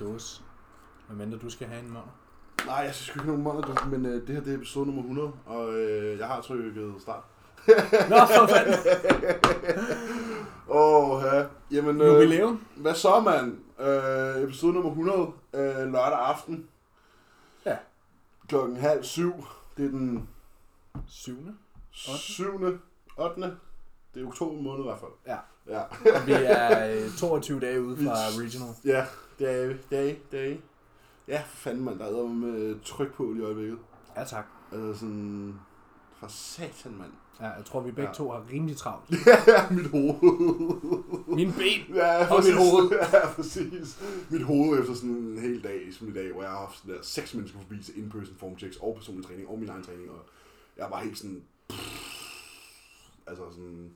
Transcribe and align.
en 0.00 0.06
dåse. 0.06 0.42
Medmindre 1.08 1.38
du 1.38 1.50
skal 1.50 1.66
have 1.66 1.80
en 1.80 1.88
måned. 1.88 2.08
Nej, 2.66 2.76
jeg 2.76 2.94
synes 2.94 3.16
ikke 3.16 3.26
nogen 3.26 3.42
måneder, 3.42 3.74
du, 3.74 3.88
men 3.88 4.06
øh, 4.06 4.26
det 4.26 4.34
her 4.34 4.42
det 4.42 4.52
er 4.52 4.56
episode 4.56 4.86
nummer 4.86 5.02
100, 5.02 5.32
og 5.46 5.74
øh, 5.74 6.18
jeg 6.18 6.26
har 6.26 6.40
trykket 6.40 6.94
start. 6.98 7.24
Nå, 8.10 8.16
for 8.16 8.46
fanden. 8.46 8.74
Åh, 10.68 11.10
oh, 11.10 11.22
ja. 11.22 11.44
Jamen, 11.70 12.00
øh, 12.00 12.06
Jubilæum. 12.06 12.66
hvad 12.76 12.94
så, 12.94 13.20
mand? 13.20 13.58
Øh, 13.80 14.42
episode 14.42 14.72
nummer 14.72 14.90
100, 14.90 15.32
øh, 15.54 15.92
lørdag 15.92 16.18
aften. 16.18 16.68
Ja. 17.64 17.76
Klokken 18.48 18.76
halv 18.76 19.04
syv. 19.04 19.32
Det 19.76 19.84
er 19.84 19.88
den 19.90 20.28
Syvende. 21.06 21.54
7. 21.92 22.44
8. 23.18 23.40
Det 24.14 24.22
er 24.22 24.26
oktober 24.26 24.62
måned 24.62 24.84
i 24.84 24.86
hvert 24.86 25.00
fald. 25.00 25.10
Ja. 25.26 25.36
Ja, 25.68 25.80
Og 26.20 26.26
vi 26.26 26.32
er 26.32 26.94
øh, 27.04 27.10
22 27.18 27.60
dage 27.60 27.82
ude 27.82 27.96
fra 27.96 28.12
regional. 28.12 28.74
ja 28.84 29.04
det 29.38 29.50
er 29.64 29.74
det 29.90 30.10
er 30.10 30.14
det 30.30 30.52
er. 30.52 30.56
Ja, 31.28 31.42
for 31.48 31.56
fanden 31.56 31.84
mand, 31.84 31.98
der 31.98 32.06
er 32.06 32.26
med 32.28 32.80
tryk 32.84 33.14
på 33.14 33.34
i 33.34 33.40
øjeblikket. 33.40 33.78
Ja, 34.16 34.24
tak. 34.24 34.46
Altså 34.72 34.94
sådan... 35.00 35.54
For 36.20 36.26
satan, 36.28 36.92
mand. 36.98 37.12
Ja, 37.40 37.46
jeg 37.46 37.64
tror, 37.64 37.80
vi 37.80 37.90
begge 37.90 38.08
Ja. 38.08 38.14
to 38.14 38.30
har 38.30 38.44
rimelig 38.52 38.76
travlt. 38.76 39.10
Ja, 39.46 39.70
mit 39.70 39.86
hoved. 39.86 41.26
Min 41.36 41.52
ben. 41.52 41.94
Ja, 41.96 42.34
Og 42.34 42.42
mit 42.44 42.54
hoved. 42.56 42.90
Ja, 43.12 43.32
præcis. 43.32 43.98
Mit 44.30 44.42
hoved 44.42 44.80
efter 44.80 44.94
sådan 44.94 45.10
en 45.10 45.38
hel 45.38 45.62
dag, 45.64 45.80
som 45.92 46.08
i 46.08 46.12
dag, 46.12 46.32
hvor 46.32 46.42
jeg 46.42 46.50
har 46.50 46.58
haft 46.58 46.78
sådan 46.78 46.94
der 46.94 47.02
seks 47.02 47.34
mennesker 47.34 47.58
forbi 47.58 47.82
til 47.82 47.98
in-person 47.98 48.36
form 48.38 48.58
checks 48.58 48.76
og 48.76 48.94
personlig 48.96 49.26
træning 49.26 49.48
og 49.48 49.58
min 49.58 49.68
egen 49.68 49.82
træning, 49.82 50.10
og 50.10 50.26
jeg 50.76 50.86
var 50.90 51.00
helt 51.00 51.18
sådan... 51.18 51.42
Altså 53.26 53.42
sådan... 53.50 53.90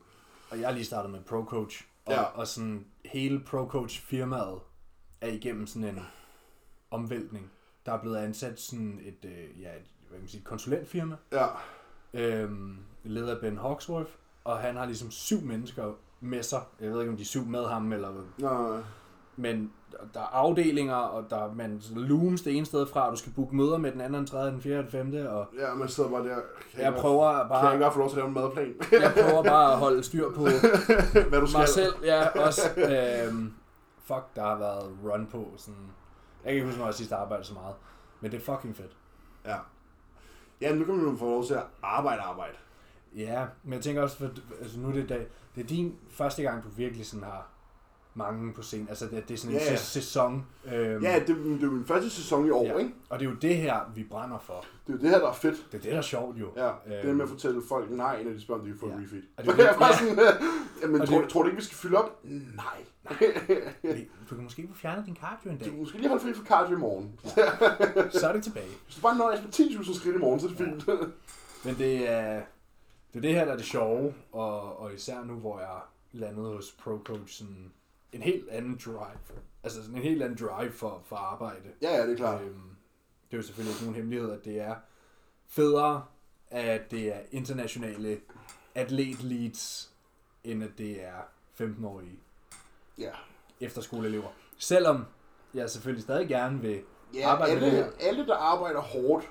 Og 0.51 0.61
jeg 0.61 0.69
har 0.69 0.75
lige 0.75 0.85
startet 0.85 1.11
med 1.13 1.21
Pro 1.25 1.45
Coach. 1.45 1.85
Og, 2.05 2.13
Ja. 2.13 2.23
og 2.23 2.47
sådan 2.47 2.87
hele 3.05 3.41
Pro 3.41 3.67
Coach 3.69 4.01
firmaet 4.03 4.59
er 5.21 5.29
igennem 5.29 5.67
sådan 5.67 5.89
en 5.89 6.01
omvæltning. 6.91 7.51
Der 7.87 7.93
er 7.93 8.01
blevet 8.01 8.17
ansat 8.17 8.61
sådan 8.61 9.01
et, 9.05 9.25
øh, 9.25 9.61
ja, 9.63 9.69
et 9.77 9.83
hvad 10.09 10.11
kan 10.11 10.21
man 10.21 10.29
sige, 10.29 10.43
konsulentfirma, 10.43 11.17
Ja, 11.33 11.47
øhm, 12.15 12.79
ledet 13.05 13.29
af 13.29 13.41
Ben 13.41 13.59
Hawksworth, 13.59 14.11
og 14.45 14.59
han 14.59 14.77
har 14.77 14.87
ligesom 14.87 15.11
syv 15.11 15.41
mennesker 15.41 15.93
med 16.21 16.43
sig. 16.43 16.63
Jeg 16.81 16.91
ved 16.93 17.01
ikke, 17.01 17.11
om 17.11 17.17
de 17.17 17.23
er 17.23 17.27
syv 17.27 17.45
med 17.45 17.67
ham, 17.67 17.93
eller 17.93 18.25
nej, 18.39 18.83
men 19.37 19.73
der 20.15 20.21
er 20.21 20.25
afdelinger, 20.33 20.95
og 20.95 21.31
der 21.31 21.37
er 21.37 21.55
man 21.55 21.83
looms 21.97 22.43
det 22.43 22.57
ene 22.57 22.67
sted 22.67 22.87
fra, 22.87 23.07
og 23.07 23.13
du 23.13 23.17
skal 23.17 23.33
booke 23.33 23.57
møder 23.57 23.79
med 23.79 23.93
den 23.93 24.01
anden, 24.01 24.19
den 24.19 24.27
tredje, 24.27 24.53
den 24.53 24.61
fjerde, 24.61 24.83
den 24.83 24.91
femte, 24.91 25.31
og 25.31 25.47
ja, 25.59 25.75
man 25.75 25.89
sidder 25.89 26.11
bare 26.11 26.25
der. 26.25 26.37
Kan 26.75 26.85
jeg 26.85 26.95
prøver 26.95 27.31
Kan 27.33 27.39
jeg 27.39 27.49
bare, 27.49 27.73
ikke 27.75 27.83
bare 27.83 27.93
få 27.93 27.99
lov 27.99 28.09
til 28.09 28.17
at 28.17 28.19
lave 28.19 28.29
en 28.29 28.35
madplan? 28.35 28.75
jeg 28.93 29.13
prøver 29.15 29.43
bare 29.43 29.73
at 29.73 29.79
holde 29.79 30.03
styr 30.03 30.31
på 30.31 30.43
Hvad 31.29 31.41
du 31.41 31.47
skal? 31.47 31.59
mig 31.59 31.69
selv, 31.69 31.95
ja, 32.05 32.29
også. 32.29 32.63
Øhm, 32.77 33.53
fuck, 34.05 34.25
der 34.37 34.43
har 34.43 34.59
været 34.59 34.97
run 35.05 35.27
på, 35.27 35.49
sådan, 35.57 35.81
jeg 36.45 36.51
kan 36.51 36.55
ikke 36.55 36.67
huske, 36.67 36.79
når 36.79 36.87
jeg 36.87 36.95
sidst 36.95 37.13
arbejdede 37.13 37.47
så 37.47 37.55
meget, 37.55 37.75
men 38.21 38.31
det 38.31 38.37
er 38.41 38.55
fucking 38.55 38.77
fedt. 38.77 38.97
Ja. 39.47 39.57
Ja, 40.61 40.75
nu 40.75 40.85
kan 40.85 40.95
man 40.95 41.07
jo 41.13 41.17
få 41.17 41.25
lov 41.25 41.45
til 41.45 41.55
at 41.55 41.65
arbejde 41.83 42.23
arbejde. 42.23 42.55
Ja, 43.17 43.47
men 43.63 43.73
jeg 43.73 43.83
tænker 43.83 44.03
også, 44.03 44.17
for, 44.17 44.29
altså 44.61 44.79
nu 44.79 44.89
er 44.89 44.93
det, 44.93 45.09
dag, 45.09 45.27
det 45.55 45.63
er 45.63 45.67
din 45.67 45.99
første 46.11 46.43
gang, 46.43 46.65
du 46.65 46.69
virkelig 46.69 47.07
sådan 47.07 47.25
har 47.25 47.49
mange 48.15 48.53
på 48.55 48.63
scenen, 48.63 48.89
altså 48.89 49.05
det, 49.07 49.29
det 49.29 49.35
er 49.35 49.39
sådan 49.39 49.55
en 49.57 49.61
Ja, 49.63 49.71
ja. 49.71 49.75
sæ- 49.77 49.79
sæson, 49.85 50.47
øhm, 50.65 51.03
Ja, 51.05 51.19
det, 51.19 51.27
det 51.29 51.57
er 51.61 51.67
jo 51.67 51.71
min 51.71 51.85
første 51.85 52.11
sæson 52.11 52.47
i 52.47 52.51
år, 52.51 52.65
Ja. 52.65 52.77
ikke? 52.79 52.93
og 53.09 53.19
det 53.19 53.27
er 53.27 53.31
jo 53.31 53.37
det 53.37 53.57
her, 53.57 53.79
vi 53.95 54.05
brænder 54.05 54.39
for. 54.39 54.65
Det 54.87 54.93
er 54.93 54.97
jo 54.97 55.03
det 55.03 55.11
her, 55.11 55.19
der 55.19 55.29
er 55.29 55.33
fedt. 55.33 55.57
Det 55.73 55.79
er 55.79 55.83
det, 55.83 55.93
der 55.93 55.99
er 55.99 56.03
sjovt 56.03 56.37
jo. 56.37 56.47
Ja, 56.57 56.63
det 56.63 56.73
er 56.99 57.01
Øhm, 57.07 57.17
med 57.17 57.23
at 57.25 57.29
fortælle 57.29 57.63
folk 57.69 57.91
nej, 57.91 58.23
når 58.23 58.31
de 58.33 58.41
spørger, 58.41 58.61
om 58.61 58.67
de 58.67 58.73
kan 58.73 58.81
få 58.81 58.89
Ja. 58.89 58.95
en 58.95 59.03
refeed. 59.03 59.23
Og 59.37 59.45
det 59.45 59.53
det 59.57 59.65
er 59.65 59.73
jo- 59.73 59.79
bare 59.79 59.93
ja. 59.93 59.99
sådan, 59.99 60.35
jamen, 60.83 61.01
Og 61.01 61.09
tror, 61.09 61.21
det- 61.21 61.29
tror 61.29 61.43
du 61.43 61.49
ikke, 61.49 61.59
vi 61.59 61.65
skal 61.65 61.77
fylde 61.77 61.97
op? 61.97 62.21
Nej. 62.25 62.65
Hey, 63.83 64.09
Du 64.31 64.35
kan 64.35 64.45
måske 64.45 64.69
få 64.69 64.75
fjernet 64.79 65.07
din 65.07 65.17
cardio 65.17 65.51
en 65.51 65.59
Du 65.59 65.65
dag, 65.65 65.75
måske 65.79 65.99
lige 65.99 66.09
holde 66.09 66.23
fri 66.25 66.33
for 66.35 66.45
cardio 66.45 66.77
i 66.77 66.81
morgen. 66.81 67.21
så 68.21 68.29
er 68.29 68.33
det 68.33 68.45
tilbage. 68.45 68.69
Hvis 68.85 68.97
du 68.97 69.01
bare 69.03 69.19
nøjes 69.19 69.43
med 69.43 69.51
10.000 69.53 69.99
skridt 70.01 70.17
i 70.17 70.19
morgen, 70.19 70.41
så 70.41 70.47
er 70.47 70.51
det 70.51 70.59
fint. 70.59 70.89
Men 71.65 71.75
det 71.79 72.11
er 72.11 72.43
det, 73.13 73.19
er 73.19 73.21
det 73.21 73.35
her, 73.35 73.45
der 73.45 73.53
er 73.53 73.57
det 73.57 73.65
sjove, 73.67 74.15
og, 74.33 74.81
og 74.81 74.95
især 74.95 75.25
nu, 75.25 75.35
hvor 75.35 75.59
jeg 75.59 75.79
landede 76.13 76.47
hos 76.57 76.75
ProCoach, 76.85 77.39
sådan 77.39 77.73
en 78.13 78.23
helt 78.23 78.49
anden 78.49 78.81
drive. 78.85 79.19
Altså 79.63 79.83
sådan 79.83 79.97
en 79.97 80.03
helt 80.03 80.23
anden 80.23 80.39
drive 80.49 80.73
for, 80.73 81.03
for 81.07 81.17
arbejde. 81.17 81.69
Ja, 81.83 81.97
ja, 81.97 82.03
det 82.07 82.13
er 82.13 82.17
klart. 82.17 82.43
Øhm, 82.43 82.61
det 83.31 83.33
er 83.33 83.37
jo 83.37 83.43
selvfølgelig 83.43 83.73
ikke 83.75 83.85
nogen 83.85 83.97
hemmelighed, 83.97 84.31
at 84.33 84.45
det 84.45 84.61
er 84.61 84.75
federe, 85.49 86.05
at 86.51 86.91
det 86.91 87.15
er 87.17 87.21
internationale 87.31 88.21
atlet-leads, 88.75 89.91
end 90.45 90.65
at 90.65 90.71
det 90.79 91.05
er 91.05 91.21
15-årige 91.61 92.21
Ja. 92.99 93.11
efterskoleelever. 93.61 94.29
Selvom 94.59 95.05
jeg 95.55 95.71
selvfølgelig 95.71 96.03
stadig 96.03 96.29
gerne 96.29 96.61
vil 96.61 96.83
Ja, 97.15 97.29
Arbejde 97.29 97.55
med 97.55 97.61
det 97.61 97.67
alle, 97.67 97.79
her. 97.85 97.91
alle, 98.09 98.27
der 98.27 98.37
arbejder 98.37 98.81
hårdt, 98.81 99.25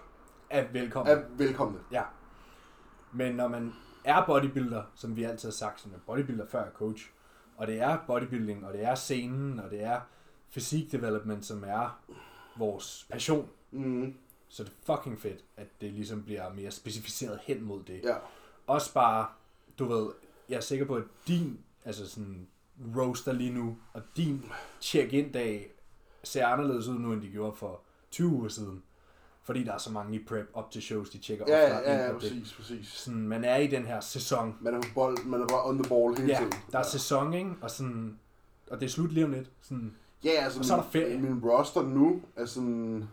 er 0.50 0.68
velkommen. 0.72 1.18
er 1.18 1.24
velkomne. 1.30 1.80
Ja. 1.92 2.04
Men 3.12 3.36
når 3.36 3.48
man 3.48 3.74
er 4.04 4.26
bodybuilder, 4.26 4.84
som 4.96 5.16
vi 5.16 5.24
altid 5.24 5.50
har 5.50 5.54
sagt, 5.54 5.82
som 5.82 5.92
er 5.94 5.98
bodybuilder 6.06 6.46
før 6.48 6.64
er 6.66 6.72
coach, 6.72 7.10
og 7.59 7.68
det 7.68 7.80
er 7.80 7.97
bodybuilding, 8.08 8.66
og 8.66 8.74
det 8.74 8.84
er 8.84 8.96
scenen, 8.96 9.59
og 9.59 9.72
det 9.72 9.84
er 9.84 10.02
fysik 10.50 10.92
development, 10.92 11.46
som 11.46 11.64
er 11.64 12.00
vores 12.58 13.08
passion, 13.09 13.50
Mm, 13.72 14.14
så 14.50 14.64
det 14.64 14.70
er 14.70 14.96
fucking 14.96 15.20
fedt, 15.22 15.44
at 15.58 15.68
det 15.81 15.94
ligesom 15.94 16.24
bliver 16.24 16.53
mere 16.53 16.72
specificeret 16.72 17.40
hen 17.44 17.62
mod 17.64 17.84
det. 17.84 18.02
ja. 18.03 18.16
Også 18.68 18.94
bare, 18.94 19.28
du 19.80 19.86
ved, 19.86 20.09
jeg 20.50 20.56
er 20.56 20.62
sikker 20.62 20.86
på, 20.86 20.96
at 20.96 21.03
din, 21.28 21.59
altså 21.86 22.09
sådan, 22.09 22.48
roaster 22.96 23.31
lige 23.34 23.53
nu, 23.53 23.78
og 23.94 24.02
din 24.18 24.46
check-in-dag 24.81 25.72
ser 26.24 26.46
anderledes 26.48 26.88
ud 26.88 27.00
nu, 27.00 27.14
end 27.14 27.22
de 27.22 27.30
gjorde 27.30 27.56
for 27.56 27.81
20 28.12 28.28
uger 28.30 28.50
siden. 28.50 28.84
Fordi 29.50 29.64
der 29.64 29.74
er 29.74 29.78
så 29.78 29.92
mange 29.92 30.16
i 30.16 30.24
prep 30.28 30.50
op 30.54 30.72
til 30.72 30.82
shows, 30.82 31.10
de 31.10 31.18
tjekker 31.18 31.46
Ja, 31.48 31.64
oftere 31.64 31.92
ja, 31.92 31.94
ind 31.94 32.02
ja, 32.02 32.08
på 32.08 32.20
det. 32.20 32.22
præcis, 32.32 32.54
præcis. 32.54 32.88
Sådan, 32.88 33.28
man 33.28 33.44
er 33.44 33.56
i 33.56 33.68
den 33.68 33.86
her 33.86 34.00
sæson. 34.00 34.56
Man 34.62 34.74
er 34.74 34.82
på 34.82 34.88
bold, 34.96 35.26
man 35.26 35.42
er 35.42 35.48
bare 35.48 35.66
on 35.66 35.84
the 35.84 35.90
ball 35.90 36.18
hele 36.18 36.34
Ja, 36.34 36.38
tiden. 36.40 36.54
der 36.72 36.80
er 36.80 36.84
sæson, 36.84 37.34
ikke? 37.34 37.52
Og, 37.62 37.72
sådan, 37.72 38.20
og 38.72 38.80
det 38.80 38.86
er 38.86 38.90
slut 38.90 39.12
lige 39.12 39.26
om 39.26 39.32
lidt. 39.32 39.50
Sådan, 39.62 39.94
Ja, 40.24 40.30
altså 40.30 40.60
Og 40.60 40.66
så 40.66 40.74
er 40.74 40.78
der 40.82 40.90
ferie. 40.90 41.18
min 41.18 41.40
roster 41.44 41.82
nu 41.82 42.22
er 42.36 42.46
sådan 42.46 43.10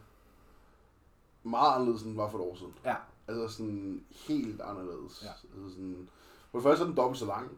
meget 1.44 1.74
anderledes, 1.74 2.02
end 2.02 2.10
den 2.10 2.18
var 2.18 2.30
for 2.30 2.38
et 2.38 2.42
år 2.44 2.54
siden. 2.56 2.72
ja, 2.84 2.94
Altså 3.28 3.56
sådan 3.56 4.00
helt 4.28 4.60
anderledes. 4.60 5.22
Ja. 5.22 5.28
Altså 5.28 5.70
sådan, 5.76 6.08
for 6.50 6.58
det 6.58 6.62
første 6.62 6.82
er 6.82 6.86
den 6.86 6.96
dobbelt 6.96 7.18
så 7.18 7.26
lang. 7.26 7.50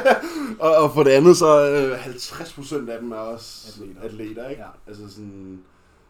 og, 0.64 0.76
og 0.76 0.90
for 0.94 1.02
det 1.02 1.10
andet 1.10 1.36
så 1.36 1.70
øh, 1.70 2.06
50% 2.06 2.90
af 2.90 3.00
dem 3.00 3.12
er 3.12 3.16
også 3.16 3.68
Atleter. 3.82 4.00
atleter, 4.00 4.24
atleter 4.24 4.48
ikke? 4.48 4.62
Ja. 4.62 4.68
Altså 4.86 5.08
sådan, 5.08 5.64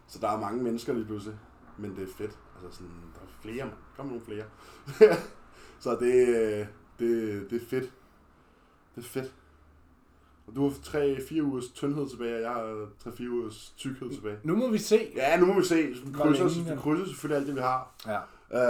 så 0.07 0.19
der 0.19 0.29
er 0.29 0.39
mange 0.39 0.63
mennesker 0.63 0.93
lige 0.93 1.05
pludselig. 1.05 1.35
Men 1.77 1.95
det 1.95 2.03
er 2.03 2.13
fedt. 2.17 2.39
Altså 2.55 2.77
sådan, 2.77 2.93
der 3.15 3.21
er 3.21 3.41
flere, 3.41 3.65
man. 3.65 3.75
Kom 3.97 4.05
nogle 4.05 4.21
flere. 4.21 4.45
så 5.79 5.91
det, 5.99 6.27
øh, 6.27 6.67
det, 6.99 7.49
det 7.49 7.61
er 7.61 7.65
fedt. 7.65 7.93
Det 8.95 9.03
er 9.03 9.07
fedt. 9.07 9.33
Og 10.47 10.55
du 10.55 10.69
har 10.69 10.75
3-4 10.75 11.41
ugers 11.41 11.67
tyndhed 11.69 12.09
tilbage, 12.09 12.35
og 12.35 12.41
jeg 12.41 12.51
har 12.51 12.87
3-4 13.05 13.27
ugers 13.27 13.73
tykkhed 13.77 14.13
tilbage. 14.13 14.37
nu 14.43 14.55
må 14.55 14.69
vi 14.71 14.77
se. 14.77 15.11
Ja, 15.15 15.39
nu 15.39 15.45
må 15.45 15.59
vi 15.59 15.65
se. 15.65 15.75
Vi 16.05 16.11
krydser, 16.13 16.75
vi 16.75 16.81
krydser 16.81 17.05
selvfølgelig 17.05 17.37
alt 17.37 17.47
det, 17.47 17.55
vi 17.55 17.61
har. 17.61 17.95
Ja, 18.07 18.19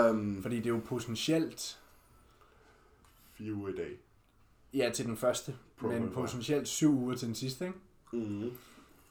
Um, 0.10 0.42
fordi 0.42 0.56
det 0.58 0.66
er 0.66 0.70
jo 0.70 0.82
potentielt, 0.86 1.80
fire 3.34 3.54
uger 3.54 3.70
i 3.70 3.76
dag. 3.76 4.00
ja, 4.74 4.92
til 4.94 5.06
den 5.06 5.18
første, 5.18 5.56
Pro 5.78 5.88
men 5.88 6.10
potentielt 6.10 6.68
syv 6.68 6.92
uger 7.00 7.16
til 7.16 7.28
den 7.28 7.36
sidste, 7.36 7.66
ikke? 7.66 7.78
Mm-hmm. 8.14 8.52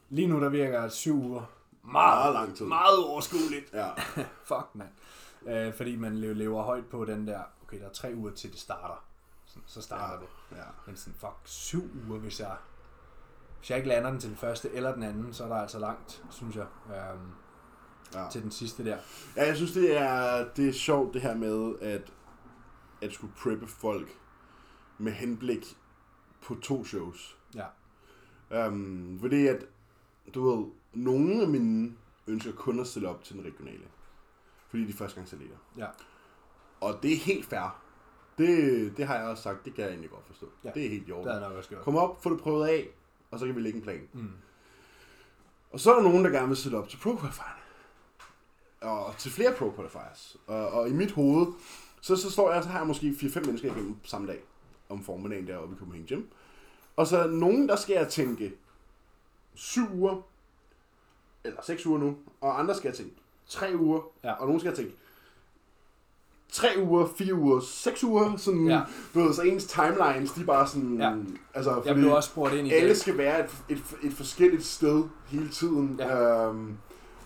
Lige 0.09 0.27
nu, 0.27 0.39
der 0.39 0.49
virker 0.49 0.87
syv 0.89 1.15
uger 1.15 1.51
Meget 1.91 2.17
meget, 2.19 2.33
lang 2.33 2.57
tid. 2.57 2.65
meget 2.65 3.05
overskueligt. 3.05 3.73
Ja. 3.73 3.89
Fuck, 4.49 4.67
mand. 4.73 4.89
Øh, 5.47 5.73
fordi 5.73 5.95
man 5.95 6.17
lever, 6.17 6.63
højt 6.63 6.85
på 6.85 7.05
den 7.05 7.27
der, 7.27 7.39
okay, 7.63 7.79
der 7.79 7.85
er 7.85 7.91
tre 7.93 8.13
uger 8.15 8.31
til 8.31 8.51
det 8.51 8.59
starter. 8.59 9.03
Sådan, 9.45 9.63
så 9.65 9.81
starter 9.81 10.13
Ja. 10.13 10.19
det. 10.19 10.57
ja. 10.61 10.63
Men 10.87 10.97
sådan, 10.97 11.13
fuck, 11.19 11.35
syv 11.43 11.83
uger, 12.09 12.19
hvis 12.19 12.39
jeg, 12.39 12.55
hvis 13.59 13.69
jeg 13.69 13.77
ikke 13.77 13.89
lander 13.89 14.09
den 14.09 14.19
til 14.19 14.29
den 14.29 14.37
første 14.37 14.71
eller 14.73 14.93
den 14.93 15.03
anden, 15.03 15.33
så 15.33 15.43
er 15.43 15.47
der 15.47 15.55
altså 15.55 15.79
langt, 15.79 16.23
synes 16.29 16.55
jeg, 16.55 16.65
øhm, 16.87 17.31
ja. 18.13 18.29
til 18.31 18.43
den 18.43 18.51
sidste 18.51 18.85
der. 18.85 18.97
Ja, 19.35 19.47
jeg 19.47 19.55
synes, 19.55 19.71
det 19.71 19.97
er, 19.97 20.45
det 20.55 20.69
er 20.69 20.73
sjovt 20.73 21.13
det 21.13 21.21
her 21.21 21.35
med, 21.35 21.75
at, 21.81 22.11
at 23.01 23.13
skulle 23.13 23.33
preppe 23.43 23.67
folk 23.67 24.09
med 24.97 25.11
henblik 25.11 25.77
på 26.41 26.55
to 26.55 26.85
shows. 26.85 27.37
Ja. 27.55 27.65
Um, 28.67 29.17
fordi 29.21 29.47
at, 29.47 29.65
du 30.33 30.49
ved, 30.49 30.65
nogle 30.95 31.41
af 31.41 31.47
mine 31.47 31.93
ønsker 32.27 32.51
kun 32.51 32.79
at 32.79 32.87
stille 32.87 33.09
op 33.09 33.23
til 33.23 33.35
den 33.35 33.45
regionale. 33.45 33.83
Fordi 34.69 34.83
de 34.85 34.89
er 34.89 34.93
førstegangsatleter. 34.93 35.55
Ja. 35.77 35.87
Og 36.81 36.99
det 37.03 37.13
er 37.13 37.17
helt 37.17 37.45
fair. 37.45 37.81
Det, 38.37 38.97
det 38.97 39.07
har 39.07 39.15
jeg 39.15 39.25
også 39.25 39.43
sagt, 39.43 39.65
det 39.65 39.73
kan 39.73 39.83
jeg 39.83 39.89
egentlig 39.91 40.09
godt 40.09 40.25
forstå. 40.27 40.49
Ja. 40.63 40.71
Det 40.75 40.85
er 40.85 40.89
helt 40.89 41.03
i 41.03 41.05
Det 41.05 41.13
orden. 41.13 41.27
havde 41.27 41.41
jeg 41.41 41.49
nok 41.49 41.57
også 41.57 41.69
gjort. 41.69 41.81
Kom 41.83 41.95
op, 41.95 42.23
få 42.23 42.29
det 42.33 42.39
prøvet 42.41 42.67
af, 42.67 42.87
og 43.31 43.39
så 43.39 43.45
kan 43.45 43.55
vi 43.55 43.61
lægge 43.61 43.77
en 43.77 43.83
plan. 43.83 44.07
Mm. 44.13 44.29
Og 45.71 45.79
så 45.79 45.91
er 45.91 45.95
der 45.95 46.03
nogen, 46.09 46.25
der 46.25 46.31
gerne 46.31 46.47
vil 46.47 46.57
stille 46.57 46.77
op 46.77 46.89
til 46.89 46.97
pro 46.97 47.17
qualifierne. 47.17 47.59
Og 48.81 49.17
til 49.17 49.31
flere 49.31 49.53
pro 49.57 49.71
qualifiers. 49.75 50.37
Og, 50.47 50.67
og 50.69 50.89
i 50.89 50.93
mit 50.93 51.11
hoved, 51.11 51.47
så, 52.01 52.15
så 52.15 52.31
står 52.31 52.53
jeg, 52.53 52.63
så 52.63 52.69
har 52.69 52.79
jeg 52.79 52.87
måske 52.87 53.09
4-5 53.09 53.45
mennesker 53.45 53.71
igennem 53.71 53.95
samme 54.03 54.27
dag. 54.27 54.43
Om 54.89 55.03
formiddagen 55.03 55.47
deroppe 55.47 55.75
i 55.75 55.79
Copenhagen 55.79 56.07
Gym. 56.07 56.23
Og 56.95 57.07
så 57.07 57.17
er 57.17 57.27
nogen, 57.27 57.69
der 57.69 57.75
skal 57.75 57.93
jeg 57.93 58.07
tænke, 58.07 58.53
syv 59.53 59.93
uger, 59.93 60.21
eller 61.45 61.61
6 61.63 61.85
uger 61.85 61.99
nu, 61.99 62.15
og 62.41 62.59
andre 62.59 62.75
skal 62.75 62.89
have 62.91 62.95
tænkt 62.97 63.13
3 63.47 63.75
uger, 63.79 64.01
Ja. 64.23 64.31
og 64.33 64.45
nogen 64.45 64.59
skal 64.59 64.71
have 64.71 64.83
tænkt 64.85 64.95
3 66.51 66.67
uger, 66.83 67.07
4 67.17 67.33
uger, 67.33 67.59
6 67.59 68.03
uger, 68.03 68.37
sådan, 68.37 68.67
Ja. 68.67 68.81
du 69.13 69.19
ved, 69.19 69.33
så 69.33 69.41
ens 69.41 69.65
timelines, 69.65 70.31
de 70.31 70.41
er 70.41 70.45
bare 70.45 70.67
sådan, 70.67 70.97
Ja. 70.97 71.13
altså, 71.53 71.81
Jeg 71.85 71.95
blev 71.95 72.11
også 72.13 72.29
spurgt 72.29 72.53
ind 72.53 72.67
i 72.67 72.71
alle 72.71 72.89
det. 72.89 72.97
skal 72.97 73.17
være 73.17 73.39
et, 73.45 73.49
et, 73.69 73.83
et 74.03 74.13
forskelligt 74.13 74.65
sted 74.65 75.03
hele 75.27 75.49
tiden, 75.49 75.95
Ja. 75.99 76.45
øhm, 76.47 76.77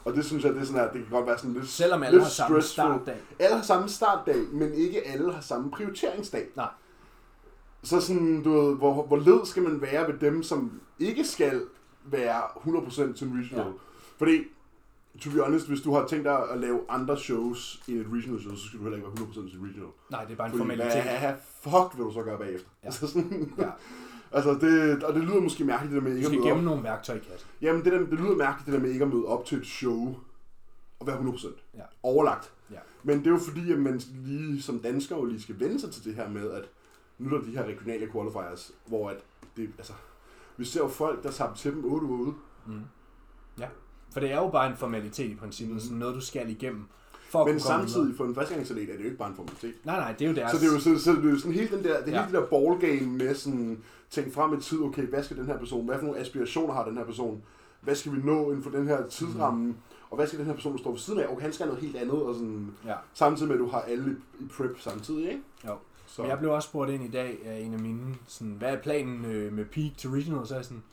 og 0.05 0.13
det 0.15 0.25
synes 0.25 0.43
jeg, 0.43 0.53
det 0.53 0.61
er 0.61 0.65
sådan 0.65 0.81
her, 0.81 0.91
det 0.91 1.01
kan 1.01 1.11
godt 1.11 1.27
være 1.27 1.37
sådan 1.37 1.53
lidt, 1.53 1.67
Selvom 1.69 2.03
alle 2.03 2.11
lidt 2.15 2.23
har 2.23 2.29
samme 2.29 2.61
stressful. 2.61 2.83
startdag. 2.95 3.15
Alle 3.39 3.55
har 3.55 3.63
samme 3.63 3.89
startdag, 3.89 4.35
men 4.51 4.73
ikke 4.73 5.07
alle 5.07 5.33
har 5.33 5.41
samme 5.41 5.71
prioriteringsdag. 5.71 6.47
Nej. 6.55 6.67
Så 7.83 8.01
sådan, 8.01 8.43
du 8.43 8.51
ved, 8.61 8.75
hvor, 8.75 9.03
hvor 9.03 9.17
led 9.17 9.45
skal 9.45 9.63
man 9.63 9.81
være 9.81 10.07
ved 10.07 10.19
dem, 10.19 10.43
som 10.43 10.81
ikke 10.99 11.25
skal 11.25 11.61
være 12.03 12.41
100% 12.55 13.13
til 13.17 13.27
regional? 13.27 13.65
Ja. 13.65 13.71
Ja. 14.19 14.25
Fordi, 14.25 14.43
to 15.21 15.29
be 15.31 15.41
honest, 15.43 15.67
hvis 15.67 15.81
du 15.81 15.93
har 15.93 16.07
tænkt 16.07 16.25
dig 16.25 16.49
at 16.51 16.59
lave 16.59 16.79
andre 16.89 17.17
shows 17.19 17.83
i 17.87 17.93
et 17.93 18.05
regional 18.13 18.41
show, 18.41 18.55
så 18.55 18.65
skal 18.67 18.79
du 18.79 18.83
heller 18.83 18.97
ikke 18.97 19.07
være 19.09 19.27
100% 19.27 19.33
til 19.33 19.59
regional. 19.59 19.89
Nej, 20.11 20.23
det 20.25 20.31
er 20.33 20.37
bare 20.37 20.47
en 20.47 20.51
Fordi, 20.51 20.57
formalitet. 20.61 21.03
hvad 21.03 21.33
fuck 21.61 21.97
vil 21.97 22.05
du 22.05 22.11
så 22.13 22.23
gøre 22.23 22.37
bagefter? 22.37 22.69
Ja. 22.83 22.85
Altså, 22.87 23.07
sådan, 23.07 23.53
Ja. 23.57 23.69
altså 24.37 24.53
det, 24.53 25.03
og 25.03 25.13
det 25.13 25.23
lyder 25.23 25.39
måske 25.41 25.63
mærkeligt, 25.65 25.93
det 25.95 26.01
der 26.03 26.09
med 26.09 26.11
Du 26.11 26.15
ikke 26.17 26.25
at 26.27 26.31
skal 26.31 26.39
møde 26.39 26.47
gemme 26.49 26.59
op. 26.61 26.65
nogle 26.65 26.83
værktøj 26.83 27.15
i 27.15 27.19
kassen. 27.19 27.49
Jamen, 27.61 27.83
det, 27.85 27.91
der, 27.93 27.99
det 27.99 28.09
lyder 28.19 28.35
mærkeligt, 28.35 28.65
det 28.65 28.73
der 28.73 28.79
med 28.79 28.89
ikke 28.91 29.05
at 29.05 29.11
møde 29.13 29.25
op 29.25 29.45
til 29.45 29.57
et 29.57 29.65
show 29.67 30.15
og 30.99 31.07
være 31.07 31.17
100%. 31.19 31.47
Ja. 31.77 31.81
Overlagt. 32.03 32.51
Ja. 32.71 32.79
Men 33.03 33.19
det 33.19 33.27
er 33.27 33.31
jo 33.31 33.37
fordi, 33.37 33.71
at 33.71 33.79
man 33.79 34.01
lige 34.25 34.61
som 34.61 34.79
dansker 34.79 35.15
jo 35.17 35.25
lige 35.25 35.41
skal 35.41 35.59
vende 35.59 35.79
sig 35.79 35.91
til 35.91 36.03
det 36.05 36.15
her 36.15 36.29
med, 36.29 36.51
at 36.51 36.69
nu 37.17 37.35
er 37.35 37.37
der 37.39 37.45
de 37.45 37.51
her 37.51 37.63
regionale 37.63 38.11
qualifiers, 38.11 38.71
hvor 38.85 39.09
at 39.09 39.17
det, 39.57 39.69
altså, 39.77 39.93
vi 40.57 40.65
ser 40.65 40.79
jo 40.81 40.87
folk, 40.87 41.23
der 41.23 41.31
tager 41.31 41.53
til 41.53 41.71
dem 41.73 41.85
8 41.85 42.05
uger 42.07 42.19
ude. 42.19 42.33
Mm. 42.67 42.81
Ja, 43.59 43.67
for 44.11 44.19
det 44.19 44.31
er 44.31 44.37
jo 44.37 44.47
bare 44.49 44.67
en 44.71 44.77
formalitet 44.77 45.31
i 45.31 45.35
princippet, 45.35 45.73
mm. 45.75 45.79
sådan 45.79 45.97
noget 45.97 46.15
du 46.15 46.21
skal 46.21 46.49
igennem. 46.49 46.85
For 47.29 47.39
at 47.43 47.51
Men 47.51 47.59
samtidig 47.59 48.17
for 48.17 48.25
en 48.25 48.35
førstegangsatlet 48.35 48.83
er 48.89 48.93
det 48.93 48.99
jo 48.99 49.05
ikke 49.05 49.17
bare 49.17 49.29
en 49.29 49.35
formalitet. 49.35 49.73
Nej, 49.83 49.95
nej, 49.99 50.11
det 50.19 50.25
er 50.25 50.29
jo 50.29 50.35
deres... 50.35 50.51
Så 50.51 50.57
det 50.57 50.67
er 50.69 50.73
jo, 50.73 50.79
så, 50.79 51.03
så 51.03 51.11
det 51.11 51.25
er 51.25 51.29
jo 51.29 51.37
sådan 51.37 51.53
hele 51.53 51.77
den 51.77 51.83
der, 51.83 52.03
det, 52.03 52.11
Ja. 52.11 52.21
hele 52.25 52.33
det 52.39 52.41
der 52.41 52.45
ballgame 52.59 53.17
med 53.17 53.35
sådan, 53.35 53.83
tænk 54.09 54.33
frem 54.33 54.57
i 54.57 54.61
tid, 54.61 54.81
okay, 54.81 55.07
hvad 55.07 55.23
skal 55.23 55.37
den 55.37 55.45
her 55.45 55.57
person, 55.57 55.85
hvad 55.85 55.97
for 55.97 56.05
nogle 56.05 56.19
aspirationer 56.19 56.73
har 56.73 56.85
den 56.85 56.97
her 56.97 57.05
person, 57.05 57.43
hvad 57.81 57.95
skal 57.95 58.11
vi 58.15 58.21
nå 58.23 58.49
inden 58.49 58.63
for 58.63 58.69
den 58.69 58.87
her 58.87 59.07
tidsramme, 59.07 59.65
mm. 59.65 59.75
og 60.09 60.15
hvad 60.15 60.27
skal 60.27 60.39
den 60.39 60.45
her 60.47 60.53
person, 60.53 60.71
der 60.73 60.79
står 60.79 60.91
ved 60.91 60.99
siden 60.99 61.19
af, 61.19 61.27
okay, 61.27 61.41
han 61.41 61.53
skal 61.53 61.65
noget 61.67 61.81
helt 61.81 61.95
andet, 61.95 62.21
og 62.23 62.33
sådan, 62.35 62.71
Ja. 62.85 62.93
samtidig 63.13 63.47
med, 63.47 63.55
at 63.55 63.59
du 63.59 63.67
har 63.69 63.81
alle 63.81 64.15
i, 64.39 64.43
prep 64.57 64.79
samtidig, 64.79 65.23
ikke? 65.29 65.41
Jo. 65.67 65.73
Så, 66.05 66.21
Men 66.21 66.31
jeg 66.31 66.39
blev 66.39 66.51
også 66.51 66.67
spurgt 66.69 66.91
ind 66.91 67.03
i 67.03 67.07
dag 67.11 67.39
af 67.45 67.59
en 67.59 67.73
af 67.73 67.79
mine, 67.79 68.15
sådan, 68.27 68.53
hvad 68.53 68.73
er 68.73 68.81
planen 68.81 69.25
øh, 69.25 69.53
med 69.53 69.65
peak 69.65 69.97
til 69.97 70.09
regional? 70.09 70.47
Så 70.47 70.63
sådan, 70.63 70.83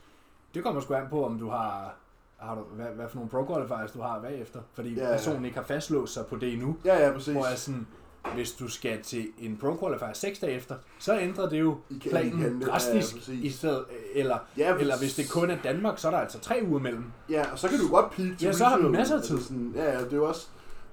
det 0.54 0.62
kommer 0.62 0.80
sgu 0.80 0.94
an 0.94 1.06
på, 1.10 1.24
om 1.24 1.38
du 1.38 1.48
har, 1.48 1.94
har 2.38 2.54
du, 2.54 2.60
hvad, 2.60 2.86
hvad 2.86 3.08
for 3.08 3.16
nogle 3.16 3.30
pro 3.30 3.46
qualifiers 3.54 3.92
du 3.92 4.00
har 4.00 4.20
bagefter. 4.20 4.60
Fordi 4.74 4.94
Ja, 4.94 5.02
ja, 5.02 5.08
ja. 5.10 5.16
personen 5.16 5.44
ikke 5.44 5.56
har 5.56 5.64
fastlåst 5.64 6.12
sig 6.14 6.26
på 6.26 6.36
det 6.36 6.52
endnu. 6.52 6.76
ja, 6.84 7.06
ja, 7.06 7.12
præcis. 7.12 7.32
Hvor 7.32 7.46
jeg 7.46 7.58
sådan, 7.58 7.86
hvis 8.34 8.52
du 8.52 8.68
skal 8.68 9.02
til 9.02 9.26
en 9.38 9.56
pro 9.56 9.76
qualifier 9.80 10.12
6 10.12 10.38
dage 10.38 10.52
efter, 10.52 10.74
så 10.98 11.18
ændrer 11.18 11.48
det 11.48 11.60
jo 11.60 11.76
I 11.90 11.98
kan- 11.98 12.06
I 12.06 12.08
planen 12.10 12.30
kan- 12.40 12.58
ja, 12.60 12.66
ja, 12.66 12.72
drastisk 12.72 13.14
præcis. 13.16 13.44
i 13.44 13.50
stedet, 13.50 13.84
eller, 14.14 14.38
Ja, 14.58 14.72
for- 14.72 14.78
eller 14.78 14.98
hvis 14.98 15.14
det 15.14 15.30
kun 15.30 15.50
er 15.50 15.56
Danmark, 15.64 15.98
så 15.98 16.06
er 16.08 16.12
der 16.12 16.18
altså 16.18 16.40
tre 16.40 16.60
uger 16.68 16.80
mellem. 16.80 17.04
Ja, 17.30 17.52
og 17.52 17.58
så 17.58 17.68
kan 17.68 17.78
du 17.78 17.88
godt 17.88 18.10
peak 18.10 18.42
Ja, 18.42 18.52
så 18.52 18.64
har 18.64 18.78
du 18.78 18.88
masser 18.88 19.16
af 19.16 19.22
tid. 19.22 19.34
Altså 19.36 19.48
sådan, 19.48 19.72
ja, 19.76 19.84
ja, 19.92 20.04
det 20.04 20.12
er 20.12 20.16
jo 20.16 20.24
også, 20.28 20.46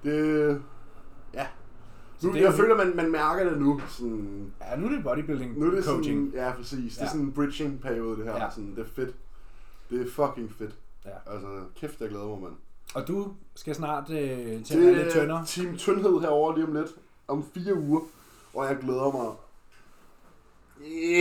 det, 0.04 0.62
ja. 1.34 1.46
Nu, 2.22 2.32
det 2.32 2.40
jeg 2.40 2.46
jo- 2.46 2.50
føler, 2.52 2.76
man, 2.76 2.96
man 2.96 3.10
mærker 3.12 3.50
det 3.50 3.58
nu, 3.60 3.80
sådan, 3.88 4.52
Ja, 4.60 4.76
nu 4.76 4.86
er 4.86 4.90
det 4.90 5.04
bodybuilding 5.04 5.58
Nu 5.58 5.66
er 5.66 5.70
det 5.74 5.84
coaching. 5.84 6.32
sådan, 6.32 6.46
ja 6.46 6.52
præcis, 6.56 6.92
det 6.94 7.00
er 7.00 7.04
Ja. 7.04 7.10
sådan 7.10 7.26
en 7.26 7.32
bridging-periode 7.32 8.16
det 8.16 8.24
her, 8.24 8.32
Ja. 8.32 8.44
ja. 8.44 8.50
sådan, 8.50 8.70
det 8.76 8.78
er 8.78 8.88
fedt. 8.96 9.14
Det 9.90 10.00
er 10.00 10.10
fucking 10.10 10.52
fedt. 10.58 10.74
Ja. 11.04 11.32
Altså, 11.32 11.46
kæft, 11.76 12.00
jeg 12.00 12.08
glæder 12.08 12.26
mig, 12.26 12.40
mand. 12.42 12.52
Og 12.94 13.08
du 13.08 13.32
skal 13.54 13.74
snart 13.74 14.10
øh, 14.10 14.64
til 14.64 14.74
at 14.74 14.94
lidt 14.94 14.96
Det 15.04 15.10
tyndere. 15.12 15.40
er 15.40 15.44
Team 15.44 15.76
Tyndhed 15.76 16.20
herovre 16.20 16.54
lige 16.54 16.66
om 16.66 16.74
lidt, 16.74 16.88
om 17.28 17.44
fire 17.54 17.74
uger, 17.74 18.00
og 18.54 18.64
jeg 18.66 18.76
glæder 18.80 19.12
mig 19.12 19.32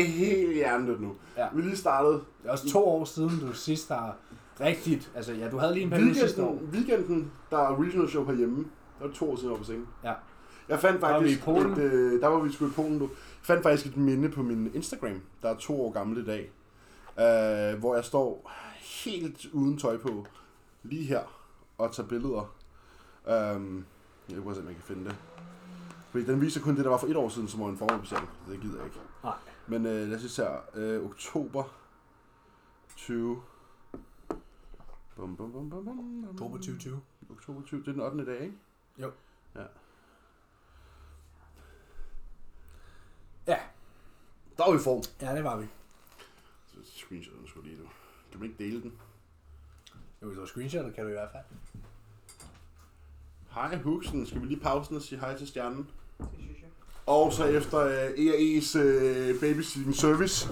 helt 0.06 0.54
hjernet 0.54 1.02
nu. 1.02 1.16
Ja. 1.38 1.48
Vi 1.54 1.62
er 1.62 1.66
lige 1.66 1.78
startet 1.78 2.22
Det 2.42 2.48
er 2.48 2.52
også 2.52 2.70
to 2.70 2.86
år 2.88 3.06
siden, 3.06 3.40
du 3.40 3.54
sidst 3.54 3.90
har 3.90 4.16
rigtigt... 4.62 5.12
Altså, 5.16 5.34
ja, 5.34 5.50
du 5.50 5.58
havde 5.58 5.74
lige 5.74 5.84
en 5.84 5.90
periode 5.90 6.16
sidste 6.16 6.44
år. 6.44 6.52
weekenden, 6.54 6.74
weekenden, 6.74 7.32
der 7.52 7.58
er 7.58 7.82
regional 7.82 8.10
show 8.10 8.26
herhjemme. 8.26 8.66
Der 9.00 9.08
var 9.08 9.14
to 9.14 9.32
år 9.32 9.36
siden, 9.36 9.48
jeg 9.48 9.52
var 9.52 9.58
på 9.58 9.64
scenen. 9.64 9.88
Ja. 10.04 10.14
Jeg 10.70 10.80
fandt 10.80 11.02
var 11.02 11.20
vi 11.20 11.26
i 11.26 11.30
faktisk, 11.30 11.46
Polen. 11.46 11.72
et, 11.72 11.78
øh, 11.78 12.22
der 12.22 12.28
var 12.28 12.40
vi 12.40 12.52
sgu 12.52 12.66
i 12.68 12.70
Polen, 12.76 13.00
du. 13.00 13.04
Jeg 13.06 13.12
fandt 13.42 13.64
faktisk 13.64 13.86
et 13.86 13.98
minde 13.98 14.30
på 14.30 14.44
min 14.44 14.72
Instagram, 14.74 15.22
der 15.42 15.50
er 15.50 15.56
to 15.58 15.82
år 15.86 15.92
gammel 15.92 16.18
i 16.18 16.26
dag, 16.26 16.52
øh, 17.74 17.80
hvor 17.80 17.96
jeg 17.96 18.04
står 18.06 18.52
helt 18.84 19.46
uden 19.46 19.78
tøj 19.78 19.98
på, 19.98 20.26
lige 20.84 21.04
her, 21.04 21.24
og 21.78 21.94
tager 21.94 22.10
billeder. 22.10 22.56
Um, 23.26 23.86
jeg 24.30 24.36
vil 24.36 24.42
prøve 24.42 24.52
at 24.52 24.56
se, 24.56 24.62
om 24.62 24.68
jeg 24.68 24.76
kan 24.76 24.84
finde 24.84 25.06
det. 25.06 25.16
Fordi 26.12 26.26
den 26.26 26.42
viser 26.42 26.62
kun 26.62 26.76
det, 26.76 26.84
der 26.84 26.92
var 26.92 26.98
for 26.98 27.08
et 27.08 27.16
år 27.16 27.30
siden, 27.30 27.48
som 27.48 27.60
var 27.60 27.70
en 27.70 27.78
formålsbesætning. 27.78 28.32
Det 28.50 28.62
gider 28.62 28.78
jeg 28.78 28.86
ikke. 28.86 29.00
Nej. 29.24 29.36
Men 29.68 29.86
øh, 29.86 30.08
lad 30.08 30.26
os 30.26 30.32
se 30.32 30.44
her. 30.44 30.60
Øh, 30.74 31.06
oktober 31.06 31.64
20. 32.96 33.42
Bum, 35.16 35.36
bum, 35.36 35.52
bum, 35.52 35.70
bum, 35.70 35.86
bum. 35.86 36.28
Oktober 36.30 36.58
2020. 36.58 37.02
Oktober 37.30 37.62
20. 37.62 37.80
Det 37.82 37.88
er 37.88 37.92
den 37.92 38.02
8. 38.02 38.26
dag, 38.26 38.42
ikke? 38.42 38.58
Jo. 38.98 39.12
Ja. 39.56 39.64
Ja. 43.48 43.60
Der 44.58 44.64
er 44.64 44.72
vi 44.72 44.78
i 44.78 44.84
form. 44.84 45.04
Ja, 45.22 45.36
det 45.36 45.44
var 45.44 45.58
vi. 45.58 45.68
Så 46.68 46.78
screenshot 46.84 47.34
den 47.40 47.48
skulle 47.48 47.70
lige 47.70 47.82
du. 47.82 47.88
Kan 48.34 48.40
man 48.40 48.50
ikke 48.50 48.64
dele 48.64 48.82
den? 48.82 48.94
Jo, 50.22 50.28
hvis 50.28 50.36
du 50.36 50.42
har 50.42 50.48
screenshotet, 50.48 50.96
kan 50.96 51.04
du 51.04 51.10
i 51.10 51.14
hvert 51.14 51.30
fald. 51.32 51.44
Hej 53.52 53.78
Huxen. 53.78 54.26
Skal 54.26 54.42
vi 54.42 54.46
lige 54.46 54.60
pause 54.60 54.90
den 54.90 54.98
og 54.98 55.04
sige 55.04 55.20
hej 55.20 55.38
til 55.38 55.48
stjernen? 55.48 55.90
Og 57.06 57.34
så 57.34 57.46
efter 57.46 57.78
uh, 57.78 58.14
ERE's 58.14 58.80
uh, 58.80 59.40
babysitting 59.40 59.96
service 59.96 60.50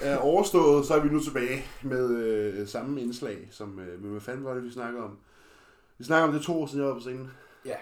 er 0.00 0.18
overstået, 0.18 0.86
så 0.86 0.94
er 0.94 1.00
vi 1.00 1.08
nu 1.08 1.22
tilbage 1.22 1.64
med 1.82 2.60
uh, 2.60 2.68
samme 2.68 3.00
indslag, 3.00 3.48
som 3.50 3.68
uh, 3.68 4.02
med 4.02 4.10
hvad 4.10 4.20
fanden 4.20 4.44
var 4.44 4.54
det, 4.54 4.64
vi 4.64 4.70
snakkede 4.70 5.04
om? 5.04 5.18
Vi 5.98 6.04
snakker 6.04 6.28
om 6.28 6.34
det 6.34 6.42
to 6.42 6.62
år 6.62 6.66
siden, 6.66 6.80
jeg 6.80 6.88
var 6.88 6.94
på 6.94 7.00
scenen. 7.00 7.30
Ja. 7.64 7.76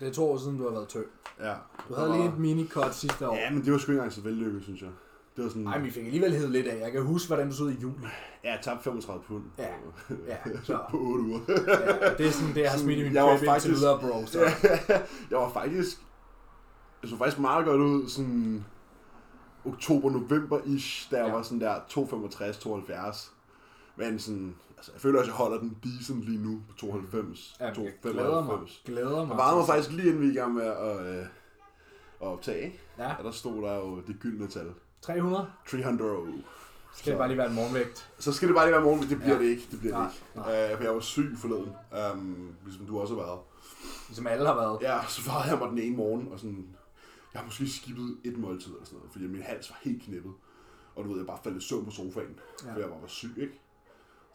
Det 0.00 0.08
er 0.08 0.12
to 0.12 0.30
år 0.30 0.38
siden, 0.38 0.58
du 0.58 0.64
har 0.64 0.70
været 0.70 0.88
tø. 0.88 1.02
Ja. 1.40 1.54
Du 1.88 1.94
havde 1.94 2.12
lige 2.12 2.28
et 2.28 2.38
mini-cut 2.38 2.92
sidste 2.92 3.28
år. 3.28 3.36
Ja, 3.36 3.50
men 3.50 3.64
det 3.64 3.72
var 3.72 3.78
sgu 3.78 3.92
ikke 3.92 3.98
engang 3.98 4.12
så 4.12 4.20
vellykket, 4.20 4.62
synes 4.62 4.82
jeg. 4.82 4.90
Det 5.36 5.44
var 5.44 5.48
sådan... 5.50 5.62
Nej, 5.62 5.78
vi 5.78 5.90
fik 5.90 6.04
alligevel 6.04 6.32
hævet 6.34 6.50
lidt 6.50 6.66
af. 6.66 6.80
Jeg 6.80 6.92
kan 6.92 7.02
huske, 7.02 7.26
hvordan 7.26 7.48
du 7.48 7.54
så 7.54 7.64
ud 7.64 7.72
i 7.72 7.76
juli. 7.82 7.94
Ja, 8.44 8.50
jeg 8.52 8.60
tabte 8.62 8.84
35 8.84 9.22
pund. 9.28 9.42
Ja. 9.58 9.66
Ja, 10.28 10.36
så. 10.62 10.78
på 10.90 10.96
8 11.00 11.24
uger. 11.24 11.40
Ja, 11.48 12.14
det 12.18 12.26
er 12.26 12.30
sådan, 12.30 12.54
det 12.54 12.60
jeg 12.62 12.70
har 12.70 12.78
smidt 12.78 12.98
i 12.98 13.02
min 13.02 13.14
Jeg 13.14 13.22
var 13.22 13.28
prep 13.28 13.34
indtil 13.42 13.48
faktisk- 13.48 13.74
videre, 13.80 14.00
bro. 14.00 14.26
Så. 14.26 14.40
jeg 15.30 15.38
var 15.38 15.50
faktisk... 15.52 15.96
Jeg 17.02 17.10
så 17.10 17.16
faktisk 17.18 17.38
meget 17.38 17.66
godt 17.66 17.80
ud, 17.80 18.08
sådan 18.08 18.64
oktober-november-ish, 19.64 21.10
da 21.10 21.16
jeg 21.16 21.26
Ja. 21.26 21.32
var 21.32 21.42
sådan 21.42 21.60
der 21.60 21.74
2,65-72. 21.90 23.30
Men 23.96 24.18
sådan, 24.18 24.54
altså 24.76 24.92
jeg 24.94 25.00
føler 25.00 25.18
også, 25.18 25.30
jeg 25.30 25.36
holder 25.36 25.58
den 25.58 25.76
decent 25.84 26.22
lige 26.24 26.42
nu 26.42 26.60
på 26.68 26.74
92, 26.76 27.56
Ja, 27.60 27.64
jeg 27.64 27.74
glæder 28.02 28.44
mig. 28.44 28.54
2,95. 28.56 28.82
Glæder 28.86 29.26
mig. 29.26 29.36
Jeg 29.38 29.56
mig 29.56 29.66
faktisk 29.66 29.90
lige 29.90 30.06
inden 30.08 30.20
vi 30.22 30.26
er 30.26 30.32
i 30.32 30.34
gang 30.34 30.54
med 30.54 30.64
at, 30.66 31.06
øh, 31.06 31.16
at 32.20 32.26
optage? 32.26 32.80
Ja, 32.98 33.14
og 33.18 33.24
der 33.24 33.30
stod 33.30 33.62
der 33.62 33.74
jo 33.76 34.00
det 34.06 34.16
gyldne 34.20 34.46
tal. 34.46 34.66
300. 35.06 35.46
300. 35.66 36.42
Skal 36.94 37.10
det 37.12 37.18
bare 37.18 37.28
lige 37.28 37.38
være 37.38 37.48
en 37.48 37.54
morgenvægt. 37.54 38.10
Så 38.18 38.32
skal 38.32 38.48
det 38.48 38.54
bare 38.56 38.66
lige 38.66 38.74
være 38.74 38.84
morgen, 38.84 39.00
det 39.08 39.18
bliver 39.18 39.34
Ja. 39.34 39.38
det 39.42 39.46
ikke. 39.48 39.68
Det 39.70 39.78
bliver 39.80 39.98
Nej, 39.98 40.06
det 40.06 40.14
ikke. 40.14 40.48
nej. 40.48 40.70
Øh, 40.72 40.76
for 40.76 40.84
jeg 40.84 40.94
var 40.94 41.00
syg 41.00 41.34
forleden, 41.38 41.72
um, 42.14 42.54
ligesom 42.64 42.86
du 42.86 43.00
også 43.00 43.14
har 43.14 43.22
været. 43.22 43.40
Ligesom 44.08 44.26
alle 44.26 44.46
har 44.46 44.54
været. 44.54 44.78
Ja, 44.82 45.00
så 45.08 45.30
varede 45.30 45.50
jeg 45.50 45.58
mig 45.58 45.68
den 45.70 45.78
ene 45.78 45.96
morgen, 45.96 46.28
og 46.32 46.38
sådan, 46.40 46.68
jeg 47.32 47.40
har 47.40 47.46
måske 47.46 47.68
skippet 47.68 48.18
et 48.24 48.38
måltid 48.38 48.72
eller 48.72 48.84
sådan 48.84 48.96
noget, 48.98 49.12
fordi 49.12 49.26
min 49.26 49.42
hals 49.42 49.70
var 49.70 49.78
helt 49.82 50.02
knippet. 50.02 50.32
Og 50.96 51.04
du 51.04 51.08
ved, 51.10 51.18
jeg 51.18 51.26
bare 51.26 51.38
faldt 51.44 51.62
i 51.62 51.66
søvn 51.66 51.84
på 51.84 51.90
sofaen, 51.90 52.38
Ja. 52.62 52.68
ja. 52.68 52.74
for 52.74 52.80
jeg 52.80 52.88
bare 52.88 53.00
var 53.02 53.08
syg, 53.08 53.34
ikke? 53.38 53.60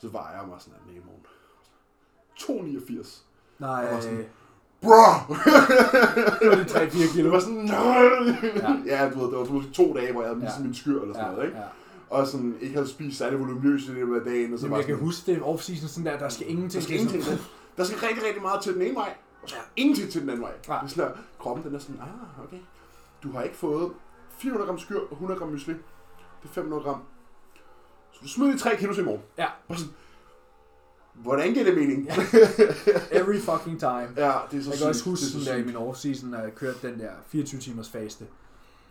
Så 0.01 0.09
var 0.09 0.31
jeg 0.31 0.47
mig 0.47 0.57
sådan 0.61 0.79
den 0.87 0.95
ene 0.95 1.05
morgen. 1.05 1.25
2,89. 2.35 3.23
Nej, 3.59 3.69
Jeg 3.71 3.93
var 3.95 4.01
sådan- 4.01 4.25
Bro! 4.81 5.33
det 6.39 6.49
var 6.49 6.55
de 6.55 6.63
3-4 6.63 6.79
Det 7.03 7.09
kilo. 7.13 7.29
var 7.29 7.39
sådan, 7.39 7.55
nej! 7.55 8.03
Ja. 8.55 8.73
Ja, 8.85 9.09
du 9.09 9.19
ved, 9.19 9.27
det 9.31 9.37
var 9.37 9.53
måske 9.53 9.71
to 9.71 9.93
dage, 9.97 10.11
hvor 10.11 10.21
jeg 10.21 10.29
havde 10.29 10.39
mistet 10.41 10.59
Ja. 10.59 10.63
min 10.63 10.73
skyr 10.75 11.01
eller 11.01 11.13
sådan 11.13 11.27
Ja, 11.29 11.31
noget, 11.35 11.45
ikke? 11.47 11.57
ja. 11.57 11.63
Og 12.09 12.27
sådan 12.27 12.57
ikke 12.61 12.73
havde 12.75 12.87
spist 12.89 13.17
særlig 13.17 13.39
voluminøst 13.39 13.87
i 13.87 13.91
løbet 13.91 14.15
af 14.19 14.21
dagen, 14.25 14.53
og 14.53 14.59
så 14.59 14.65
Jamen, 14.65 14.71
var 14.71 14.77
jeg 14.77 14.85
kan 14.85 14.95
sådan, 14.95 15.05
huske 15.05 15.31
det 15.31 15.41
off-season 15.41 15.87
sådan 15.87 16.05
der, 16.05 16.17
der 16.19 16.29
skal 16.29 16.49
ingenting 16.49 16.73
Der 16.81 16.85
skal 16.85 16.95
ingenting 16.95 17.23
til. 17.23 17.41
Der 17.77 17.83
skal 17.83 17.97
rigtig, 17.99 18.23
rigtig 18.25 18.41
meget 18.41 18.61
til 18.61 18.73
den 18.73 18.81
ene 18.81 18.95
vej, 18.95 19.13
og 19.43 19.49
så 19.49 19.55
ingenting 19.75 20.11
til 20.11 20.21
den 20.21 20.29
anden 20.29 20.41
vej. 20.43 20.51
Ja. 20.67 20.73
Det 20.73 20.83
er 20.83 20.87
sådan, 20.87 21.11
kroppen 21.39 21.65
den 21.65 21.75
er 21.75 21.79
sådan, 21.79 21.99
ah, 22.01 22.43
okay. 22.43 22.57
Du 23.23 23.31
har 23.31 23.41
ikke 23.41 23.55
fået 23.55 23.91
400 24.37 24.67
gram 24.67 24.79
skyr 24.79 24.99
og 24.99 25.07
100 25.11 25.39
gram 25.39 25.49
mysli. 25.49 25.73
Det 25.73 26.49
er 26.49 26.53
500 26.53 26.83
gram. 26.83 27.01
Så 28.11 28.19
du 28.23 28.27
smider 28.27 28.49
lige 28.51 28.59
3 28.59 28.75
kilo 28.75 28.93
i 28.93 29.01
morgen. 29.03 29.21
Ja. 29.37 29.45
Og 29.67 29.75
sådan, 29.77 29.93
Hvordan 31.23 31.53
giver 31.53 31.65
det 31.65 31.75
mening? 31.77 32.05
Ja. 32.05 32.13
Every 33.21 33.39
fucking 33.39 33.79
time. 33.79 34.07
ja 34.17 34.33
det 34.51 34.59
er 34.59 34.63
så 34.63 34.69
Jeg 34.69 34.77
kan 34.79 34.87
også 34.87 34.99
sygt. 34.99 35.09
huske 35.09 35.25
sådan 35.25 35.45
der 35.47 35.55
i 35.55 35.57
sygt. 35.63 35.65
min 35.65 35.75
off-season, 35.75 36.25
når 36.31 36.37
jeg 36.39 36.55
kørte 36.55 36.91
den 36.91 36.99
der 36.99 37.09
24 37.27 37.59
timers 37.61 37.89
faste. 37.89 38.25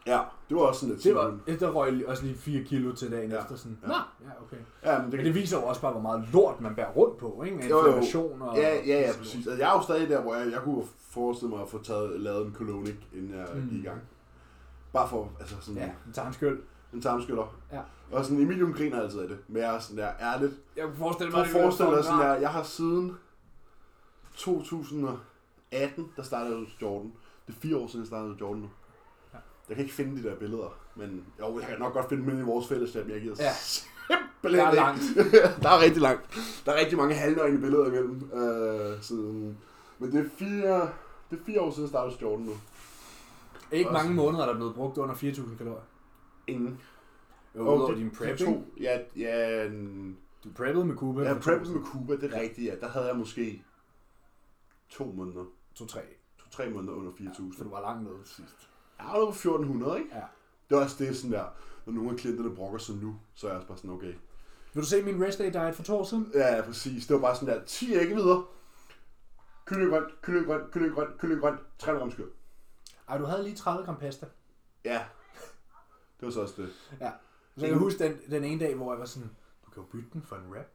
Ja, 0.06 0.20
det 0.48 0.56
var 0.56 0.62
også 0.62 0.80
sådan 0.80 0.94
lidt 0.94 1.04
Det 1.04 1.14
var, 1.14 1.38
sådan- 1.46 1.60
der 1.60 1.70
røg 1.70 2.04
også 2.08 2.22
lige 2.24 2.36
4 2.38 2.64
kilo 2.64 2.92
til 2.94 3.10
dagen 3.12 3.30
Ja, 3.30 3.40
efter. 3.42 3.56
Sådan. 3.56 3.78
ja. 3.82 3.88
Nå, 3.88 3.94
ja, 3.94 4.30
okay. 4.42 4.56
Ja, 4.84 4.98
men 5.02 5.10
det, 5.10 5.18
Men 5.18 5.26
det 5.26 5.34
viser 5.34 5.56
jo 5.60 5.64
også 5.64 5.80
bare, 5.80 5.92
hvor 5.92 6.00
meget 6.00 6.24
lort 6.32 6.60
man 6.60 6.74
bærer 6.74 6.90
rundt 6.92 7.18
på, 7.18 7.42
ikke? 7.46 7.56
Inflammation 7.56 8.42
og... 8.42 8.56
Ja, 8.56 8.76
ja, 8.86 9.00
ja, 9.00 9.12
præcis. 9.18 9.34
Altså, 9.34 9.50
jeg 9.64 9.68
er 9.68 9.72
jo 9.76 9.82
stadig 9.82 10.08
der, 10.08 10.20
hvor 10.20 10.34
jeg, 10.34 10.52
jeg 10.52 10.60
kunne 10.64 10.84
forestille 11.10 11.50
mig 11.50 11.62
at 11.62 11.68
få 11.68 11.82
taget, 11.82 12.20
lavet 12.20 12.46
en 12.46 12.54
colonic, 12.54 12.94
inden 13.14 13.34
jeg 13.34 13.46
Mm. 13.54 13.68
gik 13.70 13.78
i 13.78 13.82
gang. 13.82 14.00
Bare 14.92 15.08
for, 15.08 15.28
altså 15.40 15.54
sådan, 15.60 15.80
ja. 15.82 15.88
en 16.06 16.12
tarmskyld. 16.12 16.58
En 16.92 17.02
tarmskyller. 17.02 17.56
Ja. 17.72 17.80
Og 18.12 18.24
sådan, 18.24 18.40
Emil 18.42 18.64
hun 18.64 18.72
griner 18.74 19.00
altid 19.00 19.20
af 19.20 19.28
det, 19.28 19.38
men 19.48 19.62
jeg 19.62 19.74
er 19.74 19.78
sådan 19.78 19.96
der, 19.98 20.10
ærligt. 20.20 20.52
Jeg 20.76 20.84
kunne 20.84 20.96
forestille 20.96 21.30
mig, 21.32 21.40
at 21.40 21.46
det 21.46 21.52
forestille 21.62 21.96
dig 21.96 22.04
sådan 22.04 22.20
der. 22.20 22.34
jeg 22.34 22.50
har 22.50 22.62
siden 22.62 23.16
2018, 24.36 26.08
der 26.16 26.22
startede 26.22 26.50
jeg 26.50 26.58
hos 26.64 26.76
Jordan. 26.82 27.12
Det 27.46 27.54
er 27.54 27.58
fire 27.60 27.76
år 27.76 27.86
siden, 27.86 28.00
jeg 28.00 28.06
startede 28.06 28.32
hos 28.32 28.40
Jordan 28.40 28.60
nu. 28.62 28.68
Ja. 29.34 29.38
Jeg 29.68 29.76
kan 29.76 29.84
ikke 29.84 29.94
finde 29.94 30.22
de 30.22 30.28
der 30.28 30.36
billeder, 30.36 30.78
men 30.96 31.24
jo, 31.40 31.58
jeg 31.60 31.68
kan 31.68 31.78
nok 31.78 31.92
godt 31.92 32.08
finde 32.08 32.30
dem 32.30 32.38
i 32.40 32.42
vores 32.42 32.68
fællesskab, 32.68 33.04
men 33.06 33.14
jeg 33.14 33.22
gider 33.22 33.34
Ja. 33.38 33.52
simpelthen 33.54 34.58
Der 34.66 34.66
er 34.66 34.74
langt. 34.74 35.02
der 35.62 35.68
er 35.70 35.80
rigtig 35.80 36.02
langt. 36.02 36.38
Der 36.66 36.72
er 36.72 36.80
rigtig 36.80 36.98
mange 36.98 37.14
halvnøgne 37.14 37.58
billeder 37.60 37.86
imellem. 37.86 38.30
Øh, 38.34 39.02
siden. 39.02 39.58
Men 39.98 40.12
det 40.12 40.20
er 40.24 40.28
fire, 40.36 40.80
det 41.30 41.38
er 41.40 41.44
fire 41.46 41.60
år 41.60 41.70
siden, 41.70 41.82
jeg 41.82 41.88
startede 41.88 42.12
hos 42.14 42.22
Jordan 42.22 42.44
nu. 42.46 42.52
Ikke 43.72 43.90
Også- 43.90 44.02
mange 44.02 44.16
måneder, 44.16 44.44
der 44.44 44.52
er 44.52 44.56
blevet 44.56 44.74
brugt 44.74 44.98
under 44.98 45.14
4.000 45.14 45.56
kalorier. 45.58 45.80
Ingen. 46.48 46.80
Jo, 47.56 47.66
Og 47.68 47.76
udover 47.76 47.94
din 47.94 48.10
prepping. 48.10 48.48
to- 48.48 48.80
Ja, 48.80 49.00
ja, 49.16 49.66
en, 49.66 50.18
Du 50.44 50.50
preppede 50.56 50.84
med 50.86 50.96
Cuba. 50.96 51.22
ja 51.22 51.38
år 51.38 51.70
med 51.70 51.80
Cuba, 51.84 52.12
det 52.12 52.24
er 52.32 52.36
Ja. 52.36 52.42
rigtigt, 52.42 52.66
ja. 52.72 52.76
Der 52.80 52.88
havde 52.88 53.06
jeg 53.06 53.16
måske 53.16 53.62
to 54.88 55.04
måneder. 55.04 55.44
To-tre. 55.74 56.00
To-tre 56.38 56.70
måneder 56.70 56.92
under 56.92 57.12
4.000. 57.12 57.56
For 57.56 57.64
du 57.64 57.70
var 57.70 57.80
langt 57.80 58.02
nede 58.02 58.16
sidst. 58.24 58.68
Jeg 58.98 59.06
på 59.26 59.32
1400, 59.32 59.98
ikke? 59.98 60.10
Ja. 60.16 60.22
Det 60.70 60.76
er 60.76 60.80
også 60.82 60.96
det 61.04 61.16
sådan 61.16 61.32
der, 61.32 61.44
når 61.86 61.92
nogle 61.92 62.10
af 62.10 62.16
klienterne 62.16 62.54
brokker 62.54 62.78
sig 62.78 62.94
nu, 62.96 63.16
så 63.34 63.46
er 63.46 63.50
jeg 63.50 63.56
også 63.56 63.68
bare 63.68 63.78
sådan, 63.78 63.90
okay. 63.90 64.14
Vil 64.74 64.82
du 64.82 64.86
se 64.88 65.02
min 65.02 65.24
rest 65.24 65.38
day 65.38 65.52
diet 65.52 65.74
for 65.74 65.82
to 65.82 65.96
år 65.96 66.04
siden? 66.04 66.30
Ja, 66.34 66.56
ja, 66.56 66.62
præcis. 66.62 67.06
Det 67.06 67.14
var 67.14 67.20
bare 67.20 67.36
sådan 67.36 67.54
der, 67.54 67.64
10 67.64 67.94
æggevidder, 67.94 68.50
kyllingegrønt, 69.64 70.20
kyllingegrønt, 70.22 70.70
kyllingegrønt, 70.70 71.18
kyllingegrønt, 71.18 71.60
300 71.78 72.00
gram 72.00 72.10
skyr. 72.10 72.26
Ej, 73.08 73.18
du 73.18 73.24
havde 73.24 73.42
lige 73.42 73.56
30 73.56 73.84
gram 73.84 73.96
pasta. 73.96 74.26
Ja, 74.84 75.00
det 76.20 76.26
var 76.26 76.30
så 76.30 76.40
også 76.40 76.54
det. 76.56 76.68
Ja. 77.00 77.10
Så 77.56 77.60
jeg 77.66 77.68
kan 77.70 77.78
huske 77.78 78.04
den, 78.04 78.16
den 78.30 78.44
ene 78.44 78.60
dag, 78.60 78.74
hvor 78.74 78.92
jeg 78.92 79.00
var 79.00 79.06
sådan, 79.06 79.30
du 79.66 79.70
kan 79.70 79.82
jo 79.82 79.86
bytte 79.92 80.08
den 80.12 80.22
for 80.22 80.36
en 80.36 80.42
rap. 80.56 80.66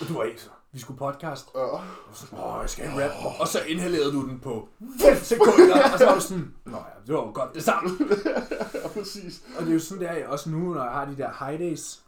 Og 0.00 0.08
du 0.08 0.14
var 0.14 0.22
ikke 0.24 0.40
så. 0.42 0.50
Vi 0.72 0.78
skulle 0.78 0.98
podcast. 0.98 1.48
Øh, 1.56 1.62
Og 1.62 1.82
så, 2.12 2.26
Åh, 2.36 2.58
jeg 2.60 2.70
skal 2.70 2.88
en 2.88 3.02
rap. 3.02 3.10
Og 3.40 3.48
så 3.48 3.58
inhalerede 3.68 4.12
du 4.12 4.28
den 4.28 4.40
på 4.40 4.68
5 5.00 5.16
sekunder. 5.32 5.92
Og 5.92 5.98
så 5.98 6.04
var 6.06 6.14
du 6.14 6.20
sådan, 6.20 6.54
Nå 6.64 6.76
ja, 6.76 6.82
det 7.06 7.14
var 7.14 7.20
jo 7.20 7.30
godt 7.34 7.54
det 7.54 7.64
samme. 7.64 7.90
ja, 8.82 8.88
præcis. 8.88 9.42
Og 9.58 9.62
det 9.62 9.68
er 9.70 9.74
jo 9.74 9.80
sådan 9.80 10.04
der, 10.04 10.28
også 10.28 10.50
nu, 10.50 10.58
når 10.74 10.82
jeg 10.84 10.92
har 10.92 11.04
de 11.04 11.16
der 11.16 11.46
high 11.46 11.58
days. 11.60 12.02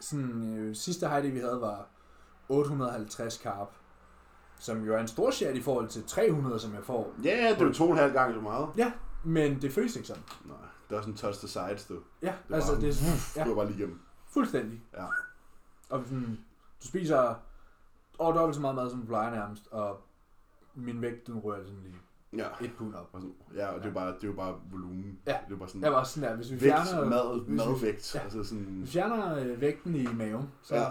Sådan, 0.00 0.58
øh, 0.58 0.76
sidste 0.76 1.08
high 1.08 1.22
day, 1.24 1.32
vi 1.32 1.38
havde, 1.38 1.60
var 1.60 1.86
850 2.48 3.34
carb. 3.34 3.68
Som 4.58 4.84
jo 4.84 4.94
er 4.94 4.98
en 5.00 5.08
stor 5.08 5.30
share 5.30 5.56
i 5.56 5.60
forhold 5.60 5.88
til 5.88 6.04
300, 6.06 6.60
som 6.60 6.74
jeg 6.74 6.82
får. 6.84 7.14
Ja, 7.24 7.50
det 7.50 7.60
er 7.62 7.66
jo 7.66 7.72
to 7.72 7.84
og 7.84 7.90
en 7.90 7.98
halv 7.98 8.12
gang 8.12 8.34
så 8.34 8.40
meget. 8.40 8.68
Ja, 8.76 8.92
men 9.24 9.62
det 9.62 9.72
føles 9.72 9.96
ikke 9.96 10.08
sådan. 10.08 10.22
Nej, 10.44 10.56
det 10.92 10.98
er 10.98 11.02
sådan 11.02 11.14
en 11.14 11.18
touch 11.18 11.38
the 11.38 11.48
sides, 11.48 11.84
du. 11.86 11.98
Ja, 12.22 12.34
Det 12.48 12.54
altså 12.54 12.74
det 12.74 12.88
er 12.88 12.94
ja, 13.36 13.48
var 13.48 13.54
bare 13.54 13.66
lige 13.66 13.78
igennem. 13.78 14.00
fuldstændig. 14.28 14.80
Ja. 14.92 15.04
Og 15.90 16.02
sådan, 16.04 16.38
du 16.82 16.86
spiser 16.86 17.34
over 18.18 18.32
dobbelt 18.32 18.54
så 18.54 18.60
meget 18.60 18.74
mad, 18.74 18.90
som 18.90 19.00
du 19.00 19.06
plejer 19.06 19.30
nærmest, 19.30 19.68
og 19.70 20.00
min 20.74 21.02
vægt, 21.02 21.26
den 21.26 21.38
rører 21.38 21.64
sådan 21.64 21.80
lige 21.82 21.96
Ja. 22.36 22.46
et 22.60 22.70
pund 22.78 22.94
op. 22.94 23.08
Og 23.12 23.20
sådan- 23.20 23.34
Ja, 23.54 23.66
og 23.68 23.74
det 23.74 23.82
er 23.84 23.88
jo 23.88 23.94
bare, 23.94 24.06
det 24.14 24.24
er 24.24 24.28
jo 24.28 24.32
bare 24.34 24.54
volumen. 24.70 25.18
Ja. 25.26 25.36
Det 25.48 25.54
er 25.54 25.58
bare 25.58 25.68
sådan 25.68 25.82
Jeg 25.82 25.92
var 25.92 26.04
sådan 26.04 26.30
der, 26.30 26.36
hvis 26.36 26.50
vi 26.50 26.60
vægt, 26.60 26.62
fjerner, 26.62 27.04
mad, 27.10 27.46
madvægt. 27.46 28.14
Ja. 28.14 28.20
Altså 28.20 28.44
sådan, 28.44 28.64
hvis 28.64 28.88
vi 28.88 28.92
fjerner 28.92 29.38
øh, 29.38 29.60
vægten 29.60 29.94
i 29.94 30.06
maven, 30.06 30.50
så, 30.62 30.74
Ja. 30.74 30.86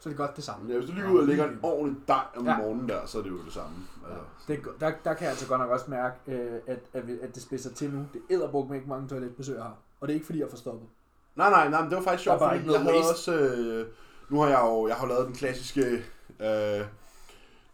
Så 0.00 0.08
er 0.08 0.10
det 0.10 0.16
godt 0.18 0.36
det 0.36 0.44
samme. 0.44 0.72
ja, 0.72 0.78
hvis 0.78 0.88
du 0.90 0.94
lige 0.94 1.06
går 1.06 1.12
ud 1.14 1.20
og 1.20 1.26
lægger 1.26 1.48
en 1.48 1.58
ordentlig 1.62 2.08
dej 2.08 2.24
om 2.36 2.46
Ja. 2.46 2.56
morgenen 2.56 2.88
der, 2.88 3.06
så 3.06 3.18
er 3.18 3.22
det 3.22 3.30
jo 3.30 3.44
det 3.44 3.52
samme. 3.52 3.76
Ja. 4.08 4.12
Altså, 4.14 4.24
Det, 4.48 4.58
er 4.58 4.62
go- 4.62 4.70
der, 4.80 4.92
der 5.04 5.14
kan 5.14 5.22
jeg 5.22 5.30
altså 5.30 5.48
godt 5.48 5.60
nok 5.60 5.70
også 5.70 5.90
mærke, 5.90 6.14
øh, 6.26 6.60
at, 6.66 6.78
at, 6.92 7.04
at 7.22 7.34
det 7.34 7.42
spidser 7.42 7.70
til 7.74 7.90
nu. 7.90 8.06
Det 8.12 8.22
æderbuk 8.30 8.68
med 8.68 8.76
ikke 8.76 8.88
mange 8.88 9.08
toiletbesøg, 9.08 9.62
har. 9.62 9.76
Og 10.00 10.08
det 10.08 10.12
er 10.12 10.14
ikke 10.14 10.26
fordi, 10.26 10.40
jeg 10.40 10.50
får 10.50 10.56
stoppet. 10.56 10.88
Nej, 11.36 11.50
nej, 11.50 11.68
nej, 11.68 11.80
men 11.82 11.90
det 11.90 11.96
var 11.98 12.04
faktisk 12.04 12.22
sjovt, 12.24 12.38
fordi 12.38 12.72
jeg 12.72 12.80
havde 12.80 12.96
også... 13.10 13.34
Øh, 13.34 13.86
nu 14.28 14.40
har 14.40 14.48
jeg 14.48 14.60
jo 14.64 14.88
jeg 14.88 14.96
har 14.96 15.06
lavet 15.06 15.26
den 15.26 15.34
klassiske... 15.34 16.04
Øh, 16.40 16.84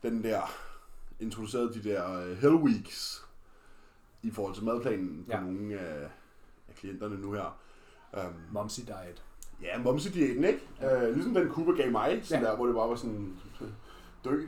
den 0.02 0.22
der... 0.22 0.40
Introduceret 1.20 1.74
de 1.74 1.82
der 1.88 2.12
øh, 2.20 2.36
Hell 2.36 2.54
Weeks 2.54 3.24
i 4.22 4.30
forhold 4.30 4.54
til 4.54 4.64
madplanen 4.64 5.24
på 5.24 5.32
Ja. 5.32 5.40
nogle 5.40 5.78
af, 5.78 6.08
af 6.68 6.74
klienterne 6.74 7.16
nu 7.20 7.32
her. 7.32 7.58
Um, 8.12 8.20
Momsy 8.52 8.80
diet. 8.80 9.22
Ja, 9.62 9.82
momsediæten, 9.82 10.44
ikke? 10.44 10.60
Øh, 10.92 11.14
ligesom 11.14 11.34
den 11.34 11.48
Cuba 11.48 11.70
gav 11.72 11.90
mig, 11.92 12.20
sådan 12.22 12.44
Ja. 12.44 12.50
der, 12.50 12.56
hvor 12.56 12.66
det 12.66 12.74
bare 12.74 12.88
var 12.88 12.94
sådan... 12.96 13.32
Dø. 14.24 14.40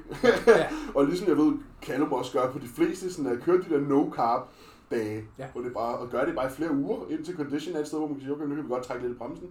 Ja. 0.46 0.68
og 0.94 1.04
ligesom 1.04 1.28
jeg 1.28 1.36
ved, 1.36 1.52
Callum 1.82 2.12
også 2.12 2.32
gør 2.32 2.50
på 2.52 2.58
de 2.58 2.66
fleste, 2.68 3.12
sådan 3.12 3.32
at 3.32 3.40
køre 3.40 3.56
de 3.56 3.68
der 3.70 3.80
no-carb 3.80 4.42
dage, 4.90 5.24
Ja. 5.38 5.46
hvor 5.52 5.60
det 5.60 5.72
bare, 5.72 5.98
og 5.98 6.08
gøre 6.10 6.26
det 6.26 6.34
bare 6.34 6.46
i 6.46 6.50
flere 6.50 6.72
uger, 6.74 6.98
indtil 7.10 7.36
condition 7.36 7.76
er 7.76 7.80
et 7.80 7.86
sted, 7.86 7.98
hvor 7.98 8.06
man 8.08 8.16
kan 8.16 8.22
sige, 8.24 8.32
okay, 8.34 8.44
nu 8.44 8.54
kan 8.54 8.64
vi 8.64 8.68
godt 8.68 8.84
trække 8.84 9.02
lidt 9.06 9.14
i 9.16 9.18
bremsen. 9.18 9.48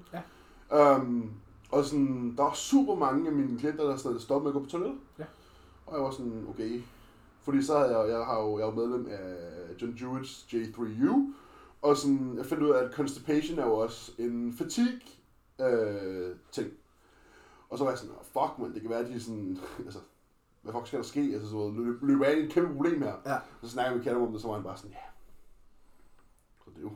Ja. 0.71 0.97
Um, 0.97 1.31
og 1.71 1.85
sådan, 1.85 2.33
der 2.37 2.43
var 2.43 2.53
super 2.53 2.95
mange 2.95 3.27
af 3.29 3.35
mine 3.35 3.59
klienter, 3.59 3.83
der 3.83 3.95
sådan 3.97 4.19
stoppede 4.19 4.43
med 4.43 4.49
at 4.49 4.53
gå 4.53 4.63
på 4.63 4.69
toilettet. 4.69 4.99
Ja. 5.19 5.23
Og 5.85 5.95
jeg 5.95 6.03
var 6.03 6.11
sådan, 6.11 6.45
okay. 6.49 6.81
Fordi 7.41 7.61
så 7.63 7.77
havde 7.79 7.97
jeg, 7.99 8.09
jeg 8.09 8.25
har 8.25 8.41
jo, 8.41 8.59
jeg 8.59 8.67
er 8.67 8.71
medlem 8.71 9.07
af 9.11 9.35
John 9.81 9.93
Jewett's 9.93 10.45
J3U, 10.55 11.15
og 11.81 11.97
sådan, 11.97 12.33
jeg 12.37 12.45
fandt 12.45 12.63
ud 12.63 12.69
af, 12.69 12.83
at 12.83 12.93
constipation 12.93 13.59
er 13.59 13.65
jo 13.65 13.73
også 13.73 14.11
en 14.17 14.53
fatigue 14.57 14.99
øh, 15.59 16.35
ting. 16.51 16.71
Og 17.69 17.77
så 17.77 17.83
var 17.83 17.91
jeg 17.91 17.97
sådan, 17.99 18.15
oh, 18.15 18.23
fuck 18.25 18.59
man, 18.59 18.73
det 18.73 18.81
kan 18.81 18.89
være, 18.89 18.99
at 18.99 19.07
de 19.07 19.21
sådan, 19.21 19.57
altså, 19.85 19.99
hvad 20.61 20.73
fuck 20.73 20.87
skal 20.87 20.99
der 20.99 21.05
ske? 21.05 21.19
Altså, 21.33 21.49
så 21.49 21.69
løb, 21.77 22.03
løb 22.03 22.21
af 22.21 22.35
i 22.35 22.39
et 22.45 22.51
kæmpe 22.51 22.73
problem 22.75 23.01
her. 23.01 23.13
Ja. 23.25 23.37
Så 23.63 23.69
snakkede 23.69 23.99
vi 23.99 24.03
Callum 24.05 24.23
om 24.27 24.31
det, 24.31 24.41
så 24.41 24.47
var 24.47 24.53
han 24.55 24.63
bare 24.63 24.77
sådan, 24.77 24.91
ja. 24.91 24.97
Så 26.65 26.69
det 26.69 26.77
er 26.77 26.81
jo... 26.81 26.91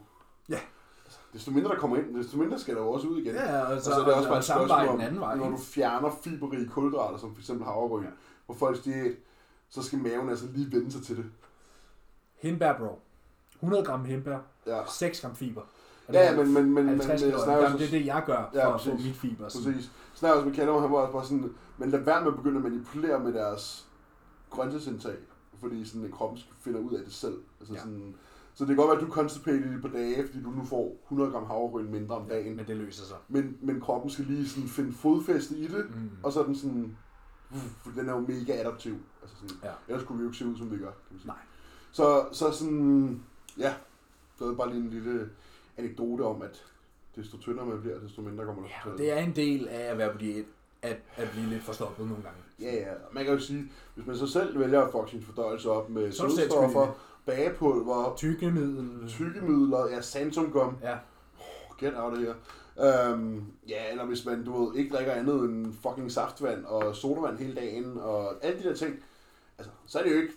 Ja. 0.49 0.59
Altså, 1.05 1.19
desto 1.33 1.51
mindre 1.51 1.69
der 1.69 1.75
kommer 1.77 1.97
ind, 1.97 2.15
desto 2.15 2.37
mindre 2.37 2.59
skal 2.59 2.75
der 2.75 2.81
jo 2.81 2.91
også 2.91 3.07
ud 3.07 3.17
igen. 3.21 3.35
Ja, 3.35 3.61
og 3.61 3.73
Og 3.75 3.81
så, 3.81 3.91
så 3.91 3.99
er 4.01 4.05
det 4.05 4.13
også 4.13 4.29
bare 4.29 4.37
et 4.39 4.43
samme 4.45 4.67
spørgsmål 4.67 4.87
om, 4.89 4.97
den 4.97 5.07
anden 5.07 5.21
vej. 5.21 5.35
når 5.35 5.49
du 5.49 5.57
fjerner 5.57 6.11
fiberrige 6.23 6.67
kulhydrater, 6.69 7.17
som 7.17 7.35
f.eks. 7.35 7.47
havregryn, 7.47 8.03
Ja. 8.03 8.09
på 8.47 8.53
folks 8.53 8.79
diæt, 8.79 9.15
så 9.69 9.83
skal 9.83 9.99
maven 9.99 10.29
altså 10.29 10.45
lige 10.53 10.71
vende 10.71 10.91
sig 10.91 11.03
til 11.03 11.17
det. 11.17 11.25
Hindbær, 12.35 12.77
bro. 12.77 12.99
100 13.55 13.83
gram 13.85 14.05
hindbær, 14.05 14.39
Ja, 14.65 14.85
6 14.85 15.21
gram 15.21 15.35
fiber. 15.35 15.61
Ja 16.13 16.35
men, 16.37 16.53
men, 16.53 16.63
men, 16.73 16.73
men, 16.85 16.87
50 16.87 17.07
men 17.07 17.17
kalorier? 17.19 17.43
snakker 17.45 17.63
Jamen, 17.63 17.79
det 17.79 17.87
er 17.87 17.91
det, 17.99 18.05
jeg 18.05 18.23
gør 18.25 18.49
for 18.53 18.57
Ja, 18.59 18.75
at 18.75 18.81
få 18.81 18.89
præcis. 18.91 19.05
mit 19.07 19.15
fiber. 19.15 19.49
sådan. 19.49 19.73
præcis. 19.73 19.91
Også 20.23 20.45
med 20.45 20.55
Callum, 20.55 20.81
han 20.81 20.91
var 20.91 20.97
også 20.97 21.13
bare 21.13 21.23
sådan, 21.25 21.53
men 21.77 21.89
lad 21.89 21.99
være 21.99 22.21
med 22.21 22.27
at 22.31 22.35
begynde 22.37 22.57
at 22.57 22.63
manipulere 22.63 23.19
med 23.19 23.33
deres 23.33 23.87
grøntsagsindtag, 24.49 25.15
fordi 25.59 25.85
sådan, 25.85 26.05
at 26.05 26.11
kroppen 26.11 26.39
finder 26.59 26.79
ud 26.79 26.91
af 26.93 27.03
det 27.05 27.13
selv. 27.13 27.37
Altså 27.59 27.73
Ja. 27.73 27.79
sådan, 27.79 28.15
så 28.53 28.63
det 28.63 28.67
kan 28.67 28.75
godt 28.75 28.87
være, 28.87 28.95
at 28.97 29.01
du 29.03 29.07
er 29.07 29.15
constipated 29.15 29.77
i 29.77 29.81
på 29.81 29.87
dage, 29.87 30.27
fordi 30.27 30.43
du 30.43 30.49
nu 30.49 30.63
får 30.63 30.97
100 31.03 31.31
gram 31.31 31.45
havregryn 31.45 31.91
mindre 31.91 32.15
om 32.15 32.25
dagen. 32.29 32.55
Men 32.55 32.67
det 32.67 32.77
løser 32.77 33.03
sig. 33.05 33.17
Men, 33.29 33.57
men 33.61 33.81
kroppen 33.81 34.11
skal 34.11 34.25
lige 34.25 34.49
sådan 34.49 34.69
finde 34.69 34.93
fodfæste 34.93 35.57
i 35.57 35.67
det, 35.67 35.85
Mm. 35.95 36.09
og 36.23 36.33
så 36.33 36.39
er 36.41 36.45
den 36.45 36.55
sådan, 36.55 36.97
for 37.83 37.91
den 37.95 38.09
er 38.09 38.13
jo 38.13 38.19
mega 38.19 38.53
adaptiv. 38.61 38.95
Altså 39.21 39.35
sådan, 39.41 39.55
Ja. 39.63 39.69
Ellers 39.87 40.05
kunne 40.07 40.17
vi 40.17 40.23
jo 40.23 40.29
ikke 40.29 40.37
se 40.37 40.45
ud, 40.47 40.57
som 40.57 40.71
vi 40.71 40.77
gør. 40.77 40.85
Kan 40.85 40.93
man 41.11 41.19
sige. 41.19 41.27
Nej. 41.27 41.37
Så, 41.91 42.25
så 42.31 42.51
sådan, 42.51 43.21
ja, 43.57 43.73
det 44.39 44.47
var 44.47 44.53
bare 44.53 44.69
lige 44.69 44.83
en 44.83 44.89
lille 44.89 45.29
anekdote 45.81 46.21
om, 46.21 46.41
at 46.41 46.63
desto 47.15 47.37
tyndere 47.37 47.65
man 47.65 47.81
bliver, 47.81 47.99
desto 47.99 48.21
mindre 48.21 48.45
kommer 48.45 48.61
der 48.63 48.69
Ja, 48.69 48.91
til 48.91 48.97
det 49.05 49.11
er 49.11 49.17
en 49.17 49.35
del 49.35 49.67
af 49.67 49.91
at 49.91 49.97
være 49.97 50.11
på 50.11 50.17
diæt, 50.17 50.45
at, 50.81 50.97
at 51.17 51.29
blive 51.31 51.49
lidt 51.49 51.63
forstoppet 51.63 52.07
nogle 52.07 52.23
gange. 52.23 52.37
Ja, 52.59 52.75
ja. 52.75 52.93
Man 53.11 53.25
kan 53.25 53.33
jo 53.33 53.39
sige, 53.39 53.71
hvis 53.95 54.05
man 54.07 54.15
så 54.15 54.27
selv 54.27 54.59
vælger 54.59 54.81
at 54.81 54.91
fuck 54.91 55.09
sin 55.09 55.21
fordøjelse 55.23 55.69
op 55.71 55.89
med 55.89 56.11
Så 56.11 56.23
er 56.23 56.27
du 56.27 56.35
sødstoffer, 56.35 56.87
bagepulver, 57.25 58.13
Tykkemiddel. 58.17 59.09
tykkemidler, 59.09 59.87
ja, 59.89 60.01
santumgum, 60.01 60.77
Ja, 60.83 60.97
get 61.79 61.93
out 61.97 62.13
of 62.13 62.19
here. 62.19 62.35
Um, 63.13 63.45
ja, 63.67 63.91
eller 63.91 64.05
hvis 64.05 64.25
man, 64.25 64.45
du 64.45 64.65
ved, 64.65 64.75
ikke 64.75 64.95
drikker 64.95 65.13
andet 65.13 65.35
end 65.35 65.73
fucking 65.73 66.11
saftvand 66.11 66.65
og 66.65 66.95
sodavand 66.95 67.37
hele 67.37 67.55
dagen, 67.55 67.97
og 67.97 68.45
alle 68.45 68.63
de 68.63 68.69
der 68.69 68.75
ting, 68.75 68.95
altså, 69.57 69.71
så 69.85 69.99
er 69.99 70.03
det 70.03 70.11
jo 70.15 70.21
ikke 70.21 70.33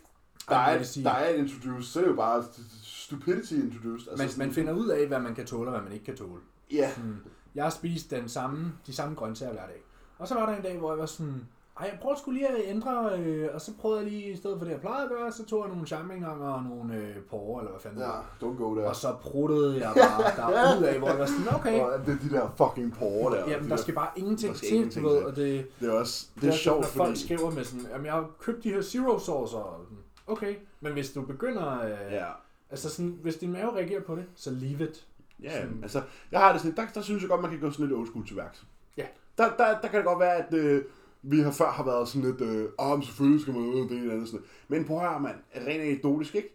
Ej, 0.48 0.56
jeg 0.56 0.68
diet, 0.70 0.78
vil 0.78 0.86
sige- 0.88 1.04
diet 1.04 1.36
introduced, 1.38 1.82
så 1.92 1.98
er 1.98 2.02
det 2.04 2.10
jo 2.10 2.16
bare 2.16 2.44
stupidity 2.82 3.52
introduced. 3.52 4.08
Altså, 4.08 4.22
man, 4.24 4.28
sådan- 4.30 4.46
man 4.46 4.54
finder 4.54 4.72
ud 4.72 4.88
af, 4.88 5.06
hvad 5.06 5.18
man 5.20 5.34
kan 5.34 5.46
tåle 5.46 5.68
og 5.68 5.72
hvad 5.72 5.82
man 5.82 5.92
ikke 5.92 6.04
kan 6.04 6.16
tåle. 6.16 6.40
Ja, 6.72 6.90
Sådan, 6.94 7.16
jeg 7.54 7.64
har 7.64 7.70
spist 7.70 8.10
den 8.10 8.28
samme, 8.28 8.72
de 8.86 8.94
samme 8.94 9.14
grøntsager 9.14 9.52
hver 9.52 9.66
dag. 9.66 9.82
Og 10.18 10.28
så 10.28 10.34
var 10.34 10.46
der 10.50 10.56
en 10.56 10.62
dag, 10.62 10.78
hvor 10.78 10.90
jeg 10.90 10.98
var 10.98 11.06
sådan, 11.06 11.46
ej, 11.80 11.88
jeg 11.92 11.98
prøver 12.02 12.16
sgu 12.16 12.30
lige 12.30 12.48
at 12.48 12.54
ændre, 12.64 13.18
øh, 13.18 13.48
og 13.54 13.60
så 13.60 13.72
prøvede 13.80 14.00
jeg 14.00 14.10
lige, 14.10 14.32
i 14.32 14.36
stedet 14.36 14.58
for 14.58 14.64
det, 14.64 14.72
jeg 14.72 14.80
plejede 14.80 15.02
at 15.04 15.08
gøre, 15.10 15.32
så 15.32 15.44
tog 15.44 15.60
jeg 15.64 15.68
nogle 15.68 15.86
champignoner 15.86 16.48
og 16.48 16.62
nogle 16.62 16.94
øh, 16.96 17.16
porre, 17.30 17.60
eller 17.60 17.70
hvad 17.70 17.80
fanden 17.80 18.00
ja, 18.00 18.10
don't 18.42 18.56
go 18.62 18.74
there. 18.74 18.86
Og 18.88 18.96
så 18.96 19.14
pruttede 19.20 19.78
jeg 19.86 19.92
bare 19.96 20.52
derud 20.52 20.82
af, 20.84 20.98
hvor 20.98 21.08
jeg 21.08 21.18
var 21.18 21.26
sådan, 21.26 21.54
okay, 21.54 21.80
Og 21.80 22.06
det 22.06 22.14
er 22.14 22.18
de 22.28 22.30
der 22.30 22.48
fucking 22.56 22.94
porre 22.98 23.36
der. 23.36 23.40
jamen 23.50 23.64
de 23.64 23.70
der 23.70 23.76
der- 23.76 23.82
skal 23.82 23.94
bare 23.94 24.08
ingenting 24.16 24.50
der 24.52 24.56
skal 24.58 24.68
til, 24.68 24.76
ingenting 24.76 25.04
du 25.06 25.10
ved, 25.10 25.22
og 25.22 25.36
det, 25.36 25.66
Det 25.80 25.88
er 25.88 25.92
også, 25.92 26.26
det 26.34 26.42
det 26.42 26.48
er 26.48 26.52
er 26.52 26.56
sjovt, 26.56 26.80
når 26.80 26.88
folk 26.88 27.08
fordi... 27.08 27.20
skriver 27.24 27.50
med 27.50 27.64
sådan, 27.64 27.86
jamen 27.92 28.06
jeg 28.06 28.14
har 28.14 28.30
købt 28.40 28.64
de 28.64 28.68
her 28.70 28.82
zero 28.82 29.18
saucer, 29.18 29.86
okay, 30.26 30.54
men 30.80 30.92
hvis 30.92 31.10
du 31.12 31.22
begynder, 31.22 31.82
øh, 31.84 32.12
Ja, 32.12 32.26
Altså 32.70 32.90
sådan, 32.90 33.18
hvis 33.22 33.36
din 33.36 33.52
mave 33.52 33.72
reagerer 33.76 34.00
på 34.02 34.16
det, 34.16 34.24
så 34.34 34.50
leave 34.50 34.90
it. 34.90 35.06
Ja, 35.42 35.60
Sådan- 35.60 35.78
altså, 35.82 36.02
jeg 36.32 36.40
har 36.40 36.52
det 36.52 36.60
sådan, 36.60 36.76
der, 36.76 36.86
der 36.94 37.00
synes 37.00 37.22
jeg 37.22 37.30
godt, 37.30 37.40
man 37.42 37.50
kan 37.50 37.60
gå 37.60 37.70
sådan 37.70 37.86
lidt 37.86 37.98
old 37.98 38.06
school 38.06 38.26
til 38.26 38.36
værks. 38.36 38.64
Ja. 38.96 39.06
Der, 39.38 39.56
der, 39.56 39.80
der 39.80 39.88
kan 39.88 39.96
det 39.98 40.04
godt 40.04 40.20
være, 40.20 40.34
at 40.36 40.54
øh, 40.54 40.84
vi 41.22 41.40
har 41.40 41.50
før 41.50 41.70
har 41.70 41.84
været 41.84 42.08
sådan 42.08 42.30
lidt, 42.30 42.40
øh, 42.40 42.68
men 42.80 43.02
selvfølgelig 43.02 43.40
skal 43.40 43.54
man 43.54 43.62
ud 43.62 43.88
det 43.88 43.98
eller 43.98 44.12
andet 44.14 44.28
sådan. 44.28 44.44
Men 44.68 44.84
prøv 44.84 44.96
at 44.96 45.08
høre, 45.10 45.20
mand, 45.20 45.36
rent 45.56 45.68
anekdotisk, 45.82 46.34
ikke? 46.34 46.54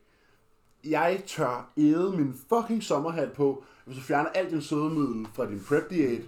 Jeg 0.83 1.23
tør 1.27 1.71
æde 1.77 2.13
min 2.17 2.35
fucking 2.49 2.83
sommerhat 2.83 3.31
på, 3.33 3.63
hvis 3.85 3.97
du 3.97 4.03
fjerner 4.03 4.29
alt 4.29 4.51
din 4.51 4.61
sødemiddel 4.61 5.27
fra 5.33 5.45
din 5.49 5.63
prep 5.67 5.89
diæt. 5.89 6.21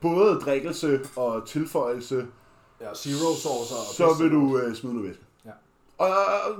Både 0.00 0.34
drikkelse 0.34 1.00
og 1.16 1.46
tilføjelse, 1.48 2.26
Ja, 2.80 2.94
zero 2.94 3.34
sauce 3.34 3.74
og 3.74 3.94
så 3.94 4.22
vil 4.22 4.30
du 4.32 4.58
øh, 4.58 4.74
smide 4.74 4.94
noget 4.94 5.08
væske. 5.08 5.22
Og 5.98 6.08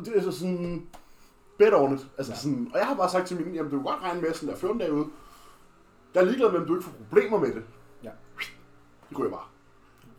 det 0.05 0.17
er 0.17 0.23
så 0.23 0.33
sådan, 0.33 0.87
bet 1.59 1.75
on 1.75 1.95
it. 1.95 2.07
Altså 2.19 2.33
Ja. 2.33 2.39
sådan, 2.39 2.71
og 2.73 2.79
jeg 2.79 2.87
har 2.87 2.95
bare 2.95 3.11
sagt 3.11 3.27
til 3.27 3.37
mine, 3.37 3.55
jamen 3.55 3.71
du 3.71 3.77
kan 3.79 3.85
godt 3.87 4.03
regne 4.03 4.21
med 4.21 4.35
sådan 4.35 4.49
der 4.49 4.57
14 4.57 4.79
dage 4.79 4.93
ude. 4.93 5.07
Jeg 6.15 6.21
er 6.21 6.25
ligeglad 6.25 6.51
med, 6.53 6.61
om 6.61 6.67
du 6.67 6.75
ikke 6.75 6.85
får 6.85 6.93
problemer 7.09 7.39
med 7.39 7.49
det. 7.55 7.63
Ja. 8.05 8.11
Det 9.11 9.19
jeg 9.19 9.31
bare. 9.31 9.45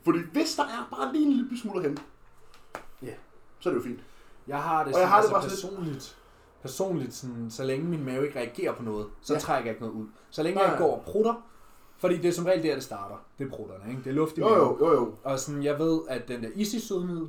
Fordi 0.04 0.18
hvis 0.32 0.54
der 0.56 0.62
er 0.62 0.88
bare 0.96 1.12
lige 1.12 1.26
en 1.26 1.32
lille 1.32 1.60
smule 1.60 1.82
hente, 1.82 2.02
Ja. 3.02 3.12
så 3.60 3.68
er 3.68 3.74
det 3.74 3.80
jo 3.80 3.84
fint. 3.84 4.00
Jeg 4.46 4.62
har 4.62 4.84
det, 4.84 4.94
Og 4.94 5.00
jeg 5.00 5.08
har 5.08 5.16
det 5.16 5.22
altså 5.32 5.32
bare 5.48 5.50
sådan 5.50 5.76
personligt. 5.76 6.18
Personligt, 6.62 7.14
sådan, 7.14 7.50
så 7.50 7.64
længe 7.64 7.86
min 7.88 8.04
mave 8.04 8.26
ikke 8.26 8.38
reagerer 8.38 8.74
på 8.74 8.82
noget, 8.82 9.06
så 9.20 9.32
Ja. 9.34 9.38
trækker 9.40 9.64
jeg 9.70 9.70
ikke 9.70 9.80
noget 9.86 9.94
ud. 10.02 10.06
Så 10.30 10.42
længe 10.42 10.58
Nej, 10.60 10.68
jeg 10.68 10.78
går 10.78 10.96
og 10.96 11.02
prutter, 11.02 11.34
fordi 11.98 12.16
det 12.16 12.28
er 12.28 12.32
som 12.32 12.44
regel 12.44 12.62
der, 12.62 12.74
det 12.74 12.82
starter. 12.84 13.16
Det 13.38 13.46
er 13.46 13.50
prutterne, 13.50 13.90
ikke? 13.90 14.02
Det 14.04 14.10
er 14.10 14.14
luft 14.14 14.38
i 14.38 14.40
Jo, 14.40 14.48
maven. 14.48 14.78
jo, 14.80 14.86
jo, 14.86 14.92
jo. 14.94 15.14
Og 15.24 15.38
sådan, 15.38 15.62
jeg 15.62 15.78
ved, 15.78 16.00
at 16.08 16.28
den 16.28 16.42
der 16.42 16.48
easy 16.56 16.76
sødmiddel, 16.76 17.28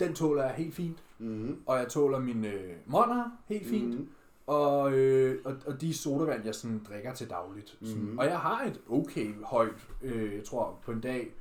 den 0.00 0.14
tåler 0.14 0.42
jeg 0.42 0.54
helt 0.54 0.74
fint. 0.74 1.02
Mm-hmm. 1.18 1.56
Og 1.66 1.78
jeg 1.78 1.88
tåler 1.88 2.18
mine 2.18 2.48
øh, 2.48 2.74
monner 2.86 3.24
helt 3.46 3.68
fint. 3.68 3.88
Mm-hmm. 3.94 4.08
Og, 4.46 4.92
øh, 4.92 5.38
og, 5.44 5.56
og 5.66 5.80
de 5.80 5.94
sodavand, 5.94 6.44
jeg 6.44 6.54
sådan 6.54 6.80
drikker 6.88 7.14
til 7.14 7.30
dagligt. 7.30 7.78
Sådan. 7.82 8.02
Mhm. 8.02 8.18
Og 8.18 8.24
jeg 8.24 8.38
har 8.38 8.64
et 8.64 8.80
okay 8.90 9.34
højt, 9.44 9.88
øh, 10.02 10.34
jeg 10.34 10.44
tror 10.44 10.78
på 10.84 10.92
en 10.92 11.00
dag, 11.00 11.34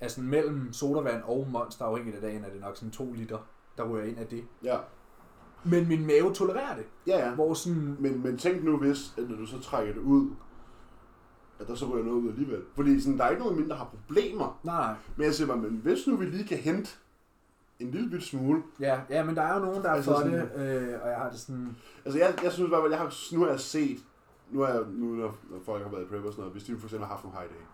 altså 0.00 0.20
mellem 0.20 0.72
sodavand 0.72 1.22
og 1.22 1.48
monster, 1.50 1.84
afhængigt 1.84 2.16
af 2.16 2.22
dagen, 2.22 2.44
er 2.44 2.50
det 2.50 2.60
nok 2.60 2.76
sådan 2.76 2.90
2 2.90 3.12
liter, 3.12 3.38
der 3.76 3.88
ryger 3.88 4.04
ind 4.04 4.18
af 4.18 4.26
det. 4.26 4.44
Ja. 4.64 4.76
Men 5.64 5.88
min 5.88 6.06
mave 6.06 6.34
tolererer 6.34 6.76
det. 6.76 6.84
Ja, 7.06 7.28
ja. 7.28 7.34
Hvor 7.34 7.54
sådan, 7.54 7.96
Men, 7.98 8.22
men 8.22 8.38
tænk 8.38 8.64
nu 8.64 8.76
hvis, 8.76 9.14
at 9.18 9.30
når 9.30 9.36
du 9.36 9.46
så 9.46 9.60
trækker 9.60 9.94
det 9.94 10.00
ud, 10.00 10.30
at 11.60 11.68
der 11.68 11.74
så 11.74 11.86
ryger 11.86 12.04
noget 12.04 12.18
ud 12.18 12.28
alligevel. 12.28 12.62
Fordi 12.74 13.00
sådan, 13.00 13.18
der 13.18 13.24
er 13.24 13.30
ikke 13.30 13.42
nogen 13.42 13.56
mindre, 13.56 13.70
der 13.70 13.78
har 13.78 13.90
problemer. 14.06 14.60
nej. 14.62 14.94
Men 15.16 15.26
jeg 15.26 15.34
siger 15.34 15.46
bare, 15.48 15.56
men 15.56 15.80
hvis 15.82 16.06
nu 16.06 16.16
vi 16.16 16.24
lige 16.24 16.44
kan 16.48 16.58
hente 16.58 16.90
en 17.84 17.90
lille 17.90 18.10
bit 18.10 18.22
smule. 18.22 18.62
Ja, 18.80 19.00
ja, 19.10 19.24
men 19.24 19.36
der 19.36 19.42
er 19.42 19.54
jo 19.58 19.60
nogen, 19.64 19.82
der 19.82 19.88
er 19.90 19.94
Altså 19.94 20.10
for 20.10 20.18
sådan- 20.18 20.32
det, 20.32 20.92
øh, 20.92 21.02
og 21.02 21.08
jeg 21.08 21.16
har 21.18 21.30
det 21.30 21.40
sådan, 21.40 21.76
Altså 22.04 22.18
jeg, 22.18 22.38
jeg 22.42 22.52
synes 22.52 22.70
bare, 22.70 22.84
at 22.84 22.90
jeg 22.90 22.98
har, 22.98 23.34
nu 23.34 23.40
har 23.40 23.48
jeg 23.50 23.60
set, 23.60 24.04
nu 24.50 24.64
jeg, 24.66 24.82
nu 24.88 25.06
når, 25.06 25.36
når 25.50 25.58
folk 25.64 25.82
har 25.82 25.90
været 25.90 26.02
i 26.02 26.06
prep 26.06 26.24
og 26.24 26.32
sådan 26.32 26.40
noget, 26.40 26.52
hvis 26.52 26.64
de 26.64 26.78
for 26.78 26.86
eksempel 26.86 27.06
har 27.06 27.14
haft 27.14 27.24
nogle 27.24 27.38
high 27.38 27.50
day, 27.50 27.64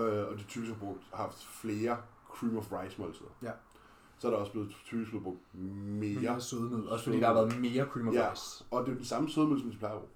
øh, 0.00 0.28
og 0.28 0.38
de 0.38 0.42
typisk 0.44 0.72
har 0.72 0.78
brugt, 0.78 1.02
haft 1.14 1.46
flere 1.46 1.96
cream 2.30 2.56
of 2.56 2.72
rice 2.72 3.00
måltider, 3.00 3.28
Ja. 3.42 3.50
så 4.18 4.26
er 4.26 4.30
der 4.30 4.38
også 4.38 4.52
blevet 4.52 4.70
typisk 4.84 5.10
blevet 5.10 5.24
brugt 5.24 5.38
mere. 5.54 6.20
mere 6.20 6.40
sødmiddel. 6.40 6.88
Også 6.88 7.04
fordi 7.04 7.20
der 7.20 7.26
har 7.26 7.34
været 7.34 7.60
mere 7.60 7.84
cream 7.84 8.08
of 8.08 8.14
Ja. 8.14 8.30
rice. 8.30 8.64
Og 8.70 8.86
det 8.86 8.90
er 8.92 8.96
den 8.96 9.04
samme 9.04 9.28
sødmiddel, 9.30 9.62
som 9.62 9.70
de 9.70 9.76
plejer 9.76 9.94
at 9.94 10.00
bruge. 10.00 10.12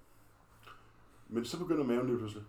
Men 1.29 1.45
så 1.45 1.59
begynder 1.59 1.83
maven 1.83 2.07
lige 2.07 2.17
pludselig. 2.17 2.43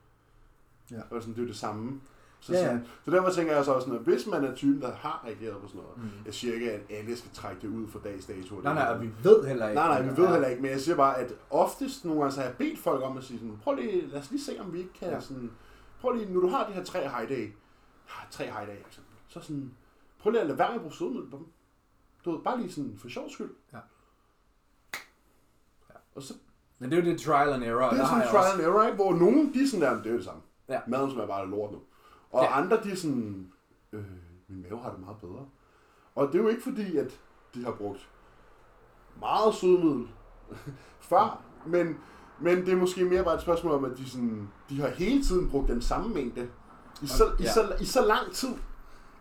Ja. 0.91 1.01
Og 1.11 1.23
sådan, 1.23 1.35
det 1.35 1.39
er 1.41 1.43
jo 1.43 1.49
det 1.49 1.57
samme. 1.57 2.01
Så, 2.45 2.53
Ja, 2.53 2.59
ja. 2.59 2.65
sådan, 2.65 2.87
så 3.05 3.11
derfor 3.11 3.31
tænker 3.31 3.55
jeg 3.57 3.65
så 3.65 3.73
også 3.73 3.85
sådan, 3.87 3.99
at 4.01 4.05
hvis 4.05 4.27
man 4.27 4.45
er 4.45 4.55
typen, 4.55 4.83
der 4.83 4.93
har 4.95 5.23
reageret 5.27 5.61
på 5.63 5.69
sådan 5.69 5.81
noget, 5.81 5.97
Mm. 5.97 6.11
jeg 6.27 6.35
siger 6.35 6.55
ikke, 6.55 6.73
at 6.73 6.81
alle 6.91 7.17
skal 7.17 7.31
trække 7.35 7.63
det 7.63 7.69
ud 7.69 7.89
for 7.89 7.99
dags 7.99 8.27
dato. 8.27 8.55
Nej, 8.61 8.75
nej, 8.75 8.87
og 8.95 9.03
vi 9.03 9.11
ved 9.23 9.47
heller 9.47 9.69
ikke. 9.69 9.75
Nej, 9.81 9.89
nej, 10.03 10.11
vi 10.11 10.21
ved 10.23 10.29
heller 10.29 10.49
ikke, 10.49 10.63
men 10.63 10.71
jeg 10.71 10.81
siger 10.81 10.97
bare, 10.97 11.19
at 11.19 11.33
oftest 11.51 12.05
nogle 12.05 12.21
gange 12.21 12.33
så 12.35 12.41
har 12.41 12.47
jeg 12.49 12.57
bedt 12.57 12.79
folk 12.79 13.03
om 13.03 13.17
at 13.19 13.25
sige 13.25 13.39
sådan, 13.39 13.59
prøv 13.63 13.75
lige, 13.75 14.07
lad 14.07 14.21
os 14.21 14.31
lige 14.31 14.43
se, 14.43 14.61
om 14.61 14.73
vi 14.73 14.79
ikke 14.79 14.93
kan 14.93 15.09
Ja. 15.09 15.21
sådan, 15.21 15.51
prøv 16.01 16.13
lige, 16.13 16.33
når 16.33 16.41
du 16.41 16.49
har 16.49 16.67
de 16.67 16.73
her 16.73 16.85
tre 16.85 17.01
high 17.09 17.29
day, 17.29 17.53
tre 18.31 18.45
high 18.45 18.67
day 18.69 18.77
eksempel, 18.87 19.13
så 19.29 19.41
sådan, 19.41 19.73
prøv 20.19 20.31
lige 20.33 20.41
at 20.41 20.47
lade 20.47 20.59
være 20.59 20.69
med 20.69 20.75
at 20.75 20.81
bruge 20.81 20.95
sødmiddel 20.95 21.31
på 21.31 21.37
dem. 21.37 21.47
Du 22.25 22.31
ved, 22.31 22.41
bare 22.45 22.59
lige 22.61 22.73
sådan 22.73 22.95
for 22.99 23.09
sjov 23.09 23.31
skyld. 23.31 23.51
Ja. 23.73 23.79
Ja. 25.91 25.95
Og 26.15 26.23
så, 26.23 26.35
Men 26.79 26.91
det 26.91 26.99
er 26.99 27.03
jo 27.05 27.11
det 27.11 27.21
trial 27.21 27.49
and 27.53 27.65
error. 27.65 27.91
det 27.91 28.01
er 28.01 28.07
sådan 28.07 28.23
trial 28.29 28.37
også- 28.37 28.53
and 28.53 28.63
error, 28.63 28.83
ikke? 28.85 28.95
hvor 28.97 29.13
nogen, 29.15 29.55
de 29.55 29.63
er 29.63 29.67
sådan 29.67 29.81
der, 29.83 29.97
det 30.03 30.07
er 30.07 30.11
jo 30.11 30.17
det 30.17 30.25
samme. 30.25 30.43
Ja. 30.69 30.81
Maden 30.87 31.11
smager 31.11 31.27
bare 31.27 31.41
af 31.43 31.51
lort 31.51 31.73
nu. 31.73 31.79
Og 32.33 32.43
Ja. 32.45 32.61
andre, 32.61 32.83
de 32.85 32.91
er 32.93 32.97
sådan, 32.97 33.53
øh, 33.93 34.05
min 34.49 34.63
mave 34.63 34.79
har 34.83 34.91
det 34.91 35.01
meget 35.01 35.17
bedre. 35.17 35.47
Og 36.15 36.27
det 36.27 36.35
er 36.39 36.43
jo 36.43 36.49
ikke 36.49 36.63
fordi, 36.63 36.97
at 36.97 37.21
de 37.55 37.65
har 37.65 37.73
brugt 37.73 38.09
meget 39.21 39.55
sødmiddel 39.55 40.09
før, 41.11 41.43
men, 41.67 41.97
men 42.41 42.57
det 42.57 42.69
er 42.69 42.77
måske 42.77 43.05
mere 43.05 43.25
bare 43.25 43.35
et 43.35 43.43
spørgsmål 43.43 43.73
om, 43.73 43.85
at 43.85 43.99
de, 43.99 44.11
sådan, 44.11 44.49
de 44.69 44.81
har 44.81 44.89
hele 44.89 45.23
tiden 45.25 45.51
brugt 45.51 45.69
den 45.69 45.83
samme 45.83 46.15
mængde 46.15 46.49
i 47.03 47.07
så, 47.07 47.25
i, 47.39 47.43
Ja. 47.43 47.53
så, 47.53 47.77
i 47.81 47.85
så 47.85 48.07
lang 48.07 48.33
tid, 48.33 48.49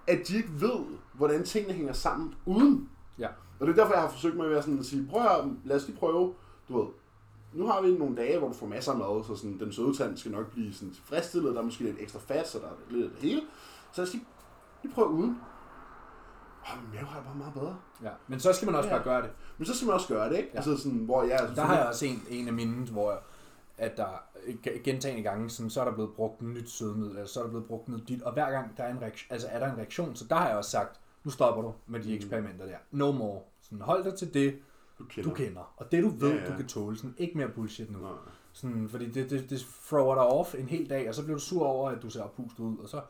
at 0.08 0.28
de 0.28 0.38
ikke 0.38 0.50
ved, 0.62 0.86
hvordan 1.14 1.44
tingene 1.44 1.74
hænger 1.74 1.94
sammen 1.94 2.36
uden. 2.46 2.90
Ja. 3.20 3.28
Og 3.60 3.68
det 3.68 3.70
er 3.70 3.76
derfor, 3.76 3.94
jeg 3.94 4.02
har 4.02 4.10
forsøgt 4.10 4.38
mig 4.38 4.58
at, 4.58 4.64
sådan 4.64 4.80
at 4.80 4.86
sige, 4.86 5.08
prøv 5.10 5.22
at, 5.22 5.46
lad 5.64 5.76
os 5.76 5.88
lige 5.88 5.98
prøve, 5.98 6.34
du 6.70 6.80
ved, 6.80 6.88
nu 7.54 7.68
har 7.68 7.82
vi 7.82 7.92
nogle 7.98 8.16
dage, 8.16 8.38
hvor 8.40 8.48
du 8.48 8.54
får 8.54 8.68
masser 8.68 8.92
af 8.92 8.98
mad, 8.98 9.24
så 9.24 9.36
sådan, 9.36 9.60
den 9.60 9.72
søde 9.74 9.98
tand 9.98 10.18
skal 10.18 10.32
nok 10.32 10.52
blive 10.52 10.74
sådan 10.74 10.94
tilfredsstillet, 10.94 11.54
der 11.56 11.60
er 11.62 11.66
måske 11.66 11.84
lidt 11.84 11.98
ekstra 12.00 12.20
fat, 12.20 12.48
så 12.48 12.60
der 12.60 12.66
er 12.66 12.72
lidt 12.90 13.06
af 13.06 13.10
det 13.12 13.20
hele. 13.20 13.42
Så 13.92 14.02
lad 14.02 14.08
os 14.08 14.14
lige, 14.14 14.26
lige 14.84 14.94
prøve 14.94 15.10
uden. 15.10 15.38
Åh, 16.74 16.82
min 16.84 16.92
mave 16.94 17.06
har 17.06 17.18
det 17.18 17.26
bare 17.28 17.36
meget 17.38 17.54
bedre. 17.54 17.78
Ja. 18.04 18.10
Men 18.28 18.40
så 18.40 18.54
skal 18.54 18.66
man 18.66 18.76
også 18.76 18.90
Ja. 18.90 18.96
bare 18.96 19.04
gøre 19.04 19.22
det. 19.22 19.30
Men 19.58 19.66
så 19.66 19.76
skal 19.76 19.86
man 19.86 19.94
også 19.94 20.08
gøre 20.08 20.30
det, 20.30 20.38
ikke? 20.38 20.50
Ja. 20.54 20.58
Altså 20.58 20.78
sådan, 20.78 20.98
hvor 20.98 21.24
jeg... 21.24 21.40
Altså, 21.40 21.56
Der 21.56 21.62
har 21.62 21.78
jeg 21.78 21.88
også 21.88 22.06
en, 22.06 22.24
en 22.30 22.48
af 22.48 22.54
mine, 22.54 22.86
hvor 22.86 23.22
at 23.78 23.98
der 23.98 24.08
gentagende 24.84 25.24
gange, 25.24 25.50
sådan, 25.50 25.70
så 25.70 25.82
er 25.82 25.86
der 25.86 25.92
blevet 25.94 26.12
brugt 26.16 26.42
nyt 26.42 26.70
sødmiddel, 26.70 27.16
eller 27.16 27.28
så 27.28 27.40
er 27.40 27.44
der 27.44 27.50
blevet 27.50 27.66
brugt 27.68 27.88
noget 27.90 28.08
dit, 28.08 28.22
og 28.22 28.34
hver 28.34 28.52
gang 28.52 28.78
der 28.78 28.84
er 28.84 28.92
en 28.92 29.02
reaktion, 29.02 29.32
altså 29.34 29.48
er 29.52 29.60
der 29.60 29.72
en 29.72 29.78
reaktion, 29.78 30.16
så 30.16 30.26
der 30.30 30.36
har 30.36 30.48
jeg 30.48 30.58
også 30.58 30.70
sagt, 30.72 31.00
nu 31.24 31.32
stopper 31.32 31.62
du 31.62 31.74
med 31.88 32.00
Mm. 32.00 32.06
de 32.06 32.16
eksperimenter 32.16 32.66
der. 32.66 32.76
No 32.92 33.12
more. 33.12 33.42
Sådan, 33.62 33.82
hold 33.82 34.04
dig 34.04 34.16
til 34.16 34.34
det, 34.34 34.56
du 35.02 35.06
kender. 35.10 35.30
du 35.30 35.36
kender. 35.36 35.74
Og 35.78 35.92
det 35.92 36.04
du 36.04 36.10
ved, 36.10 36.30
Ja, 36.32 36.44
ja. 36.44 36.52
du 36.52 36.58
kan 36.58 36.68
tåle. 36.68 36.98
Sådan, 36.98 37.16
ikke 37.18 37.38
mere 37.38 37.50
bullshit 37.50 37.92
nu. 37.92 38.00
Nej. 38.00 38.12
Sådan, 38.54 38.90
fordi 38.90 39.10
det, 39.12 39.30
det, 39.30 39.50
det 39.50 39.60
thrower 39.88 40.16
dig 40.16 40.24
off 40.24 40.56
en 40.56 40.66
hel 40.70 40.90
dag, 40.90 41.10
og 41.10 41.16
så 41.16 41.24
bliver 41.24 41.38
du 41.38 41.44
sur 41.44 41.66
over, 41.66 41.90
at 41.90 42.02
du 42.02 42.10
ser 42.10 42.28
pustet 42.36 42.60
ud, 42.64 42.78
og 42.78 42.90
så, 42.90 43.02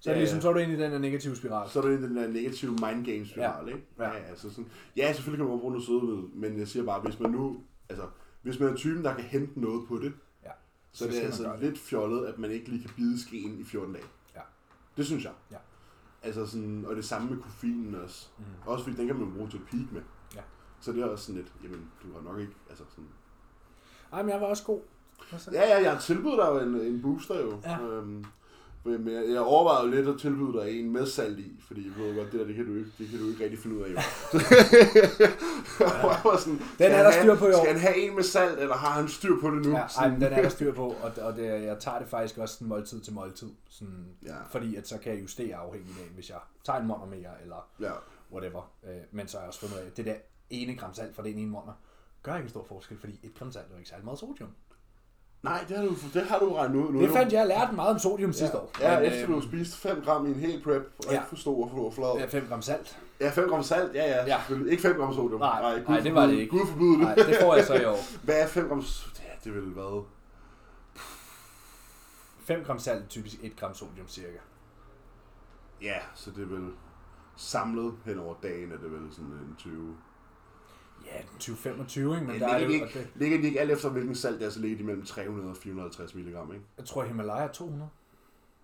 så 0.00 0.10
er 0.10 0.14
det 0.14 0.18
Ja, 0.18 0.22
ligesom, 0.22 0.36
ja. 0.36 0.40
så 0.42 0.48
er 0.48 0.52
du 0.52 0.58
ind 0.58 0.72
i 0.72 0.76
den 0.76 0.92
der 0.92 0.98
negative 0.98 1.36
spiral. 1.36 1.70
Så 1.70 1.80
er 1.82 1.86
det 1.88 2.02
den 2.02 2.16
der 2.16 2.28
negative 2.28 2.70
mind 2.70 3.04
games 3.04 3.28
spiral, 3.30 3.68
ikke? 3.68 3.86
Ja. 3.98 4.04
Ja, 4.04 4.10
altså 4.14 4.50
sådan, 4.50 4.70
ja, 4.96 5.12
selvfølgelig 5.12 5.44
kan 5.44 5.50
man 5.50 5.58
bruge 5.60 5.72
noget 5.72 5.86
sødemiddel, 5.86 6.24
men 6.34 6.58
jeg 6.58 6.68
siger 6.68 6.84
bare, 6.84 7.00
hvis 7.00 7.20
man 7.20 7.30
nu, 7.30 7.60
altså, 7.88 8.04
hvis 8.42 8.60
man 8.60 8.68
er 8.68 8.76
typen, 8.76 9.04
der 9.04 9.14
kan 9.14 9.24
hente 9.24 9.60
noget 9.60 9.88
på 9.88 9.98
det, 9.98 10.12
Ja. 10.44 10.50
så 10.92 11.04
er 11.04 11.08
det 11.08 11.16
man 11.18 11.26
altså 11.26 11.52
det. 11.52 11.60
lidt 11.60 11.78
fjollet, 11.78 12.26
at 12.26 12.38
man 12.38 12.50
ikke 12.50 12.68
lige 12.68 12.82
kan 12.82 12.90
bide 12.96 13.20
skeen 13.22 13.58
i 13.60 13.64
14 13.64 13.92
dage. 13.94 14.04
Ja. 14.34 14.40
Det 14.96 15.06
synes 15.06 15.24
jeg. 15.24 15.32
Ja. 15.50 15.56
Altså 16.22 16.46
sådan, 16.46 16.84
og 16.88 16.96
det 16.96 17.04
samme 17.04 17.30
med 17.30 17.38
koffeinen 17.42 17.94
også. 17.94 18.28
Mm. 18.38 18.44
Også 18.66 18.84
fordi 18.84 18.96
den 18.96 19.06
kan 19.06 19.16
man 19.16 19.32
bruge 19.34 19.50
til 19.50 19.56
at 19.56 19.62
peak 19.70 19.92
med. 19.92 20.02
Ja. 20.34 20.40
Så 20.80 20.92
det 20.92 21.02
er 21.02 21.06
også 21.06 21.24
sådan 21.24 21.40
lidt, 21.40 21.52
jamen, 21.64 21.90
du 22.02 22.12
har 22.12 22.32
nok 22.32 22.40
ikke, 22.40 22.52
altså 22.70 22.84
sådan... 22.90 23.08
Ej, 24.12 24.22
men 24.22 24.30
jeg 24.32 24.40
var 24.40 24.46
også 24.46 24.64
god. 24.64 24.80
Hvad 25.30 25.40
så? 25.40 25.50
Ja, 25.52 25.68
ja, 25.68 25.82
jeg 25.82 25.92
har 25.92 26.00
tilbudt 26.00 26.38
dig 26.38 26.46
jo 26.46 26.58
en, 26.58 26.74
en 26.74 27.02
booster 27.02 27.40
jo. 27.40 27.60
Ja. 27.64 27.80
Øhm, 27.80 28.24
men 28.84 29.08
jeg, 29.08 29.28
jeg 29.28 29.40
overvejede 29.40 29.86
jo 29.86 29.96
lidt 29.96 30.08
at 30.08 30.20
tilbyde 30.20 30.52
dig 30.52 30.80
en 30.80 30.92
med 30.92 31.06
salt 31.06 31.38
i, 31.38 31.60
fordi 31.66 31.86
jeg 31.86 32.04
ved 32.04 32.16
godt, 32.16 32.32
det 32.32 32.40
der, 32.40 32.46
det 32.46 32.56
kan 32.56 32.66
du 32.66 32.74
ikke, 32.74 32.90
det 32.98 33.08
kan 33.08 33.18
du 33.18 33.28
ikke 33.28 33.44
rigtig 33.44 33.58
finde 33.58 33.76
ud 33.76 33.82
af. 33.82 33.90
Jo. 33.90 33.94
Jeg 35.80 36.20
var 36.24 36.36
sådan, 36.36 36.60
skal 36.74 36.92
er 36.92 37.02
der 37.02 37.10
styr 37.10 37.34
på 37.34 37.46
år. 37.46 37.62
Skal 37.64 37.72
han 37.72 37.80
have 37.80 37.96
en 37.96 38.14
med 38.14 38.22
salt, 38.22 38.58
eller 38.58 38.74
har 38.74 38.90
han 38.90 39.08
styr 39.08 39.40
på 39.40 39.50
det 39.50 39.66
nu? 39.66 39.70
Ja, 39.70 39.84
ej, 39.98 40.08
men 40.10 40.20
den 40.20 40.32
er 40.32 40.42
der 40.42 40.48
styr 40.58 40.72
på, 40.74 40.86
og, 41.02 41.12
og 41.22 41.36
det, 41.36 41.44
jeg 41.44 41.76
tager 41.80 41.98
det 41.98 42.08
faktisk 42.08 42.38
også 42.38 42.54
sådan 42.54 42.68
måltid 42.68 43.00
til 43.00 43.12
måltid. 43.12 43.48
Sådan, 43.68 44.06
Ja. 44.26 44.36
Fordi 44.50 44.76
at 44.76 44.88
så 44.88 44.98
kan 44.98 45.12
jeg 45.12 45.22
justere 45.22 45.56
afhængig 45.56 45.90
af, 46.00 46.08
hvis 46.14 46.30
jeg 46.30 46.38
tager 46.64 46.80
en 46.80 46.86
måneder 46.86 47.06
mere, 47.06 47.42
eller 47.42 47.68
ja. 47.80 47.92
whatever. 48.32 48.72
Øh, 48.84 49.00
men 49.12 49.28
så 49.28 49.36
har 49.36 49.42
jeg 49.42 49.48
også 49.48 49.60
fundet 49.60 49.76
af, 49.76 49.92
det 49.96 50.04
der 50.04 50.14
ene 50.50 50.76
gram 50.76 50.94
salt 50.94 51.16
fra 51.16 51.22
den 51.22 51.38
ene 51.38 51.50
måned, 51.50 51.72
gør 52.22 52.34
ikke 52.36 52.44
en 52.44 52.50
stor 52.50 52.64
forskel, 52.64 52.98
fordi 52.98 53.20
et 53.22 53.34
gram 53.34 53.52
salt 53.52 53.66
er 53.66 53.70
jo 53.70 53.76
ikke 53.76 53.88
særlig 53.88 54.04
meget 54.04 54.18
sodium. 54.18 54.48
Nej, 55.42 55.64
det 55.68 55.76
har 55.76 55.84
du, 55.84 55.94
det 56.14 56.22
har 56.22 56.38
du 56.38 56.52
regnet 56.54 56.74
ud 56.76 56.92
nu. 56.92 57.00
Det 57.00 57.10
fandt 57.10 57.32
jeg, 57.32 57.38
jeg 57.38 57.46
lærte 57.48 57.74
meget 57.74 57.90
om 57.90 57.98
sodium 57.98 58.32
sidste 58.32 58.58
år. 58.58 58.70
Ja, 58.80 59.00
Men, 59.00 59.08
efter 59.12 59.28
øh, 59.30 59.34
du 59.36 59.40
spiste 59.48 59.76
5 59.76 60.00
gram 60.04 60.26
i 60.26 60.28
en 60.28 60.34
hel 60.34 60.62
prep, 60.62 60.82
og 60.98 61.04
Ja. 61.04 61.12
ikke 61.12 61.28
forstod 61.28 61.64
at 61.64 61.70
få 61.70 61.90
flad. 61.90 62.16
Ja, 62.18 62.26
5 62.26 62.46
gram 62.48 62.62
salt. 62.62 62.98
Ja, 63.20 63.30
5 63.30 63.48
gram 63.48 63.62
salt, 63.62 63.94
ja, 63.94 64.04
ja, 64.10 64.24
Ja. 64.26 64.36
selvfølgelig. 64.38 64.70
Ikke 64.72 64.82
5 64.82 64.96
gram 64.96 65.14
sodium. 65.14 65.40
Nej, 65.40 65.74
Gud 65.78 65.84
nej, 65.88 66.00
det 66.00 66.14
var 66.14 66.26
det 66.26 66.34
ikke. 66.34 66.50
Gud 66.58 66.66
forbyde 66.66 66.90
det. 66.92 66.98
Nej, 67.00 67.14
det 67.14 67.36
får 67.40 67.54
jeg 67.54 67.64
så 67.64 67.74
i 67.74 67.84
år. 67.84 67.96
Hvad 68.24 68.42
er 68.42 68.46
5 68.46 68.68
gram 68.68 68.82
Ja, 69.18 69.24
det 69.44 69.54
vil 69.54 69.62
hvad? 69.62 70.04
5 72.44 72.64
gram 72.64 72.78
salt 72.78 73.04
er 73.04 73.08
typisk 73.08 73.36
1 73.42 73.56
gram 73.56 73.74
sodium 73.74 74.08
cirka. 74.08 74.38
Ja, 75.82 75.96
så 76.14 76.30
det 76.30 76.42
er 76.42 76.46
vel 76.46 76.70
samlet 77.36 77.94
hen 78.04 78.18
over 78.18 78.34
dagen, 78.42 78.72
er 78.72 78.76
det 78.76 78.92
vel 78.92 79.08
sådan 79.12 79.30
en 79.30 79.54
20. 79.58 79.96
Ja, 81.06 81.22
2025, 81.32 82.14
ikke? 82.14 82.26
Men 82.26 82.32
Men 82.32 82.40
der 82.40 82.48
er 82.48 82.58
ligger, 82.58 82.86
det, 82.86 82.94
de 82.94 82.98
jo, 82.98 83.00
og 83.00 83.04
ikke, 83.04 83.10
det, 83.14 83.20
ligger 83.20 83.38
de 83.40 83.46
ikke 83.46 83.60
alt 83.60 83.70
efter, 83.70 83.88
hvilken 83.90 84.14
salt 84.14 84.38
det 84.40 84.46
er, 84.46 84.50
så 84.50 84.60
ligger 84.60 84.76
de 84.78 84.84
mellem 84.84 85.04
300 85.04 85.50
og 85.50 85.56
450 85.56 86.14
mg, 86.14 86.26
ikke? 86.26 86.36
jeg 86.78 86.84
tror 86.86 87.04
Himalaya 87.04 87.44
er 87.44 87.48
200. 87.52 87.90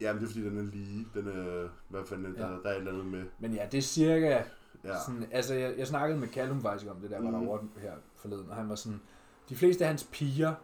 Ja, 0.01 0.12
men 0.12 0.22
det 0.22 0.29
er 0.29 0.33
fordi, 0.33 0.44
den 0.44 0.59
er 0.59 0.62
lige. 0.62 1.07
Den 1.14 1.29
er, 1.29 1.68
hvad 1.88 2.01
fanden, 2.07 2.35
Ja. 2.37 2.46
ja. 2.46 2.53
der, 2.53 2.59
der 2.62 2.68
er 2.68 2.72
et 2.72 2.79
eller 2.79 2.92
andet 2.92 3.07
med. 3.07 3.25
Men 3.38 3.55
ja, 3.55 3.66
det 3.72 3.79
er 3.79 3.83
cirka 3.83 4.42
Ja. 4.85 5.01
Sådan, 5.07 5.27
altså, 5.31 5.55
jeg, 5.55 5.75
jeg 5.79 5.87
snakkede 5.87 6.20
med 6.20 6.29
Callum 6.29 6.62
faktisk 6.62 6.90
om 6.90 6.96
det 7.01 7.11
der, 7.11 7.20
var 7.22 7.31
Mhm. 7.31 7.40
derovre 7.40 7.68
her 7.81 7.92
forleden, 8.16 8.51
og 8.51 8.57
han 8.57 8.68
var 8.68 8.75
sådan, 8.75 9.01
De 9.49 9.57
fleste 9.57 9.85
af 9.85 9.88
hans 9.88 10.09
piger 10.12 10.55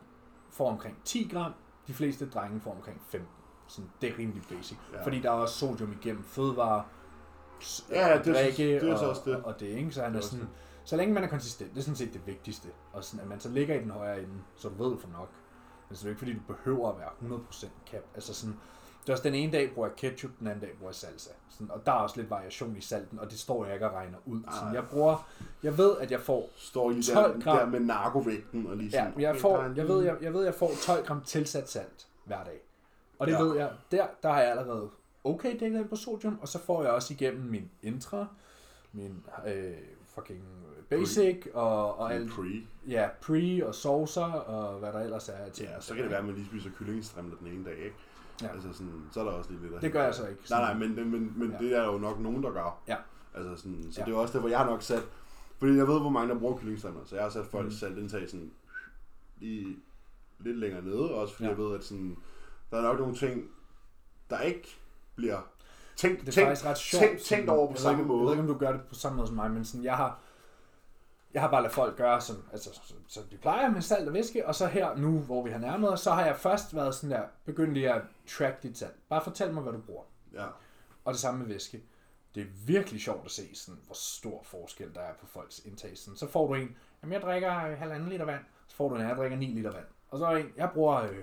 får 0.50 0.70
omkring 0.70 0.96
10 1.04 1.28
gram, 1.32 1.52
de 1.86 1.94
fleste 1.94 2.28
drenge 2.30 2.60
får 2.60 2.70
omkring 2.74 3.00
15. 3.08 3.28
Sådan, 3.68 3.90
det 4.00 4.10
er 4.12 4.18
rimelig 4.18 4.42
basic. 4.50 4.76
Ja. 4.92 4.98
Ja. 4.98 5.04
Fordi 5.04 5.20
der 5.20 5.28
er 5.28 5.34
også 5.34 5.54
sodium 5.58 5.92
igennem 6.02 6.22
fødevarer, 6.24 6.82
Ja, 7.90 8.08
ja, 8.08 8.18
det 8.18 8.26
er 8.28 8.32
drikke 8.42 8.62
det 8.80 8.88
er 8.88 8.92
og, 8.92 8.98
så 8.98 9.04
også 9.08 9.22
det. 9.24 9.36
Og, 9.36 9.60
det, 9.60 9.66
ikke? 9.66 9.90
Så 9.90 10.02
han 10.02 10.12
Det 10.12 10.18
er 10.18 10.22
er 10.22 10.26
sådan, 10.26 10.48
så 10.84 10.96
længe 10.96 11.14
man 11.14 11.24
er 11.24 11.28
konsistent, 11.28 11.70
det 11.70 11.78
er 11.78 11.82
sådan 11.82 11.96
set 11.96 12.12
det 12.12 12.26
vigtigste. 12.26 12.68
Og 12.92 13.04
sådan, 13.04 13.20
at 13.20 13.28
man 13.28 13.40
så 13.40 13.48
ligger 13.48 13.74
i 13.74 13.78
den 13.78 13.90
højere 13.90 14.18
ende, 14.18 14.34
så 14.56 14.68
du 14.68 14.88
ved, 14.88 14.98
får 14.98 15.08
nok. 15.08 15.28
Men 15.88 15.96
så 15.96 16.02
er 16.02 16.04
det 16.04 16.10
ikke, 16.10 16.18
fordi 16.18 16.32
du 16.34 16.54
behøver 16.54 16.88
at 16.92 16.98
være 16.98 17.38
100% 17.38 17.66
cap. 17.90 18.02
Altså 18.14 18.34
sådan, 18.34 18.56
det 19.02 19.08
er 19.08 19.12
også 19.12 19.22
den 19.24 19.34
ene 19.34 19.52
dag 19.52 19.72
bruger 19.74 19.88
jeg 19.88 19.96
ketchup, 19.96 20.30
den 20.38 20.46
anden 20.46 20.60
dag 20.60 20.70
bruger 20.78 20.90
jeg 20.90 20.94
salsa. 20.94 21.30
Sådan, 21.50 21.70
og 21.70 21.86
der 21.86 21.92
er 21.92 21.96
også 21.96 22.16
lidt 22.16 22.30
variation 22.30 22.76
i 22.76 22.80
salten, 22.80 23.18
og 23.18 23.30
det 23.30 23.38
står 23.38 23.64
jeg 23.64 23.74
ikke 23.74 23.86
og 23.88 23.92
regner 23.94 24.18
ud. 24.26 24.40
Sådan, 24.58 24.74
jeg 24.74 24.84
bruger, 24.90 25.28
jeg 25.62 25.78
ved, 25.78 25.98
at 25.98 26.10
jeg 26.10 26.20
får 26.20 26.50
Står 26.56 26.90
I 26.90 26.94
lige 26.94 27.14
12 27.14 27.34
der, 27.34 27.40
gram. 27.44 27.56
der 27.58 27.66
med 27.66 27.80
narkovægten 27.80 28.66
og 28.66 28.76
lige 28.76 28.90
Ja, 28.92 29.04
sådan... 29.04 29.20
jeg, 29.20 29.30
okay, 29.30 29.40
får, 29.40 29.62
jeg, 29.76 29.88
ved, 29.88 30.04
jeg, 30.04 30.16
jeg 30.22 30.34
ved, 30.34 30.44
jeg 30.44 30.54
får 30.54 30.70
12 30.82 31.06
gram 31.06 31.22
tilsat 31.22 31.70
salt 31.70 32.06
hver 32.24 32.44
dag. 32.44 32.60
Og 33.18 33.26
det 33.26 33.32
Ja. 33.32 33.38
ja. 33.38 33.44
ved 33.44 33.56
jeg, 33.56 33.70
der, 33.90 34.06
der 34.22 34.28
har 34.32 34.40
jeg 34.40 34.50
allerede 34.50 34.90
okay 35.24 35.60
dækket 35.60 35.78
ind 35.78 35.88
på 35.88 35.96
sodium, 35.96 36.38
og 36.42 36.48
så 36.48 36.58
får 36.58 36.82
jeg 36.82 36.92
også 36.92 37.14
igennem 37.14 37.42
min 37.50 37.70
intra, 37.82 38.26
min 38.92 39.24
øh, 39.46 39.72
fucking 40.14 40.44
basic, 40.90 41.46
og, 41.54 41.98
og 41.98 42.14
alt, 42.14 42.30
Pre. 42.30 42.62
ja, 42.88 43.08
pre 43.22 43.62
og 43.66 43.74
saucer, 43.74 44.24
og 44.32 44.78
hvad 44.78 44.92
der 44.92 45.00
ellers 45.00 45.28
er 45.28 45.48
til. 45.48 45.64
Ja, 45.64 45.80
så 45.80 45.94
kan 45.94 46.02
det 46.02 46.10
være, 46.10 46.18
at 46.18 46.24
man 46.24 46.34
lige 46.34 46.46
spiser 46.46 46.70
kyllingestrimler 46.78 47.36
den 47.36 47.46
ene 47.46 47.64
dag, 47.64 47.78
ikke? 47.78 47.96
Ja. 48.42 48.48
Altså 48.48 48.72
sådan, 48.72 49.02
så 49.12 49.20
er 49.20 49.24
der 49.24 49.30
også 49.32 49.50
lige 49.50 49.62
lidt 49.62 49.74
af 49.74 49.80
Det 49.80 49.92
gør 49.92 50.04
jeg 50.04 50.14
så 50.14 50.26
ikke. 50.28 50.42
Nej, 50.50 50.60
nej, 50.60 50.74
men, 50.88 51.10
men, 51.10 51.32
men 51.38 51.50
Ja. 51.50 51.58
det 51.58 51.76
er 51.76 51.84
jo 51.84 51.98
nok 51.98 52.20
nogen, 52.20 52.42
der 52.42 52.50
gør. 52.52 52.82
Ja. 52.88 52.96
Altså 53.34 53.56
sådan, 53.56 53.86
så 53.92 54.00
Ja. 54.00 54.04
det 54.06 54.12
er 54.12 54.16
også 54.18 54.34
derfor, 54.38 54.48
jeg 54.48 54.58
har 54.58 54.66
nok 54.66 54.82
sat... 54.82 55.02
Fordi 55.58 55.76
jeg 55.76 55.88
ved, 55.88 56.00
hvor 56.00 56.10
mange 56.10 56.34
der 56.34 56.38
bruger 56.40 56.58
kyllingestrimler, 56.58 57.00
så 57.04 57.14
jeg 57.14 57.24
har 57.24 57.30
sat 57.30 57.46
folks 57.46 57.62
Mhm. 57.64 57.66
mm. 57.72 57.76
saltindtag 57.78 58.28
sådan 58.30 58.50
lige 59.40 59.76
lidt 60.38 60.58
længere 60.58 60.82
nede, 60.82 61.14
også 61.14 61.34
fordi 61.34 61.44
Ja. 61.44 61.50
jeg 61.50 61.58
ved, 61.58 61.74
at 61.74 61.84
sådan, 61.84 62.16
der 62.70 62.78
er 62.78 62.82
nok 62.82 62.98
nogle 62.98 63.14
ting, 63.14 63.50
der 64.30 64.40
ikke 64.40 64.76
bliver 65.14 65.40
tænkt, 65.96 66.20
Det 66.20 66.28
er 66.28 66.32
tænkt, 66.32 66.48
faktisk 66.48 66.66
ret 66.66 66.78
sjovt. 66.78 67.04
tænkt, 67.04 67.22
tænkt 67.22 67.50
over 67.50 67.66
på 67.66 67.72
jeg 67.72 67.78
samme 67.80 68.00
ikke- 68.00 68.08
måde. 68.08 68.20
Jeg 68.20 68.26
ved 68.26 68.32
ikke, 68.32 68.40
om 68.52 68.58
du 68.58 68.64
gør 68.64 68.72
det 68.72 68.80
på 68.88 68.94
samme 68.94 69.16
måde 69.16 69.26
som 69.26 69.36
mig, 69.36 69.50
men 69.50 69.64
sådan, 69.64 69.84
jeg 69.84 69.96
har, 69.96 70.18
jeg 71.34 71.42
har 71.42 71.50
bare 71.50 71.62
ladet 71.62 71.74
folk 71.74 71.96
gøre, 71.96 72.20
som, 72.20 72.36
altså, 72.52 72.70
som, 72.84 72.96
som 73.08 73.22
de 73.30 73.36
plejer 73.36 73.70
med 73.70 73.82
salt 73.82 74.08
og 74.08 74.14
væske, 74.14 74.46
og 74.46 74.54
så 74.54 74.66
her 74.66 74.96
nu, 74.96 75.18
hvor 75.18 75.42
vi 75.44 75.50
har 75.50 75.58
nærmet 75.58 75.92
os, 75.92 76.00
så 76.00 76.10
har 76.10 76.24
jeg 76.26 76.36
først 76.36 76.74
været 76.76 76.94
sådan 76.94 77.10
der, 77.10 77.22
begyndt 77.44 77.74
lige 77.74 77.92
at 77.92 78.02
track 78.28 78.62
dit 78.62 78.78
salt. 78.78 79.08
Bare 79.08 79.24
fortæl 79.24 79.52
mig, 79.54 79.62
hvad 79.62 79.72
du 79.72 79.78
bruger. 79.80 80.02
Ja. 80.34 80.46
Og 81.04 81.12
det 81.12 81.20
samme 81.20 81.40
med 81.40 81.46
væske. 81.46 81.82
Det 82.34 82.40
er 82.42 82.46
virkelig 82.66 83.00
sjovt 83.00 83.24
at 83.24 83.30
se, 83.30 83.54
sådan, 83.54 83.80
hvor 83.86 83.94
stor 83.94 84.40
forskel 84.44 84.94
der 84.94 85.00
er 85.00 85.14
på 85.20 85.26
folks 85.26 85.60
indtag. 85.64 85.98
Sådan, 85.98 86.16
så 86.16 86.28
får 86.28 86.46
du 86.46 86.54
en, 86.54 86.76
jamen 87.02 87.12
jeg 87.12 87.22
drikker 87.22 87.66
øh, 87.66 87.78
halvanden 87.78 88.08
liter 88.08 88.24
vand. 88.24 88.40
Så 88.68 88.76
får 88.76 88.88
du 88.88 88.94
en, 88.94 89.00
jeg 89.00 89.16
drikker 89.16 89.36
9 89.36 89.46
liter 89.46 89.70
vand. 89.72 89.84
Og 90.10 90.18
så 90.18 90.26
er 90.26 90.36
en, 90.36 90.52
jeg 90.56 90.70
bruger 90.74 90.96
øh, 91.02 91.18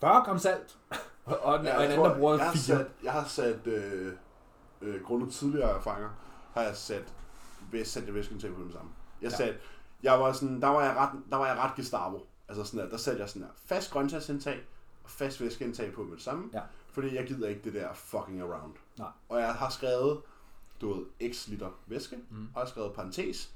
40 0.00 0.24
gram 0.24 0.38
salt. 0.38 0.78
Og, 1.24 1.38
og, 1.38 1.60
en- 1.60 1.66
Ja, 1.66 1.76
og 1.76 1.84
en 1.84 1.90
jeg, 1.90 1.92
anden, 1.98 2.10
der 2.10 2.16
bruger 2.18 2.34
jeg, 2.36 2.44
har 2.44 2.52
4. 2.52 2.60
sat, 2.62 2.86
jeg 3.02 3.12
har 3.12 3.24
sat, 3.28 3.66
øh, 3.66 4.12
øh, 4.80 5.02
grundet 5.04 5.32
tidligere 5.32 5.70
erfaringer, 5.78 6.10
har 6.54 6.62
jeg 6.62 6.76
sat, 6.76 7.14
væs, 7.70 7.88
sat 7.88 8.06
jeg 8.06 8.14
væskeindtag 8.14 8.54
på 8.54 8.60
dem 8.60 8.72
samme. 8.72 8.90
Jeg 9.22 9.30
Ja. 9.30 9.36
satte, 9.36 9.60
jeg 10.02 10.20
var 10.20 10.32
sådan, 10.32 10.60
der 10.62 10.68
var 10.68 10.84
jeg 10.84 10.96
ret, 10.96 11.10
der 11.30 11.36
var 11.36 11.46
jeg 11.46 11.56
ret 11.56 11.74
Gestapo. 11.76 12.26
Altså 12.48 12.64
sådan 12.64 12.80
der, 12.80 12.90
der 12.90 12.96
satte 12.96 13.20
jeg 13.20 13.28
sådan 13.28 13.42
der, 13.42 13.48
fast 13.66 13.90
grøntsagsindtag 13.90 14.60
og 15.04 15.10
fast 15.10 15.40
væskeindtag 15.40 15.92
på 15.92 16.02
med 16.02 16.16
det 16.16 16.22
samme. 16.24 16.50
Ja. 16.52 16.60
Fordi 16.92 17.14
jeg 17.16 17.26
gider 17.26 17.48
ikke 17.48 17.60
det 17.64 17.74
der 17.74 17.92
fucking 17.94 18.40
around. 18.40 18.74
Nej. 18.98 19.08
Og 19.28 19.40
jeg 19.40 19.54
har 19.54 19.68
skrevet, 19.70 20.20
du 20.80 20.94
ved, 20.94 21.32
x 21.34 21.48
liter 21.48 21.70
væske, 21.86 22.16
Mm. 22.30 22.36
og 22.44 22.50
jeg 22.54 22.60
har 22.60 22.66
skrevet 22.66 22.92
parentes. 22.94 23.52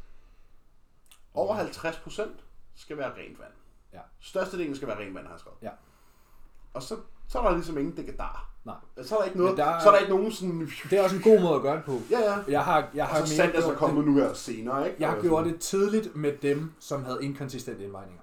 Over 1.34 1.54
50% 1.56 2.44
skal 2.76 2.96
være 2.98 3.14
rent 3.16 3.38
vand. 3.38 3.52
Ja. 3.92 4.00
Størstedelen 4.20 4.76
skal 4.76 4.88
være 4.88 4.98
rent 4.98 5.14
vand, 5.14 5.26
har 5.26 5.32
jeg 5.32 5.40
skrevet. 5.40 5.58
Ja. 5.62 5.70
Og 6.74 6.82
så, 6.82 6.96
så 7.28 7.38
er 7.38 7.42
der 7.42 7.54
ligesom 7.54 7.78
ingen 7.78 7.96
dekadar. 7.96 8.50
Nej. 8.64 8.74
Så 9.02 9.14
er 9.14 9.18
der 9.18 9.26
ikke 9.26 9.38
noget, 9.38 9.52
Men 9.52 9.58
der 9.58 9.64
er- 9.64 9.80
så 9.80 9.88
er 9.88 9.92
der 9.92 9.98
ikke 9.98 10.14
nogen 10.14 10.32
sådan... 10.32 10.68
Det 10.90 10.98
er 10.98 11.02
også 11.02 11.16
en 11.16 11.22
god 11.22 11.40
måde 11.40 11.54
at 11.54 11.62
gøre 11.62 11.76
det 11.76 11.84
på. 11.84 12.00
Ja, 12.10 12.20
ja. 12.20 12.36
Jeg 12.48 12.64
har, 12.64 12.88
jeg 12.94 13.06
har 13.06 13.20
Og 13.20 13.28
så 13.28 13.36
sandt 13.36 13.56
er 13.56 13.60
så 13.60 13.74
kommet 13.74 14.04
det, 14.04 14.12
nu 14.12 14.18
her 14.20 14.32
senere, 14.34 14.86
ikke? 14.88 14.96
jeg 15.00 15.08
har 15.10 15.20
gjort 15.20 15.44
det 15.46 15.60
tidligt 15.60 16.16
med 16.16 16.32
dem, 16.42 16.72
som 16.78 17.04
havde 17.04 17.18
inkonsistente 17.22 17.84
indvejninger. 17.84 18.22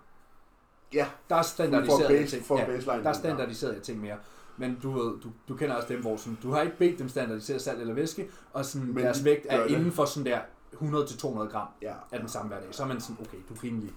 Ja, 0.94 1.08
Der 1.30 1.36
er 1.36 1.42
standardiseret 1.42 2.00
jeg 2.00 2.08
base, 2.22 2.36
ting. 2.36 2.46
for 2.46 2.58
Ja, 2.60 2.66
baseline. 2.66 3.04
der 3.04 3.10
er 3.10 3.14
standardiseret 3.14 3.82
ting 3.82 4.02
mere. 4.02 4.16
Men 4.58 4.80
du, 4.84 4.92
ved, 4.92 5.20
du, 5.22 5.30
du 5.48 5.56
kender 5.56 5.76
også 5.76 5.88
dem, 5.88 6.02
hvor 6.02 6.18
sådan, 6.18 6.38
du 6.44 6.52
har 6.52 6.62
ikke 6.62 6.78
bedt 6.78 7.00
dem 7.00 7.10
standardisere 7.10 7.60
salt 7.60 7.82
eller 7.82 7.94
væske, 7.94 8.30
og 8.54 8.66
sådan, 8.66 8.88
Men 8.88 9.04
deres 9.04 9.18
de 9.20 9.26
vægt 9.26 9.46
er 9.50 9.64
det. 9.64 9.72
inden 9.72 9.92
for 9.92 10.06
sådan 10.06 10.26
der 10.32 10.40
100-200 10.74 11.52
gram 11.52 11.68
Ja. 11.82 11.94
af 12.12 12.20
den 12.20 12.28
samme 12.30 12.48
hver 12.48 12.60
dag. 12.60 12.68
Så 12.72 12.84
er 12.84 12.88
man 12.88 13.02
sådan, 13.02 13.18
okay, 13.22 13.38
du 13.50 13.54
er 13.54 13.64
rimelig 13.64 13.92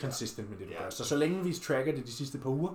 consistent 0.00 0.50
med 0.50 0.58
det, 0.58 0.66
du 0.66 0.72
Ja. 0.72 0.82
gør. 0.82 0.90
Så 0.90 1.04
så 1.04 1.16
længe 1.16 1.44
vi 1.44 1.52
tracker 1.52 1.92
det 1.94 2.06
de 2.06 2.12
sidste 2.12 2.38
par 2.38 2.50
uger, 2.50 2.70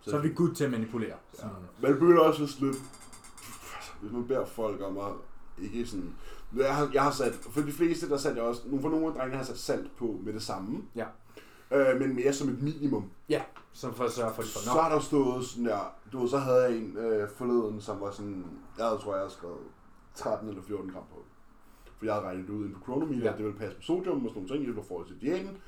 Så- 0.00 0.10
så 0.10 0.16
er 0.16 0.20
vi 0.20 0.32
good 0.36 0.54
til 0.54 0.64
at 0.64 0.70
manipulere. 0.70 1.14
Ja. 1.42 1.46
Man 1.82 1.92
begynder 1.92 2.20
også 2.20 2.46
sådan 2.46 2.68
lidt... 2.68 2.80
Hvis 4.00 4.12
man 4.12 4.26
beder 4.26 4.44
folk 4.46 4.80
om 4.82 4.98
at 4.98 5.12
ikke 5.58 5.86
sådan... 5.86 6.14
Jeg 6.56 6.76
har, 6.76 6.90
jeg 6.92 7.02
har 7.02 7.10
sat... 7.10 7.34
For 7.34 7.60
de 7.60 7.72
fleste, 7.72 8.08
der 8.08 8.16
satte 8.16 8.38
jeg 8.40 8.48
også... 8.48 8.62
For 8.80 8.88
nogle 8.88 9.06
af 9.06 9.12
drengene 9.12 9.36
har 9.36 9.44
sat 9.44 9.58
salt 9.58 9.96
på 9.98 10.20
med 10.22 10.32
det 10.32 10.42
samme. 10.42 10.82
Ja. 10.94 11.06
Øh, 11.72 12.00
men 12.00 12.14
mere 12.16 12.32
som 12.32 12.48
et 12.48 12.62
minimum. 12.62 13.10
Ja, 13.28 13.42
så 13.72 13.92
for 13.92 14.04
at 14.04 14.12
sørge 14.12 14.34
for, 14.34 14.42
at 14.42 14.46
de 14.48 14.52
får 14.52 14.60
Så 14.60 14.70
nok. 14.74 14.82
har 14.82 14.92
der 14.94 15.00
stået 15.00 15.44
sådan 15.44 15.64
der... 15.64 15.94
Du 16.12 16.20
ved, 16.20 16.28
så 16.28 16.38
havde 16.38 16.62
jeg 16.62 16.76
en 16.76 16.96
øh, 16.96 17.28
forleden, 17.36 17.80
som 17.80 18.00
var 18.00 18.10
sådan... 18.10 18.46
Jeg 18.78 18.86
havde, 18.86 18.98
tror 18.98 19.14
jeg, 19.14 19.22
jeg 19.22 19.30
skrevet 19.30 19.58
13 20.14 20.48
eller 20.48 20.62
14 20.62 20.90
gram 20.90 21.02
på. 21.14 21.22
For 21.98 22.04
jeg 22.06 22.14
havde 22.14 22.26
regnet 22.26 22.46
det 22.46 22.52
ud 22.54 22.64
inde 22.64 22.74
på 22.74 22.80
Chronometer, 22.82 23.20
Ja. 23.24 23.30
ja. 23.30 23.36
det 23.36 23.44
ville 23.44 23.58
passe 23.58 23.76
med 23.76 23.82
sodium 23.82 24.24
og 24.26 24.30
sådan 24.30 24.42
nogle 24.48 24.64
ting, 24.66 24.78
i 24.78 24.82
forhold 24.88 25.06
til 25.06 25.20
diæten. 25.20 25.58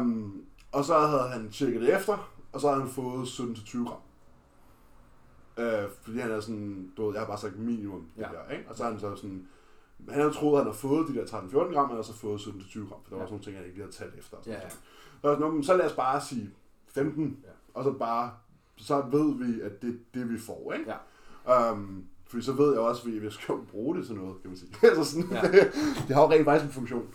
Um, 0.00 0.42
og 0.72 0.84
så 0.84 0.98
havde 0.98 1.28
han 1.28 1.50
tjekket 1.50 1.80
det 1.82 1.96
efter, 1.96 2.30
og 2.52 2.60
så 2.60 2.68
havde 2.68 2.80
han 2.80 2.90
fået 2.90 3.26
17-20 3.26 3.84
gram. 3.88 3.98
Øh, 5.58 5.88
fordi 6.02 6.18
han 6.18 6.30
er 6.30 6.40
sådan, 6.40 6.92
du 6.96 7.04
ved, 7.06 7.12
jeg 7.14 7.20
har 7.20 7.26
bare 7.26 7.38
sagt 7.38 7.58
minimum, 7.58 8.06
det 8.16 8.22
Ja. 8.22 8.28
der, 8.28 8.52
ikke? 8.56 8.68
Og 8.70 8.76
så 8.76 8.82
har 8.84 8.90
han 8.90 9.00
så 9.00 9.16
sådan, 9.16 9.46
han 10.08 10.20
havde 10.20 10.32
troet, 10.34 10.52
at 10.52 10.58
han 10.58 10.66
havde 10.66 10.78
fået 10.78 11.08
de 11.08 11.14
der 11.14 11.24
13-14 11.26 11.72
gram, 11.74 11.90
havde 11.90 12.04
så 12.04 12.12
fået 12.14 12.38
17-20 12.40 12.78
gram, 12.78 12.88
for 13.02 13.08
der 13.08 13.10
var 13.10 13.16
Ja. 13.16 13.22
også 13.22 13.32
nogle 13.32 13.44
ting, 13.44 13.56
han 13.56 13.64
ikke 13.64 13.76
lige 13.76 13.84
havde 13.84 13.96
talt 13.96 14.14
efter. 14.18 14.36
Og 14.36 14.46
Ja, 14.46 14.52
sådan 14.52 14.62
ja. 14.62 14.68
noget. 14.68 14.72
Så, 15.22 15.28
var 15.28 15.34
sådan, 15.34 15.40
"Nå, 15.48 15.54
men 15.54 15.64
så 15.64 15.76
lad 15.76 15.86
os 15.86 15.92
bare 15.92 16.20
sige 16.20 16.50
15, 16.88 17.38
Ja. 17.44 17.48
og 17.74 17.84
så 17.84 17.92
bare, 17.92 18.30
så 18.76 19.02
ved 19.10 19.34
vi, 19.46 19.60
at 19.60 19.82
det 19.82 19.88
er 19.90 19.98
det, 20.20 20.30
vi 20.30 20.38
får, 20.38 20.72
ikke? 20.72 20.92
Ja. 21.46 21.72
Um, 21.72 22.04
fordi 22.26 22.42
så 22.44 22.52
ved 22.52 22.70
jeg 22.72 22.80
også, 22.80 23.02
at 23.08 23.22
vi 23.22 23.30
skal 23.30 23.52
jo 23.52 23.64
bruge 23.70 23.96
det 23.98 24.06
til 24.06 24.14
noget, 24.14 24.40
kan 24.42 24.50
man 24.50 24.58
sige. 24.58 24.70
altså 24.88 25.04
sådan, 25.04 25.28
Ja. 25.30 25.42
det, 25.42 25.52
det 26.08 26.16
har 26.16 26.22
jo 26.22 26.30
rent 26.30 26.44
faktisk 26.44 26.64
en 26.66 26.72
funktion. 26.72 27.06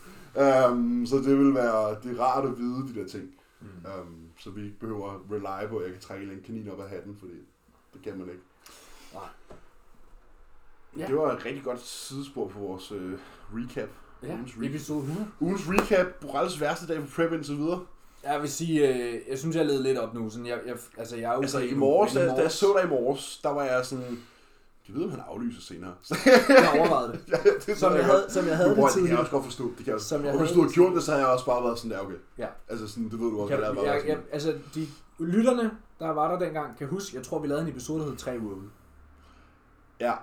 Um, 0.71 1.05
så 1.05 1.15
det 1.17 1.37
vil 1.39 1.53
være, 1.53 1.95
det 2.03 2.17
er 2.17 2.23
rart 2.23 2.45
at 2.45 2.57
vide 2.57 2.87
de 2.87 2.99
der 3.01 3.07
ting. 3.07 3.23
Mm. 3.61 3.67
Um, 4.01 4.22
så 4.43 4.49
vi 4.49 4.63
ikke 4.65 4.79
behøver 4.79 5.11
at 5.11 5.19
rely 5.31 5.69
på, 5.69 5.77
at 5.77 5.83
jeg 5.83 5.91
kan 5.91 6.01
trække 6.01 6.33
en 6.33 6.43
kanin 6.45 6.69
op 6.69 6.79
af 6.81 6.89
hatten, 6.89 7.15
fordi 7.19 7.33
det 7.93 8.01
kan 8.03 8.17
man 8.17 8.29
ikke. 8.29 8.41
Nej. 9.13 9.23
Ja. 10.97 11.07
Det 11.07 11.15
var 11.15 11.31
et 11.31 11.45
rigtig 11.45 11.63
godt 11.63 11.81
sidespor 11.81 12.47
på 12.47 12.59
vores 12.59 12.91
uh, 12.91 13.11
recap. 13.53 13.89
Ja, 14.23 14.33
Ugens 14.33 14.51
recap. 14.57 14.69
episode 14.69 14.99
100. 14.99 15.27
Ugens 15.39 15.61
recap, 15.67 16.05
Borrells 16.21 16.61
værste 16.61 16.87
dag 16.87 17.01
på 17.01 17.07
prep 17.15 17.33
indtil 17.33 17.57
videre. 17.57 17.85
Jeg 18.23 18.41
vil 18.41 18.51
sige, 18.51 18.87
øh, 18.89 19.21
jeg 19.29 19.39
synes, 19.39 19.55
jeg 19.55 19.65
led 19.65 19.83
lidt 19.83 19.97
op 19.97 20.13
nu. 20.13 20.29
Sådan, 20.29 20.45
jeg, 20.45 20.59
jeg, 20.65 20.77
altså, 20.97 21.15
jeg 21.15 21.33
er 21.33 21.37
Altså 21.37 21.57
okay 21.57 21.71
i 21.71 21.73
morges, 21.75 22.13
da, 22.13 22.27
da 22.27 22.41
jeg 22.41 22.51
så 22.51 22.73
dig 22.77 22.85
i 22.85 22.89
morges, 22.89 23.39
der 23.43 23.49
var 23.49 23.63
jeg 23.63 23.85
sådan, 23.85 24.23
jeg 24.87 24.95
ved, 24.95 25.03
om 25.03 25.11
han 25.11 25.19
aflyser 25.27 25.61
senere. 25.61 25.93
jeg 26.49 26.79
overvejede 26.79 27.11
det. 27.11 27.19
ja, 27.31 27.37
det 27.67 27.77
Som 27.77 27.93
jeg, 27.93 28.05
havde, 28.05 28.25
som 28.29 28.45
jeg 28.47 28.57
havde 28.57 28.69
det 28.69 28.77
bror, 28.77 28.85
det 28.87 28.93
kan 28.93 29.01
jeg 29.01 29.07
tidligere. 29.07 29.19
også 29.19 29.31
godt 29.31 29.45
forstå. 29.45 29.63
Det 29.77 29.85
kan 29.85 29.93
jeg. 29.93 30.01
Som 30.01 30.25
jeg 30.25 30.33
og 30.33 30.39
hvis 30.39 30.51
du 30.51 30.61
havde 30.61 30.73
gjort 30.73 30.95
det, 30.95 31.03
så 31.03 31.11
havde 31.11 31.23
jeg 31.23 31.33
også 31.33 31.45
bare 31.45 31.63
været 31.63 31.77
sådan 31.79 31.91
der, 31.91 31.99
okay. 31.99 32.15
Ja. 32.37 32.47
Altså 32.69 32.87
sådan, 32.87 33.03
det 33.09 33.19
ved 33.19 33.27
du 33.31 33.39
også, 33.41 33.55
Kan, 33.55 33.73
hvad 33.73 33.83
jeg, 33.83 33.93
jeg, 34.01 34.07
jeg, 34.07 34.17
altså, 34.31 34.53
de 34.75 34.87
lytterne, 35.19 35.71
der 35.99 36.09
var 36.09 36.31
der 36.31 36.39
dengang, 36.45 36.77
kan 36.77 36.87
huske, 36.87 37.17
jeg 37.17 37.23
tror, 37.25 37.39
vi 37.39 37.47
lavede 37.47 37.63
en 37.63 37.69
episode, 37.69 37.99
der 37.99 38.05
hed 38.09 38.15
3 38.17 38.39
uger 38.41 38.55
ude. 38.55 38.69
Ja, 39.99 40.13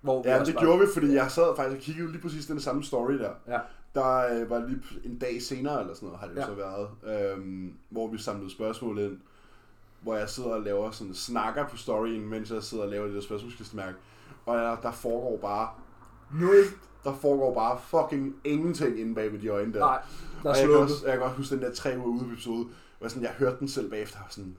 Hvor 0.00 0.22
ja 0.28 0.44
det 0.44 0.54
bare- 0.54 0.64
gjorde 0.64 0.80
vi, 0.80 0.86
fordi 0.94 1.14
jeg 1.14 1.30
sad 1.30 1.56
faktisk 1.56 1.76
og 1.76 1.82
kiggede 1.82 2.12
lige 2.12 2.22
præcis 2.22 2.46
den 2.46 2.60
samme 2.60 2.82
story 2.84 3.12
der. 3.12 3.30
Ja. 3.48 3.58
Der 3.94 4.34
øh, 4.40 4.50
var 4.50 4.58
lige 4.68 4.82
en 5.04 5.18
dag 5.18 5.42
senere, 5.42 5.80
eller 5.80 5.94
sådan 5.94 6.06
noget, 6.06 6.20
har 6.20 6.26
det 6.28 6.36
ja. 6.36 6.46
så 6.46 6.54
været, 6.54 6.88
øhm, 7.32 7.72
hvor 7.90 8.08
vi 8.10 8.18
samlede 8.18 8.50
spørgsmål 8.50 8.98
ind, 8.98 9.18
hvor 10.02 10.16
jeg 10.16 10.28
sidder 10.28 10.50
og 10.50 10.62
laver 10.62 10.90
sådan 10.90 11.14
snakker 11.14 11.68
på 11.68 11.76
storyen, 11.76 12.28
mens 12.28 12.50
jeg 12.50 12.62
sidder 12.62 12.84
og 12.84 12.90
laver 12.90 13.06
det 13.06 13.14
der 13.14 13.20
spørgsmålskistemærke. 13.20 13.96
Og 14.46 14.56
der, 14.56 14.76
der 14.76 14.92
foregår 14.92 15.36
bare 15.36 15.68
nul. 16.32 16.64
Der 17.04 17.14
foregår 17.14 17.54
bare 17.54 17.78
fucking 17.80 18.36
ingenting 18.44 19.00
inde 19.00 19.14
bag 19.14 19.32
ved 19.32 19.38
de 19.38 19.48
øjne 19.48 19.72
der. 19.72 19.78
Nej, 19.80 20.02
der 20.42 20.50
er 20.50 20.54
og 20.54 20.58
jeg 20.58 20.68
kan, 20.68 20.76
også, 20.76 21.06
jeg 21.06 21.14
kan 21.14 21.22
også 21.22 21.36
huske 21.36 21.54
den 21.54 21.62
der 21.62 21.74
tre 21.74 21.98
uger 21.98 22.22
ude 22.22 22.32
episode, 22.32 22.68
hvor 22.98 23.08
sådan, 23.08 23.22
jeg 23.22 23.32
hørte 23.32 23.56
den 23.60 23.68
selv 23.68 23.90
bagefter, 23.90 24.18
og 24.18 24.26
sådan, 24.32 24.56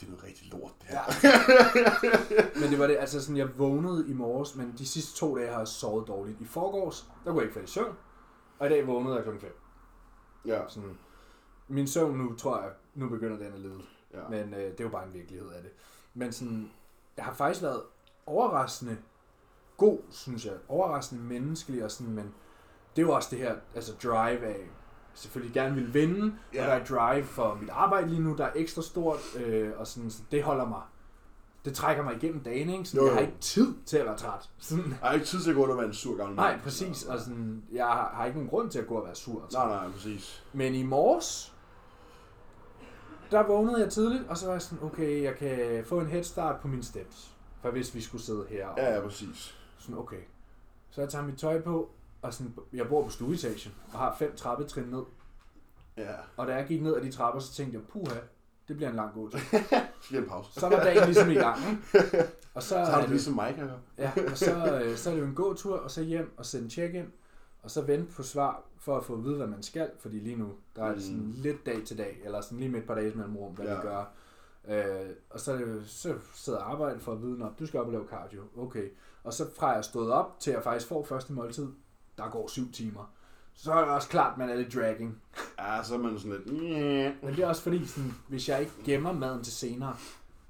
det 0.00 0.06
er 0.06 0.10
noget 0.10 0.24
rigtig 0.24 0.52
lort, 0.52 0.72
det 0.80 0.88
her. 0.88 1.00
Ja. 1.24 2.60
men 2.60 2.70
det 2.70 2.78
var 2.78 2.86
det, 2.86 2.96
altså 3.00 3.20
sådan, 3.20 3.36
jeg 3.36 3.58
vågnede 3.58 4.08
i 4.08 4.12
morges, 4.12 4.56
men 4.56 4.74
de 4.78 4.86
sidste 4.86 5.18
to 5.18 5.36
dage 5.38 5.50
har 5.50 5.58
jeg 5.58 5.68
sovet 5.68 6.08
dårligt. 6.08 6.40
I 6.40 6.44
forgårs, 6.44 7.06
der 7.24 7.30
kunne 7.30 7.40
jeg 7.40 7.44
ikke 7.44 7.54
falde 7.54 7.64
i 7.66 7.70
søvn, 7.70 7.94
og 8.58 8.66
i 8.66 8.70
dag 8.70 8.86
vågnede 8.86 9.14
jeg 9.14 9.22
klokken 9.22 9.40
5. 9.40 9.50
Ja, 10.46 10.60
Sådan, 10.68 10.98
min 11.68 11.86
søvn 11.86 12.18
nu, 12.18 12.34
tror 12.34 12.60
jeg, 12.60 12.70
nu 12.94 13.08
begynder 13.08 13.36
den 13.36 13.52
at 13.52 13.60
lide. 13.60 13.80
Ja. 14.14 14.28
Men 14.30 14.54
øh, 14.54 14.60
det 14.60 14.80
er 14.80 14.84
jo 14.84 14.90
bare 14.90 15.06
en 15.06 15.14
virkelighed 15.14 15.48
af 15.50 15.62
det. 15.62 15.70
Men 16.14 16.32
sådan, 16.32 16.70
jeg 17.16 17.24
har 17.24 17.32
faktisk 17.34 17.62
været 17.62 17.82
overraskende 18.26 18.96
god, 19.76 19.98
synes 20.10 20.44
jeg. 20.46 20.54
Overraskende 20.68 21.22
menneskelig 21.22 21.84
og 21.84 21.90
sådan, 21.90 22.12
men 22.12 22.34
det 22.96 23.02
er 23.02 23.06
jo 23.06 23.12
også 23.12 23.28
det 23.30 23.38
her, 23.38 23.54
altså 23.74 23.92
drive 24.02 24.46
af, 24.46 24.70
selvfølgelig 25.14 25.54
gerne 25.54 25.74
vil 25.74 25.94
vinde, 25.94 26.34
ja. 26.54 26.62
Og 26.62 26.66
der 26.70 26.74
er 26.74 26.84
drive 27.12 27.24
for 27.24 27.54
mit 27.60 27.70
arbejde 27.70 28.08
lige 28.08 28.20
nu, 28.20 28.36
der 28.36 28.44
er 28.44 28.52
ekstra 28.54 28.82
stort, 28.82 29.18
øh, 29.36 29.70
og 29.76 29.86
sådan, 29.86 30.10
så 30.10 30.22
det 30.30 30.42
holder 30.42 30.64
mig, 30.66 30.82
det 31.64 31.74
trækker 31.74 32.02
mig 32.02 32.16
igennem 32.16 32.40
dagen, 32.40 32.70
ikke? 32.70 32.84
Så 32.84 32.96
Jo, 32.96 33.02
jeg 33.04 33.10
jo. 33.10 33.14
har 33.14 33.20
ikke 33.20 33.38
tid 33.40 33.74
til 33.86 33.96
at 33.96 34.06
være 34.06 34.16
træt. 34.16 34.50
Sådan, 34.58 34.84
Jeg 34.90 35.08
har 35.08 35.12
ikke 35.12 35.26
tid 35.26 35.40
til 35.40 35.50
at 35.50 35.56
gå 35.56 35.64
ud 35.64 35.70
og 35.70 35.76
være 35.76 35.86
en 35.86 35.94
sur 35.94 36.16
gammel 36.16 36.36
nej, 36.36 36.58
præcis, 36.62 37.04
og 37.04 37.18
sådan, 37.20 37.62
jeg 37.72 37.86
har, 37.86 38.12
har 38.14 38.24
ikke 38.24 38.38
nogen 38.38 38.50
grund 38.50 38.70
til 38.70 38.78
at 38.78 38.86
gå 38.86 38.94
og 38.94 39.04
være 39.06 39.14
sur. 39.14 39.48
Nej, 39.52 39.66
nej, 39.68 39.90
præcis. 39.90 40.44
Men 40.52 40.74
i 40.74 40.82
morges, 40.82 41.49
der 43.30 43.46
vågnede 43.46 43.80
jeg 43.80 43.92
tidligt, 43.92 44.24
og 44.28 44.36
så 44.36 44.46
var 44.46 44.52
jeg 44.52 44.62
sådan, 44.62 44.84
okay, 44.84 45.22
jeg 45.22 45.34
kan 45.34 45.84
få 45.84 46.00
en 46.00 46.06
head 46.06 46.22
start 46.22 46.60
på 46.60 46.68
mine 46.68 46.82
steps. 46.84 47.30
For 47.62 47.70
hvis 47.70 47.94
vi 47.94 48.00
skulle 48.00 48.24
sidde 48.24 48.46
her. 48.48 48.66
Og 48.66 48.78
Ja, 48.78 48.94
ja, 48.94 49.00
præcis. 49.00 49.54
Sådan, 49.78 49.98
okay. 49.98 50.20
Så 50.90 51.00
jeg 51.00 51.10
tager 51.10 51.24
mit 51.24 51.38
tøj 51.38 51.60
på, 51.60 51.90
og 52.22 52.34
sådan, 52.34 52.54
jeg 52.72 52.88
bor 52.88 53.04
på 53.04 53.10
stueetagen, 53.10 53.72
og 53.92 53.98
har 53.98 54.16
fem 54.18 54.36
trappetrin 54.36 54.84
ned. 54.84 55.02
Ja. 55.96 56.14
Og 56.36 56.46
da 56.46 56.54
jeg 56.54 56.66
gik 56.66 56.82
ned 56.82 56.96
ad 56.96 57.02
de 57.02 57.12
trapper, 57.12 57.40
så 57.40 57.52
tænkte 57.52 57.78
jeg, 57.78 57.86
puha, 57.86 58.20
det 58.68 58.76
bliver 58.76 58.90
en 58.90 58.96
lang 58.96 59.14
gåtur. 59.14 59.38
Så 60.02 60.08
giver 60.08 60.22
en 60.22 60.28
pause. 60.28 60.60
Så 60.60 60.68
var 60.68 60.84
dagen 60.84 61.04
ligesom 61.04 61.30
i 61.30 61.34
gang, 61.34 61.58
ikke? 61.70 62.24
Og 62.54 62.62
så, 62.68 62.68
Så 62.68 62.78
har 62.78 63.02
du 63.04 63.10
ligesom 63.10 63.34
mig, 63.34 63.54
kan 63.54 63.64
jeg 63.64 63.76
ja, 63.98 64.30
og 64.30 64.38
så, 64.38 64.80
øh, 64.84 64.96
så 64.96 65.10
er 65.10 65.14
det 65.14 65.20
jo 65.20 65.26
en 65.26 65.34
gåtur, 65.34 65.76
og 65.76 65.90
så 65.90 66.02
hjem 66.02 66.34
og 66.36 66.46
sende 66.46 66.70
check-in, 66.70 67.12
og 67.62 67.70
så 67.70 67.80
vente 67.82 68.12
på 68.12 68.22
svar 68.22 68.62
for 68.78 68.96
at 68.96 69.04
få 69.04 69.14
at 69.14 69.24
vide, 69.24 69.36
hvad 69.36 69.46
man 69.46 69.62
skal, 69.62 69.90
fordi 69.98 70.18
lige 70.18 70.36
nu, 70.36 70.48
der 70.76 70.84
er 70.84 70.94
det 70.94 71.02
sådan 71.02 71.18
Mm. 71.20 71.34
lidt 71.36 71.66
dag 71.66 71.82
til 71.86 71.98
dag, 71.98 72.20
eller 72.24 72.40
sådan 72.40 72.58
lige 72.58 72.70
med 72.70 72.80
et 72.80 72.86
par 72.86 72.94
dages 72.94 73.14
mellemrum, 73.14 73.52
hvad 73.52 73.66
ja. 73.66 73.74
Vi 73.74 73.80
gør. 73.82 74.04
Øh, 74.68 75.10
og 75.30 75.40
så, 75.40 75.52
er 75.52 75.56
det, 75.56 75.82
så 75.86 76.14
sidder 76.34 76.58
jeg 76.58 76.66
og 76.66 76.72
arbejder 76.72 76.98
for 77.00 77.12
at 77.12 77.22
vide, 77.22 77.44
at 77.44 77.50
du 77.58 77.66
skal 77.66 77.80
op 77.80 77.86
og 77.86 77.92
lave 77.92 78.06
cardio. 78.10 78.42
Okay. 78.58 78.88
Og 79.24 79.32
så 79.32 79.46
fra 79.58 79.68
jeg 79.70 79.84
stået 79.84 80.12
op 80.12 80.40
til 80.40 80.50
jeg 80.50 80.62
faktisk 80.62 80.86
får 80.88 81.04
første 81.04 81.32
måltid, 81.32 81.68
der 82.18 82.30
går 82.30 82.48
syv 82.48 82.72
timer. 82.72 83.12
Så 83.54 83.72
er 83.72 83.80
det 83.80 83.88
også 83.94 84.08
klart, 84.08 84.32
at 84.32 84.38
man 84.38 84.50
er 84.50 84.54
lidt 84.54 84.74
dragging. 84.74 85.22
Ja, 85.58 85.82
så 85.82 85.94
er 85.94 85.98
man 85.98 86.18
sådan 86.18 86.32
lidt... 86.46 86.62
Men 87.22 87.34
det 87.36 87.38
er 87.44 87.46
også 87.48 87.62
fordi, 87.62 87.86
sådan, 87.86 88.14
hvis 88.28 88.48
jeg 88.48 88.60
ikke 88.60 88.72
gemmer 88.84 89.12
maden 89.12 89.42
til 89.42 89.52
senere, 89.52 89.96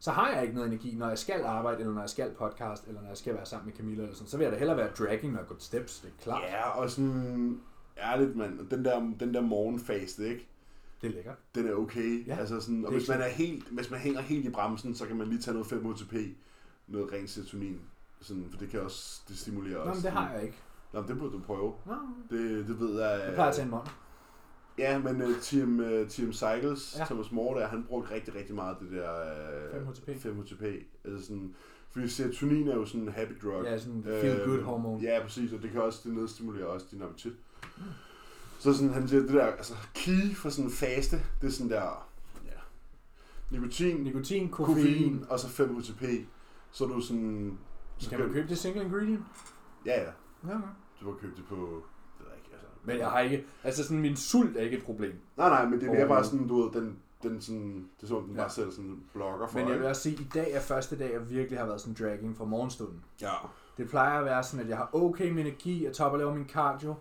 så 0.00 0.10
har 0.10 0.30
jeg 0.32 0.42
ikke 0.42 0.54
noget 0.54 0.68
energi, 0.68 0.94
når 0.94 1.08
jeg 1.08 1.18
skal 1.18 1.44
arbejde, 1.44 1.80
eller 1.80 1.92
når 1.94 2.00
jeg 2.00 2.10
skal 2.10 2.30
podcast, 2.38 2.86
eller 2.88 3.00
når 3.00 3.08
jeg 3.08 3.16
skal 3.16 3.34
være 3.34 3.46
sammen 3.46 3.66
med 3.66 3.76
Camilla, 3.76 4.02
eller 4.02 4.14
sådan. 4.14 4.28
Så 4.28 4.36
vil 4.36 4.44
jeg 4.44 4.52
da 4.52 4.58
hellere 4.58 4.76
være 4.76 4.90
dragging, 4.98 5.32
når 5.32 5.40
jeg 5.40 5.48
går 5.48 5.54
til 5.54 5.64
steps, 5.66 5.98
det 6.00 6.08
er 6.18 6.22
klart. 6.22 6.42
Ja, 6.42 6.68
og 6.70 6.90
sådan... 6.90 7.60
Ærligt, 7.98 8.36
mand. 8.36 8.68
Den 8.68 8.84
der, 8.84 9.00
den 9.20 9.34
der 9.34 9.40
morgenfase, 9.40 10.28
ikke? 10.28 10.48
Det 11.02 11.10
er 11.10 11.14
lækkert. 11.14 11.34
Den 11.54 11.68
er 11.68 11.74
okay. 11.74 12.26
Ja, 12.26 12.36
altså 12.36 12.60
sådan, 12.60 12.84
og 12.84 12.92
hvis 12.92 13.08
man, 13.08 13.20
er 13.20 13.28
helt, 13.28 13.68
hvis 13.68 13.90
man 13.90 14.00
hænger 14.00 14.20
helt 14.20 14.44
i 14.46 14.50
bremsen, 14.50 14.94
så 14.94 15.06
kan 15.06 15.16
man 15.16 15.26
lige 15.26 15.40
tage 15.40 15.52
noget 15.54 15.66
5 15.68 15.92
HTP, 15.92 16.14
noget 16.86 17.12
rent 17.12 17.30
serotonin. 17.30 17.80
Sådan, 18.20 18.46
for 18.50 18.58
det 18.58 18.68
kan 18.70 18.80
også, 18.80 19.20
det 19.28 19.38
stimulerer 19.38 19.84
Nå, 19.84 19.90
også. 19.90 19.98
men 19.98 20.04
det 20.04 20.12
har 20.12 20.32
jeg 20.32 20.42
ikke. 20.42 20.56
Nå, 20.92 21.02
det 21.02 21.18
burde 21.18 21.32
du 21.32 21.38
prøve. 21.46 21.72
Nå, 21.86 21.94
Det, 22.30 22.68
det 22.68 22.80
ved 22.80 23.00
jeg. 23.02 23.22
jeg 23.26 23.34
plejer 23.34 23.48
at 23.50 23.54
tage 23.56 23.64
en 23.64 23.70
måned. 23.70 23.86
Ja, 24.78 24.98
men 24.98 25.22
uh, 25.22 25.36
Team, 25.42 25.78
uh, 25.80 26.08
Team 26.08 26.32
Cycles, 26.32 26.94
Ja. 26.98 27.04
Thomas 27.04 27.32
Moore 27.32 27.60
der, 27.60 27.68
han 27.68 27.84
brugte 27.88 28.14
rigtig, 28.14 28.34
rigtig 28.34 28.54
meget 28.54 28.76
det 28.80 28.90
der... 28.92 29.10
Uh, 29.80 29.86
5 29.86 29.86
HTP. 29.86 30.22
5 30.22 30.42
HTP. 30.42 30.62
Altså 31.04 31.26
sådan, 31.26 31.54
fordi 31.90 32.08
serotonin 32.08 32.68
er 32.68 32.74
jo 32.74 32.86
sådan 32.86 33.00
en 33.00 33.08
happy 33.08 33.32
drug. 33.42 33.64
Ja, 33.64 33.78
sådan 33.78 34.02
feel 34.04 34.44
good 34.46 34.62
hormone. 34.62 35.02
Ja, 35.02 35.22
præcis, 35.22 35.52
og 35.52 35.62
det 35.62 35.70
kan 35.70 35.82
også, 35.82 36.00
det 36.04 36.12
nedstimulerer 36.14 36.66
også 36.66 36.86
din 36.90 37.02
appetit. 37.02 37.32
Så 38.58 38.72
sådan, 38.72 38.92
han 38.92 39.08
siger, 39.08 39.20
det 39.22 39.30
der, 39.32 39.46
altså 39.46 39.74
key 39.94 40.34
for 40.34 40.48
sådan 40.50 40.64
en 40.64 40.70
faste, 40.70 41.16
det 41.40 41.46
er 41.46 41.50
sådan 41.50 41.70
der, 41.70 42.08
ja, 42.44 42.50
nikotin, 43.50 43.96
Nikotin, 43.96 44.48
koffein, 44.48 44.76
koffein. 44.76 45.24
og 45.28 45.40
så 45.40 45.48
5 45.48 45.76
HTP. 45.80 46.02
Så 46.72 46.84
er 46.84 46.88
du 46.88 47.00
sådan, 47.00 47.58
så 47.98 48.10
Kan 48.10 48.20
man 48.20 48.32
købe 48.32 48.48
det 48.48 48.58
single 48.58 48.82
ingredient? 48.84 49.20
Ja, 49.86 50.02
ja, 50.02 50.10
Ja, 50.46 50.52
ja. 50.52 50.58
du 51.00 51.04
kan 51.12 51.20
købe 51.20 51.36
det 51.36 51.44
på, 51.48 51.54
det 52.18 52.26
ved 52.26 52.26
jeg 52.28 52.36
ikke, 52.38 52.50
altså. 52.52 52.68
Men 52.84 52.98
jeg 52.98 53.08
har 53.10 53.20
ikke, 53.20 53.46
altså 53.64 53.82
sådan 53.84 53.98
min 54.00 54.16
sult 54.16 54.56
er 54.56 54.60
ikke 54.60 54.76
et 54.76 54.84
problem. 54.84 55.12
Nej, 55.36 55.48
nej, 55.48 55.64
men 55.68 55.80
det 55.80 55.88
er 55.88 55.92
mere 55.92 56.08
bare 56.08 56.24
sådan, 56.24 56.48
du 56.48 56.62
ved, 56.62 56.72
den, 56.80 56.96
den 57.22 57.40
sådan, 57.40 57.88
det 58.00 58.12
om, 58.12 58.22
den 58.24 58.34
Ja. 58.34 58.40
bare 58.40 58.50
sætter 58.50 58.72
sådan 58.72 59.00
blokker 59.14 59.46
for 59.48 59.58
Men 59.58 59.68
jeg 59.68 59.78
vil 59.78 59.86
også 59.86 60.02
sige, 60.02 60.14
at 60.14 60.20
i 60.20 60.28
dag 60.34 60.52
er 60.52 60.60
første 60.60 60.98
dag, 60.98 61.12
jeg 61.12 61.30
virkelig 61.30 61.58
har 61.58 61.66
været 61.66 61.80
sådan 61.80 61.96
dragging 62.06 62.36
fra 62.36 62.44
morgenstunden. 62.44 63.00
Ja, 63.20 63.32
Det 63.76 63.88
plejer 63.88 64.18
at 64.18 64.24
være 64.24 64.42
sådan, 64.42 64.60
at 64.64 64.68
jeg 64.70 64.76
har 64.76 64.90
okay 64.92 65.30
med 65.30 65.40
energi, 65.42 65.84
jeg 65.84 65.92
topper 65.92 66.12
og 66.12 66.18
laver 66.18 66.34
min 66.34 66.48
cardio. 66.48 66.94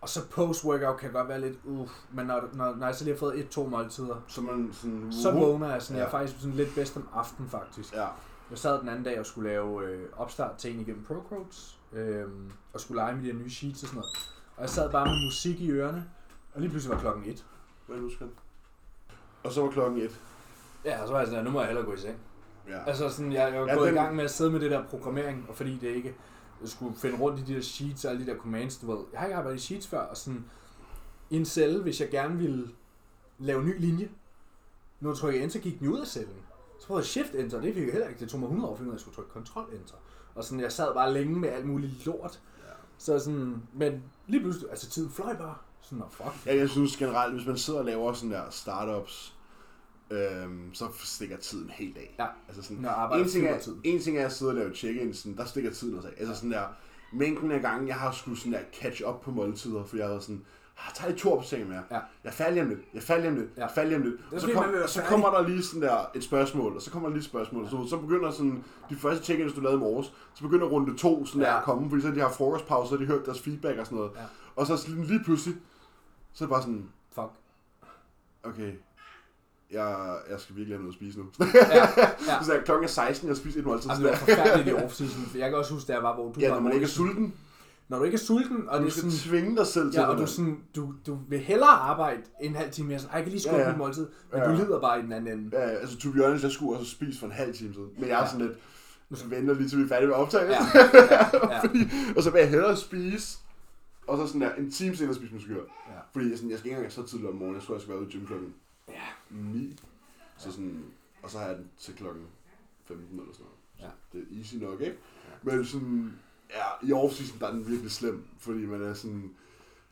Og 0.00 0.08
så 0.08 0.20
post-workout 0.30 0.96
kan 0.96 1.12
godt 1.12 1.28
være 1.28 1.40
lidt 1.40 1.58
uff, 1.64 1.92
men 2.12 2.26
når, 2.26 2.48
når, 2.52 2.74
når 2.74 2.86
jeg 2.86 2.94
så 2.94 3.04
lige 3.04 3.14
har 3.14 3.18
fået 3.18 3.38
et-to 3.38 3.66
måltider, 3.66 4.24
så 4.28 4.40
man 4.40 4.68
sådan, 4.72 5.12
så 5.12 5.30
vågner 5.32 5.72
jeg 5.72 5.82
sådan, 5.82 5.96
jeg 5.98 6.04
er 6.04 6.08
Ja. 6.08 6.18
faktisk 6.18 6.40
sådan 6.40 6.56
lidt 6.56 6.74
bedst 6.74 6.96
om 6.96 7.08
aftenen 7.14 7.50
faktisk. 7.50 7.94
Ja, 7.94 8.06
Jeg 8.50 8.58
sad 8.58 8.80
den 8.80 8.88
anden 8.88 9.04
dag 9.04 9.20
og 9.20 9.26
skulle 9.26 9.48
lave 9.50 9.84
øh, 9.84 10.08
opstart 10.16 10.56
til 10.56 10.74
en 10.74 10.80
igennem 10.80 11.04
ProQuotes, 11.04 11.78
øh, 11.92 12.24
og 12.72 12.80
skulle 12.80 12.96
lege 13.02 13.14
med 13.16 13.22
de 13.22 13.26
her 13.32 13.38
nye 13.38 13.50
sheets 13.50 13.82
og 13.82 13.88
sådan 13.88 13.96
noget. 14.00 14.34
Og 14.58 14.62
jeg 14.62 14.70
sad 14.70 14.90
bare 14.90 15.04
med 15.06 15.24
musik 15.26 15.60
i 15.60 15.70
ørerne, 15.70 16.04
og 16.54 16.60
lige 16.60 16.70
pludselig 16.70 16.94
var 16.96 17.00
klokken 17.00 17.24
et. 17.30 17.46
hvad 17.86 17.96
nu 17.98 18.10
skal 18.10 18.26
Og 19.44 19.52
så 19.52 19.62
var 19.62 19.70
klokken 19.70 20.00
et. 20.00 20.20
Ja, 20.84 21.00
og 21.02 21.06
så 21.08 21.12
var 21.12 21.20
jeg 21.20 21.28
sådan, 21.28 21.44
nu 21.44 21.50
må 21.50 21.58
jeg 21.60 21.66
hellere 21.66 21.84
gå 21.86 21.92
i 21.94 21.96
seng. 21.98 22.16
Ja. 22.68 22.84
Altså 22.86 23.08
sådan, 23.10 23.32
jeg, 23.32 23.52
jeg 23.52 23.60
var 23.60 23.66
Ja, 23.68 23.74
gået 23.74 23.86
den- 23.86 23.94
i 23.94 23.98
gang 23.98 24.16
med 24.16 24.24
at 24.24 24.30
sidde 24.30 24.50
med 24.50 24.60
det 24.60 24.70
der 24.70 24.84
programmering, 24.84 25.46
og 25.48 25.54
fordi 25.56 25.78
det 25.78 25.88
ikke, 25.88 26.14
jeg 26.60 26.68
skulle 26.68 26.96
finde 26.96 27.18
rundt 27.18 27.40
i 27.40 27.42
de 27.42 27.54
der 27.54 27.60
sheets 27.60 28.04
og 28.04 28.10
alle 28.10 28.26
de 28.26 28.30
der 28.30 28.38
commands, 28.38 28.76
du 28.78 28.90
ved. 28.92 29.04
Jeg 29.12 29.20
har 29.20 29.26
ikke 29.26 29.36
arbejdet 29.36 29.58
i 29.58 29.62
sheets 29.62 29.86
før, 29.86 29.98
og 30.00 30.16
sådan, 30.16 30.44
i 31.30 31.36
en 31.36 31.44
celle, 31.44 31.82
hvis 31.82 32.00
jeg 32.00 32.10
gerne 32.10 32.36
ville 32.38 32.68
lave 33.38 33.60
en 33.60 33.66
ny 33.66 33.80
linje, 33.80 34.08
når 35.00 35.10
jeg 35.10 35.16
trykker 35.18 35.42
enter, 35.42 35.60
gik 35.60 35.78
den 35.78 35.88
ud 35.88 36.00
af 36.00 36.06
cellen. 36.06 36.36
Så 36.80 36.86
prøvede 36.86 37.00
jeg 37.00 37.06
shift 37.06 37.34
enter, 37.34 37.60
det 37.60 37.74
fik 37.74 37.82
jeg 37.84 37.92
heller 37.92 38.08
ikke. 38.08 38.20
Det 38.20 38.28
tog 38.28 38.40
mig 38.40 38.46
100 38.46 38.68
år, 38.68 38.72
at 38.72 38.78
finde 38.78 38.88
ud 38.88 38.92
af, 38.92 38.94
at 38.94 38.96
jeg 38.96 39.00
skulle 39.00 39.14
trykke 39.14 39.30
control 39.32 39.64
enter. 39.72 39.94
Og 40.34 40.44
sådan, 40.44 40.60
jeg 40.60 40.72
sad 40.72 40.94
bare 40.94 41.12
længe 41.12 41.38
med 41.38 41.48
alt 41.48 41.66
muligt 41.66 42.06
lort. 42.06 42.40
Så 42.98 43.18
sådan, 43.18 43.62
men 43.74 44.02
lige 44.26 44.40
pludselig, 44.40 44.70
altså 44.70 44.90
tiden 44.90 45.10
fløj 45.10 45.36
bare. 45.36 45.54
Sådan, 45.80 46.02
oh, 46.02 46.10
fuck. 46.10 46.46
Ja, 46.46 46.56
jeg 46.56 46.68
synes 46.68 46.96
generelt, 46.96 47.34
hvis 47.34 47.46
man 47.46 47.58
sidder 47.58 47.78
og 47.78 47.84
laver 47.84 48.12
sådan 48.12 48.30
der 48.30 48.50
startups, 48.50 49.34
øhm, 50.10 50.74
så 50.74 50.88
stikker 51.04 51.36
tiden 51.36 51.70
helt 51.70 51.98
af. 51.98 52.14
Ja. 52.18 52.26
Altså 52.48 52.62
sådan, 52.62 52.76
Når 52.76 53.14
en, 53.14 53.28
ting 53.28 53.46
er, 53.46 53.58
tid. 53.58 53.76
en 53.84 54.00
ting 54.00 54.18
er 54.18 54.26
at 54.26 54.32
sidde 54.32 54.50
og 54.50 54.54
lave 54.54 54.74
check 54.74 55.14
sådan, 55.14 55.36
der 55.36 55.44
stikker 55.44 55.70
tiden 55.70 55.96
også 55.96 56.08
af. 56.08 56.12
Altså 56.18 56.34
sådan 56.34 56.50
der, 56.50 56.64
mængden 57.12 57.50
af 57.50 57.62
gange, 57.62 57.88
jeg 57.88 57.96
har 57.96 58.12
skulle 58.12 58.38
sådan 58.38 58.52
der 58.52 58.60
catch 58.80 59.02
up 59.08 59.20
på 59.20 59.30
måltider, 59.30 59.84
for 59.84 59.96
jeg 59.96 60.08
har 60.08 60.18
sådan, 60.18 60.44
ah, 60.86 60.94
tag 60.94 61.08
lige 61.08 61.18
to 61.18 61.32
opdateringer 61.32 61.68
mere. 61.68 61.82
Ja. 61.90 61.94
Jeg 61.94 62.30
er 62.30 62.30
færdig 62.30 62.62
om 62.62 62.68
lidt, 62.68 62.78
jeg 62.94 63.00
er 63.00 63.04
færdig 63.04 63.28
om 63.28 63.34
lidt, 63.34 63.46
Ja. 63.56 63.60
jeg 63.60 63.68
er 63.68 63.74
færdig 63.74 63.96
om 63.96 64.02
lidt. 64.02 64.14
Og 64.32 64.40
så, 64.40 64.50
kom, 64.52 64.64
og 64.82 64.88
så 64.88 65.02
kommer 65.02 65.30
der 65.30 65.48
lige 65.48 65.62
sådan 65.62 65.82
der 65.82 66.10
et 66.14 66.24
spørgsmål, 66.24 66.76
og 66.76 66.82
så 66.82 66.90
kommer 66.90 67.08
der 67.08 67.14
lige 67.14 67.20
et 67.24 67.24
spørgsmål. 67.30 67.68
Så, 67.70 67.86
så 67.90 67.96
begynder 67.96 68.30
sådan, 68.30 68.64
de 68.90 68.96
første 68.96 69.24
check 69.24 69.56
du 69.56 69.60
lavede 69.60 69.76
i 69.76 69.80
morges, 69.80 70.12
så 70.34 70.42
begynder 70.42 70.66
runde 70.66 70.96
to 70.96 71.26
sådan 71.26 71.40
der 71.42 71.48
Ja. 71.48 71.58
at 71.58 71.64
komme, 71.64 71.88
fordi 71.90 72.02
så 72.02 72.08
har 72.08 72.14
de 72.14 72.20
har 72.20 72.30
frokostpause, 72.30 72.88
så 72.88 72.94
har 72.96 73.00
de 73.00 73.06
hørt 73.06 73.26
deres 73.26 73.40
feedback 73.40 73.78
og 73.78 73.86
sådan 73.86 73.96
noget. 73.98 74.10
Ja. 74.16 74.22
Og 74.56 74.66
så 74.66 74.76
sådan 74.76 75.02
lige 75.04 75.20
pludselig, 75.24 75.56
så 76.32 76.44
er 76.44 76.46
det 76.46 76.52
bare 76.52 76.62
sådan, 76.62 76.88
Fuck. 77.14 77.30
okay, 78.42 78.72
jeg, 79.70 80.16
jeg 80.30 80.40
skal 80.40 80.56
virkelig 80.56 80.76
have 80.78 80.82
noget 80.82 80.94
at 80.94 80.98
spise 80.98 81.18
nu. 81.18 81.26
Ja, 81.40 81.88
ja. 82.28 82.42
så 82.44 82.60
klokken 82.64 82.84
er 82.84 82.88
16, 82.88 83.28
jeg 83.28 83.36
spiser 83.36 83.60
et 83.60 83.66
måltid. 83.66 83.90
Altså, 83.90 84.02
det 84.04 84.10
var 84.12 84.16
forfærdeligt 84.18 84.68
i 84.68 84.80
off-season. 84.80 85.38
Jeg 85.38 85.48
kan 85.50 85.58
også 85.58 85.74
huske, 85.74 85.88
da 85.88 85.92
jeg 85.92 86.02
var, 86.02 86.14
hvor 86.14 86.32
du 86.32 86.40
Ja, 86.40 86.48
var 86.48 86.54
når 86.54 86.62
man 86.62 86.72
ikke 86.72 86.84
er 86.84 86.88
sulten, 86.88 87.34
Når 87.88 87.98
du 87.98 88.04
ikke 88.04 88.14
er 88.14 88.18
sulten, 88.18 88.68
og 88.68 88.74
og 88.74 88.74
det 88.74 88.82
du 88.82 88.86
er 88.86 88.90
skal 88.90 89.02
sådan... 89.12 89.30
tvinge 89.30 89.56
dig 89.56 89.66
selv 89.66 89.92
til 89.92 89.98
Ja, 90.00 90.06
og 90.06 90.18
du, 90.18 90.26
sådan, 90.26 90.60
du, 90.76 90.94
du 91.06 91.18
vil 91.28 91.38
hellere 91.38 91.68
arbejde 91.70 92.22
en 92.42 92.54
halv 92.54 92.70
time 92.70 92.88
mere, 92.88 92.98
så 92.98 93.06
"Ej, 93.08 93.14
jeg 93.14 93.22
kan 93.22 93.30
lige 93.30 93.40
skubbe 93.42 93.56
Ja, 93.56 93.62
ja, 93.62 93.68
ja. 93.68 93.72
ja. 93.72 93.78
måltid, 93.78 94.06
men 94.32 94.40
Ja. 94.40 94.50
du 94.50 94.56
lider 94.56 94.80
bare 94.80 94.98
i 94.98 95.02
den 95.02 95.12
anden 95.12 95.38
ende. 95.38 95.56
Ja, 95.58 95.62
altså 95.68 95.98
to 95.98 96.12
be 96.12 96.22
honest, 96.24 96.44
jeg 96.44 96.52
skulle 96.52 96.78
også 96.78 96.90
spise 96.90 97.18
for 97.18 97.26
en 97.26 97.32
halv 97.32 97.54
time 97.54 97.74
siden. 97.74 97.88
Men 97.98 98.08
jeg 98.08 98.14
er 98.18 98.22
Ja. 98.22 98.30
sådan 98.30 98.46
lidt, 98.46 98.58
nu 99.10 99.16
skal 99.16 99.30
vi 99.30 99.36
vente 99.36 99.54
lige 99.54 99.68
til 99.68 99.78
vi 99.78 99.82
er 99.84 99.88
færdige 99.88 100.06
med 100.08 100.14
optaget. 100.16 100.48
Ja, 100.50 100.58
ja, 100.74 101.52
ja. 101.54 101.60
Fordi, 101.60 101.78
og 102.16 102.22
så 102.22 102.30
vil 102.30 102.38
jeg 102.38 102.50
hellere 102.50 102.76
spise, 102.76 103.38
og 104.06 104.18
så 104.18 104.26
sådan 104.26 104.40
der, 104.40 104.54
en 104.54 104.70
time 104.70 104.96
senere 104.96 105.14
spise 105.14 105.34
muskyr. 105.34 105.54
Ja. 105.56 105.98
Fordi 106.12 106.28
jeg, 106.30 106.36
sådan, 106.38 106.50
jeg 106.50 106.58
skal 106.58 106.68
ikke 106.68 106.76
engang 106.76 106.92
så 106.92 107.02
tidligt 107.02 107.28
om 107.30 107.34
morgenen, 107.34 107.54
jeg 107.54 107.62
skulle 107.62 107.76
også 107.76 107.86
være 107.88 107.98
ude 108.00 108.08
i 108.08 108.12
gym 108.12 108.26
klokken 108.26 108.54
Ja. 108.88 108.94
9. 109.30 109.76
Så 110.38 110.50
sådan, 110.52 110.84
og 111.22 111.30
så 111.30 111.38
har 111.38 111.46
jeg 111.46 111.56
den 111.56 111.66
til 111.78 111.94
klokken 111.94 112.22
15 112.88 113.18
eller 113.20 113.32
sådan 113.32 113.44
noget. 113.46 113.58
Så 113.78 113.84
Ja. 113.84 114.18
det 114.18 114.26
er 114.32 114.38
easy 114.38 114.54
nok, 114.56 114.80
ikke? 114.80 114.96
Men 115.42 115.64
sådan, 115.64 116.12
ja, 116.50 116.86
i 116.88 116.92
off-season, 116.92 117.38
der 117.40 117.46
er 117.46 117.50
den 117.52 117.66
virkelig 117.68 117.90
slem, 117.90 118.24
fordi 118.38 118.66
man 118.66 118.82
er 118.82 118.94
sådan, 118.94 119.30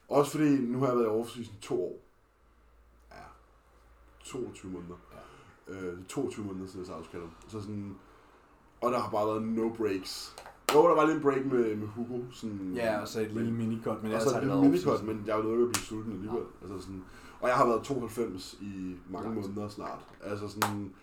også 0.08 0.30
fordi, 0.30 0.48
nu 0.50 0.78
har 0.80 0.86
jeg 0.86 0.96
været 0.96 1.06
i 1.06 1.20
off-season 1.22 1.60
to 1.60 1.82
år. 1.84 1.98
Ja, 3.12 3.22
22 4.24 4.72
måneder. 4.72 4.96
Ja. 5.68 5.74
Øh, 5.74 6.04
22 6.08 6.44
måneder 6.46 6.66
siden 6.66 6.80
jeg 6.80 6.86
startede 6.86 7.08
kaldet. 7.10 7.28
Så 7.48 7.60
sådan, 7.60 7.94
og 8.80 8.92
der 8.92 8.98
har 9.00 9.10
bare 9.10 9.26
været 9.26 9.42
no 9.42 9.68
breaks. 9.74 10.36
Jo, 10.74 10.88
der 10.88 10.94
var 10.94 11.04
lige 11.06 11.16
en 11.16 11.22
break 11.22 11.44
med, 11.46 11.76
med 11.76 11.88
Hugo. 11.88 12.20
Sådan, 12.32 12.72
Ja, 12.74 13.00
og 13.00 13.08
så 13.08 13.20
et 13.20 13.32
lille 13.32 13.52
minikot, 13.52 14.02
men 14.02 14.06
ellers 14.12 14.24
har 14.24 14.36
et 14.36 14.42
det 14.42 14.48
været 14.50 14.62
minikot, 14.62 15.02
men 15.04 15.22
jeg 15.26 15.32
er 15.32 15.36
jo 15.36 15.42
nødt 15.42 15.56
til 15.58 15.64
at 15.66 15.72
blive 15.72 15.84
sulten 15.84 16.12
alligevel. 16.12 16.44
Altså 16.62 16.80
sådan, 16.80 17.04
og 17.40 17.48
jeg 17.48 17.56
har 17.56 17.66
været 17.66 17.84
92 17.84 18.56
i 18.60 18.96
mange 19.10 19.28
Langt. 19.28 19.48
måneder 19.48 19.68
snart. 19.68 19.98
Altså 20.22 20.48
sådan, 20.48 20.94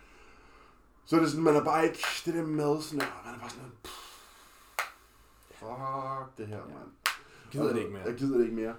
så 1.06 1.16
er 1.16 1.20
det 1.20 1.30
sådan, 1.30 1.44
man 1.44 1.56
er 1.56 1.63
bare 1.63 1.84
ikke, 1.86 2.00
det 2.26 2.34
der 2.34 2.46
med 2.46 2.82
sådan, 2.82 3.08
man 3.26 3.36
er 3.36 3.39
bare 3.39 3.50
sådan, 3.50 3.72
pff, 3.84 4.12
fuck 5.67 6.38
det 6.38 6.47
her, 6.47 6.56
Ja. 6.58 6.62
mand. 6.65 6.89
Gider 7.52 7.69
det 7.73 7.78
ikke 7.80 7.91
mere. 7.91 8.02
Jeg 8.06 8.15
gider 8.15 8.38
det 8.38 8.43
ikke 8.45 8.56
mere. 8.56 8.76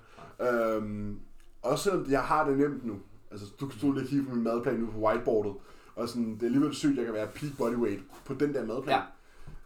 Øhm, 0.76 1.20
også 1.62 1.84
selvom 1.84 2.10
jeg 2.10 2.22
har 2.22 2.48
det 2.48 2.58
nemt 2.58 2.84
nu. 2.86 2.96
Altså, 3.30 3.46
du 3.60 3.66
kan 3.66 3.78
stå 3.78 3.92
lige 3.92 4.02
og 4.04 4.08
kigge 4.08 4.24
på 4.28 4.34
min 4.34 4.44
madplan 4.44 4.74
nu 4.74 4.86
på 4.90 4.98
whiteboardet. 4.98 5.54
Og 5.96 6.08
sådan, 6.08 6.34
det 6.34 6.42
er 6.42 6.46
alligevel 6.46 6.74
sygt, 6.74 6.90
at 6.92 6.96
jeg 6.96 7.04
kan 7.04 7.14
være 7.14 7.26
peak 7.34 7.52
bodyweight 7.58 8.02
på 8.24 8.34
den 8.34 8.54
der 8.54 8.66
madplan. 8.66 8.94
Ja. 8.96 9.02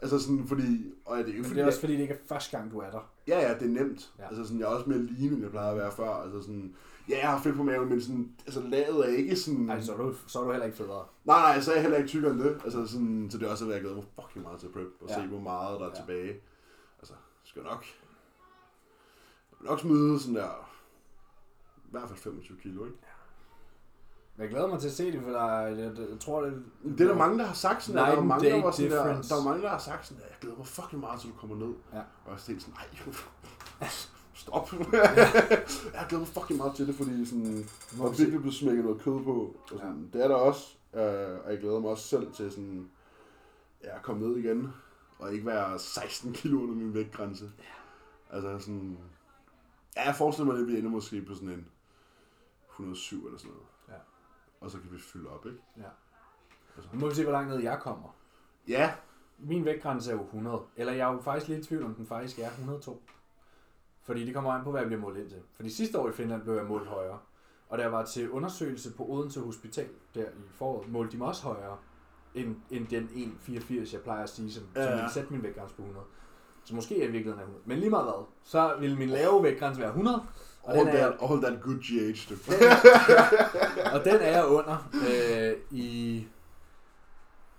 Altså 0.03 0.19
sådan, 0.19 0.45
fordi... 0.49 0.93
Og 1.05 1.19
det 1.19 1.29
er 1.29 1.37
jo 1.37 1.43
Men 1.43 1.51
det 1.53 1.59
er 1.63 1.67
også 1.67 1.81
fordi, 1.81 1.93
det 1.93 2.01
ikke 2.01 2.15
er 2.15 2.19
første 2.29 2.57
gang, 2.57 2.71
du 2.73 2.79
er 2.79 2.91
der. 2.91 3.11
Ja, 3.29 3.41
ja, 3.49 3.55
det 3.55 3.63
er 3.63 3.83
nemt. 3.85 4.13
Ja. 4.19 4.23
Ja. 4.23 4.29
Altså 4.29 4.45
sådan, 4.45 4.59
jeg 4.61 4.65
er 4.65 4.69
også 4.71 4.89
mere 4.91 4.99
lean, 4.99 5.33
end 5.33 5.43
jeg 5.43 5.51
plejer 5.51 5.71
at 5.71 5.77
være 5.77 5.93
før. 5.93 6.11
Altså 6.11 6.41
sådan, 6.43 6.75
ja, 7.09 7.19
jeg 7.21 7.29
har 7.31 7.41
fedt 7.43 7.57
på 7.57 7.63
maven, 7.63 7.89
men 7.89 8.01
sådan, 8.01 8.33
altså 8.47 8.61
laget 8.61 8.99
er 9.13 9.17
ikke 9.17 9.37
sådan... 9.37 9.61
Nej, 9.61 9.81
så 9.81 9.93
er 9.93 9.97
du, 9.97 10.15
så 10.27 10.39
er 10.41 10.45
du 10.45 10.51
heller 10.51 10.67
ikke 10.67 10.77
federe. 10.79 11.05
Nej, 11.25 11.39
nej, 11.41 11.61
så 11.61 11.71
er 11.71 11.75
jeg 11.75 11.83
heller 11.83 11.99
ikke 11.99 12.09
tykkere 12.09 12.33
end 12.33 12.41
det. 12.41 12.61
Altså 12.65 12.87
sådan, 12.87 13.29
så 13.31 13.39
det 13.39 13.47
er 13.47 13.51
også, 13.51 13.65
at 13.65 13.71
jeg 13.73 13.81
glæder 13.81 13.97
mig 13.97 14.05
fucking 14.23 14.45
meget 14.45 14.61
til 14.61 14.69
prep, 14.69 14.87
og 15.01 15.09
Ja. 15.09 15.15
ja. 15.19 15.23
se, 15.23 15.29
hvor 15.29 15.41
meget 15.41 15.81
der 15.81 15.87
er 15.87 15.91
Ja. 15.95 16.01
ja. 16.01 16.05
tilbage. 16.07 16.41
Altså, 16.99 17.15
skal 17.45 17.63
nok... 17.63 17.85
Nok 19.61 19.81
smide 19.81 20.21
sådan 20.21 20.35
der... 20.35 20.71
I 21.77 21.91
hvert 21.91 22.09
fald 22.09 22.19
25 22.19 22.59
kilo, 22.59 22.85
ikke? 22.85 22.97
Jeg 24.39 24.49
glæder 24.49 24.67
mig 24.67 24.81
til 24.81 24.89
at 24.89 24.95
se 24.95 25.13
det, 25.13 25.23
for 25.23 25.31
der, 25.31 25.41
er- 25.45 25.67
jeg, 25.67 25.99
jeg, 25.99 26.21
tror, 26.21 26.41
det... 26.43 26.65
Det 26.85 27.01
er 27.01 27.09
der 27.09 27.15
mange, 27.17 27.39
der 27.39 27.45
har 27.47 27.55
sagt 27.55 27.83
sådan 27.83 27.99
der. 27.99 28.11
Der 28.11 28.17
er 28.17 28.23
mange, 28.25 28.51
der, 28.51 28.63
var 28.63 28.71
sådan 28.71 28.91
der, 28.91 29.05
der 29.23 29.37
er 29.41 29.45
mange, 29.45 29.63
der 29.63 29.69
har 29.69 29.79
sagt 29.79 30.07
sådan 30.07 30.23
der. 30.23 30.29
Jeg 30.29 30.37
glæder 30.41 30.57
mig 30.57 30.67
fucking 30.67 31.01
meget, 31.01 31.21
til 31.21 31.31
du 31.31 31.35
kommer 31.37 31.57
ned. 31.57 31.75
Ja. 31.93 31.99
Og 31.99 32.31
jeg 32.33 32.39
er 32.57 32.61
sådan, 32.61 32.75
nej, 33.81 33.89
stop. 34.35 34.73
jeg 35.95 36.07
glæder 36.09 36.19
mig 36.19 36.29
fucking 36.29 36.57
meget 36.57 36.75
til 36.77 36.87
det, 36.87 36.95
fordi 36.95 37.27
sådan, 37.27 37.69
er 38.09 38.13
se. 38.13 38.19
virkelig 38.19 38.41
blevet 38.41 38.55
smækket 38.57 38.85
noget 38.85 39.01
kød 39.01 39.25
på. 39.25 39.57
Og 39.73 39.79
sådan, 39.79 40.11
Det 40.13 40.25
er 40.25 40.29
der 40.29 40.35
også. 40.35 40.77
Øh, 40.95 41.01
og 41.45 41.51
jeg 41.53 41.59
glæder 41.61 41.81
mig 41.81 41.91
også 41.91 42.09
selv 42.09 42.33
til 42.33 42.51
sådan, 42.51 42.91
ja, 43.85 43.97
at 43.97 44.03
komme 44.03 44.29
ned 44.29 44.37
igen. 44.37 44.73
Og 45.19 45.33
ikke 45.33 45.47
være 45.47 45.79
16 45.79 46.33
kilo 46.33 46.63
under 46.63 46.75
min 46.75 46.95
vægtgrænse. 46.95 47.53
Ja. 47.59 48.37
Altså 48.37 48.59
sådan... 48.59 48.99
Ja, 49.97 50.07
jeg 50.07 50.15
forestiller 50.15 50.53
mig, 50.53 50.61
at 50.61 50.67
vi 50.67 50.79
ender 50.79 50.91
måske 50.91 51.23
på 51.23 51.35
sådan 51.35 51.49
en 51.49 51.69
107 52.71 53.27
eller 53.27 53.39
sådan 53.39 53.53
noget. 53.53 53.67
Ja. 53.89 53.95
Og 54.61 54.71
så 54.71 54.79
kan 54.79 54.93
vi 54.93 54.99
fylde 54.99 55.31
op, 55.31 55.47
ikke? 55.47 55.59
Ja. 55.77 55.89
Altså. 56.77 56.91
Nu 56.93 57.01
må 57.01 57.09
vi 57.09 57.15
se, 57.15 57.23
hvor 57.23 57.33
langt 57.33 57.51
ned 57.51 57.59
jeg 57.59 57.79
kommer. 57.81 58.17
Ja, 58.69 58.95
Min 59.39 59.65
vægtgrænse 59.65 60.11
er 60.11 60.15
jo 60.15 60.23
100. 60.23 60.63
Eller 60.77 60.93
jeg 60.93 61.09
er 61.09 61.13
jo 61.13 61.21
faktisk 61.21 61.49
lidt 61.49 61.65
i 61.65 61.69
tvivl, 61.69 61.85
om 61.85 61.95
den 61.95 62.07
faktisk 62.07 62.39
er 62.39 62.49
102. 62.51 63.03
Fordi 64.03 64.27
det 64.27 64.35
kommer 64.35 64.53
an 64.53 64.65
på, 64.65 64.71
hvad 64.71 64.81
jeg 64.81 64.89
bliver 64.89 65.01
målt 65.01 65.19
ind 65.19 65.29
til. 65.29 65.43
Fordi 65.57 65.71
sidste 65.71 65.99
år 65.99 66.09
i 66.09 66.13
Finland 66.13 66.43
blev 66.43 66.55
jeg 66.55 66.65
målt 66.65 66.89
højere. 66.89 67.19
Og 67.69 67.79
da 67.79 67.83
jeg 67.83 67.93
var 67.93 68.05
til 68.05 68.31
undersøgelse 68.31 68.95
på 68.95 69.07
Odense 69.09 69.41
Hospital 69.41 69.89
der 70.15 70.25
i 70.31 70.49
foråret, 70.51 70.89
målte 70.89 71.13
de 71.13 71.17
mig 71.17 71.29
også 71.29 71.43
højere 71.43 71.79
end, 72.39 72.57
end 72.71 72.87
den 72.87 73.05
1,84, 73.49 73.93
jeg 73.93 74.01
plejer 74.03 74.23
at 74.23 74.31
sige, 74.31 74.53
som, 74.53 74.63
ja, 74.77 74.85
som 74.85 74.93
ville 74.93 75.13
sætte 75.13 75.33
min 75.33 75.43
vægtgrænse 75.43 75.75
på 75.75 75.83
100. 75.83 76.07
Så 76.65 76.75
måske 76.75 76.95
er 76.95 76.99
jeg 76.99 77.09
i 77.09 77.13
virkeligheden 77.13 77.39
er 77.41 77.45
100. 77.45 77.69
Men 77.69 77.79
lige 77.79 77.91
meget 77.91 78.05
hvad, 78.05 78.25
så 78.45 78.77
ville 78.81 78.97
min 78.97 79.09
lave 79.09 79.43
vægtgrænse 79.43 79.81
være 79.81 79.89
100, 79.89 80.23
og 80.63 80.77
all 80.77 80.87
den, 80.87 80.97
er, 80.97 81.01
that, 81.11 81.15
all 81.31 81.43
that 81.43 81.63
good 81.63 81.77
GH, 81.77 82.25
du. 82.31 82.35
og 83.99 84.05
den 84.05 84.15
er 84.15 84.31
jeg 84.37 84.47
under. 84.47 84.91
Øh, 84.95 85.57
I 85.71 86.27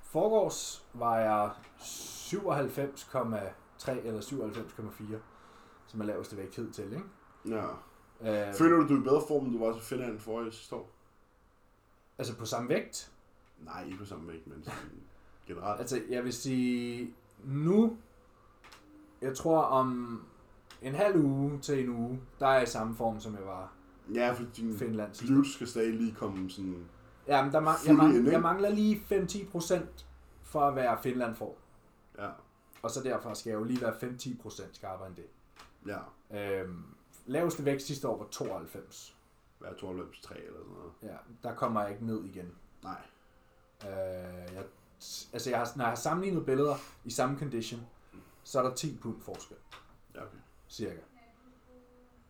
forgårs 0.04 0.86
var 0.94 1.18
jeg 1.18 1.50
97,3 1.80 3.92
eller 4.08 4.22
97,4, 4.22 5.04
som 5.88 6.02
er 6.02 6.06
laveste 6.06 6.38
vægt 6.38 6.56
hed 6.56 6.72
til, 6.72 6.84
ikke? 6.84 7.04
Ja. 7.46 7.66
Øh, 8.50 8.54
Føler 8.54 8.76
du, 8.78 8.88
du 8.88 8.96
er 8.96 9.00
i 9.00 9.04
bedre 9.04 9.22
form, 9.28 9.46
end 9.46 9.54
du 9.54 9.66
var 9.66 9.74
til 9.74 9.82
Finland 9.82 10.20
forrige 10.20 10.52
sidste 10.52 10.76
år? 10.76 10.92
altså 12.18 12.36
på 12.36 12.46
samme 12.46 12.70
vægt. 12.70 13.12
Nej, 13.66 13.86
ikke 13.86 13.98
på 13.98 14.06
samme 14.06 14.28
vægt, 14.32 14.48
men 14.48 14.64
sådan 14.64 14.80
generelt. 15.48 15.80
Altså, 15.80 16.02
jeg 16.10 16.24
vil 16.24 16.34
sige, 16.34 17.14
nu, 17.44 17.98
jeg 19.22 19.36
tror 19.38 19.62
om 19.62 20.22
en 20.82 20.96
halv 20.96 21.16
uge 21.26 21.60
til 21.60 21.84
en 21.84 21.90
uge, 21.90 22.20
der 22.40 22.48
er 22.48 22.54
jeg 22.54 22.64
i 22.64 22.66
samme 22.66 22.96
form, 22.96 23.20
som 23.20 23.34
jeg 23.36 23.46
var 23.46 23.72
Ja, 24.14 24.32
for 24.34 24.44
din 24.58 24.70
i 24.74 24.78
Finland 24.78 25.14
sidste 25.14 25.34
år. 25.34 25.36
glutes 25.36 25.54
skal 25.54 25.68
stadig 25.68 25.94
lige 25.94 26.12
komme 26.16 26.50
sådan... 26.50 26.86
Ja, 27.28 27.44
men 27.44 27.54
der 27.54 27.60
mang- 27.62 27.88
jeg, 28.08 28.16
ikke? 28.18 28.32
jeg 28.32 28.42
mangler 28.42 28.70
lige 28.70 28.96
5-10 29.12 29.50
procent 29.52 30.08
for 30.44 30.62
at 30.62 30.76
være 30.76 30.98
Finland 31.04 31.36
for. 31.36 31.56
Ja, 32.18 32.30
Og 32.82 32.92
så 32.92 33.04
derfor 33.04 33.34
skal 33.34 33.50
jeg 33.50 33.60
jo 33.60 33.64
lige 33.64 33.82
være 33.82 33.94
5-10 33.94 34.42
procent 34.42 34.76
skarpere 34.76 35.08
end 35.08 35.16
det. 35.16 35.26
ja. 35.86 36.62
Øhm, 36.62 36.84
laveste 37.26 37.66
vægt 37.66 37.82
sidste 37.82 38.08
år 38.08 38.18
var 38.18 38.28
92. 38.32 39.18
Hvad 39.60 39.70
er 39.70 39.76
92, 39.76 40.22
3 40.22 40.36
eller 40.38 40.60
sådan 40.60 40.74
noget? 40.74 40.92
Ja, 41.04 41.48
der 41.50 41.56
kommer 41.56 41.82
jeg 41.82 41.92
ikke 41.92 42.06
ned 42.06 42.24
igen. 42.24 42.52
Nej. 42.84 43.02
Øh, 43.86 44.56
jeg, 44.56 44.64
altså, 45.34 45.50
jeg 45.50 45.60
har, 45.60 45.72
når 45.76 45.84
jeg 45.84 45.90
har 45.90 45.96
sammenlignet 45.96 46.46
billeder 46.46 46.76
i 47.06 47.12
samme 47.12 47.40
condition, 47.40 47.82
så 48.44 48.60
er 48.60 48.64
der 48.64 48.76
10 48.76 48.98
pund 49.02 49.22
forskel, 49.22 49.58
okay. 50.16 50.26
cirka. 50.70 51.00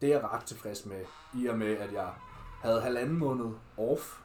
Det 0.02 0.10
er 0.10 0.20
jeg 0.20 0.24
ret 0.24 0.44
tilfreds 0.44 0.86
med, 0.86 1.06
i 1.34 1.48
og 1.48 1.58
med, 1.58 1.78
at 1.78 1.94
jeg 1.94 2.10
havde 2.62 2.82
halvanden 2.82 3.18
måned 3.18 3.52
off 3.78 4.20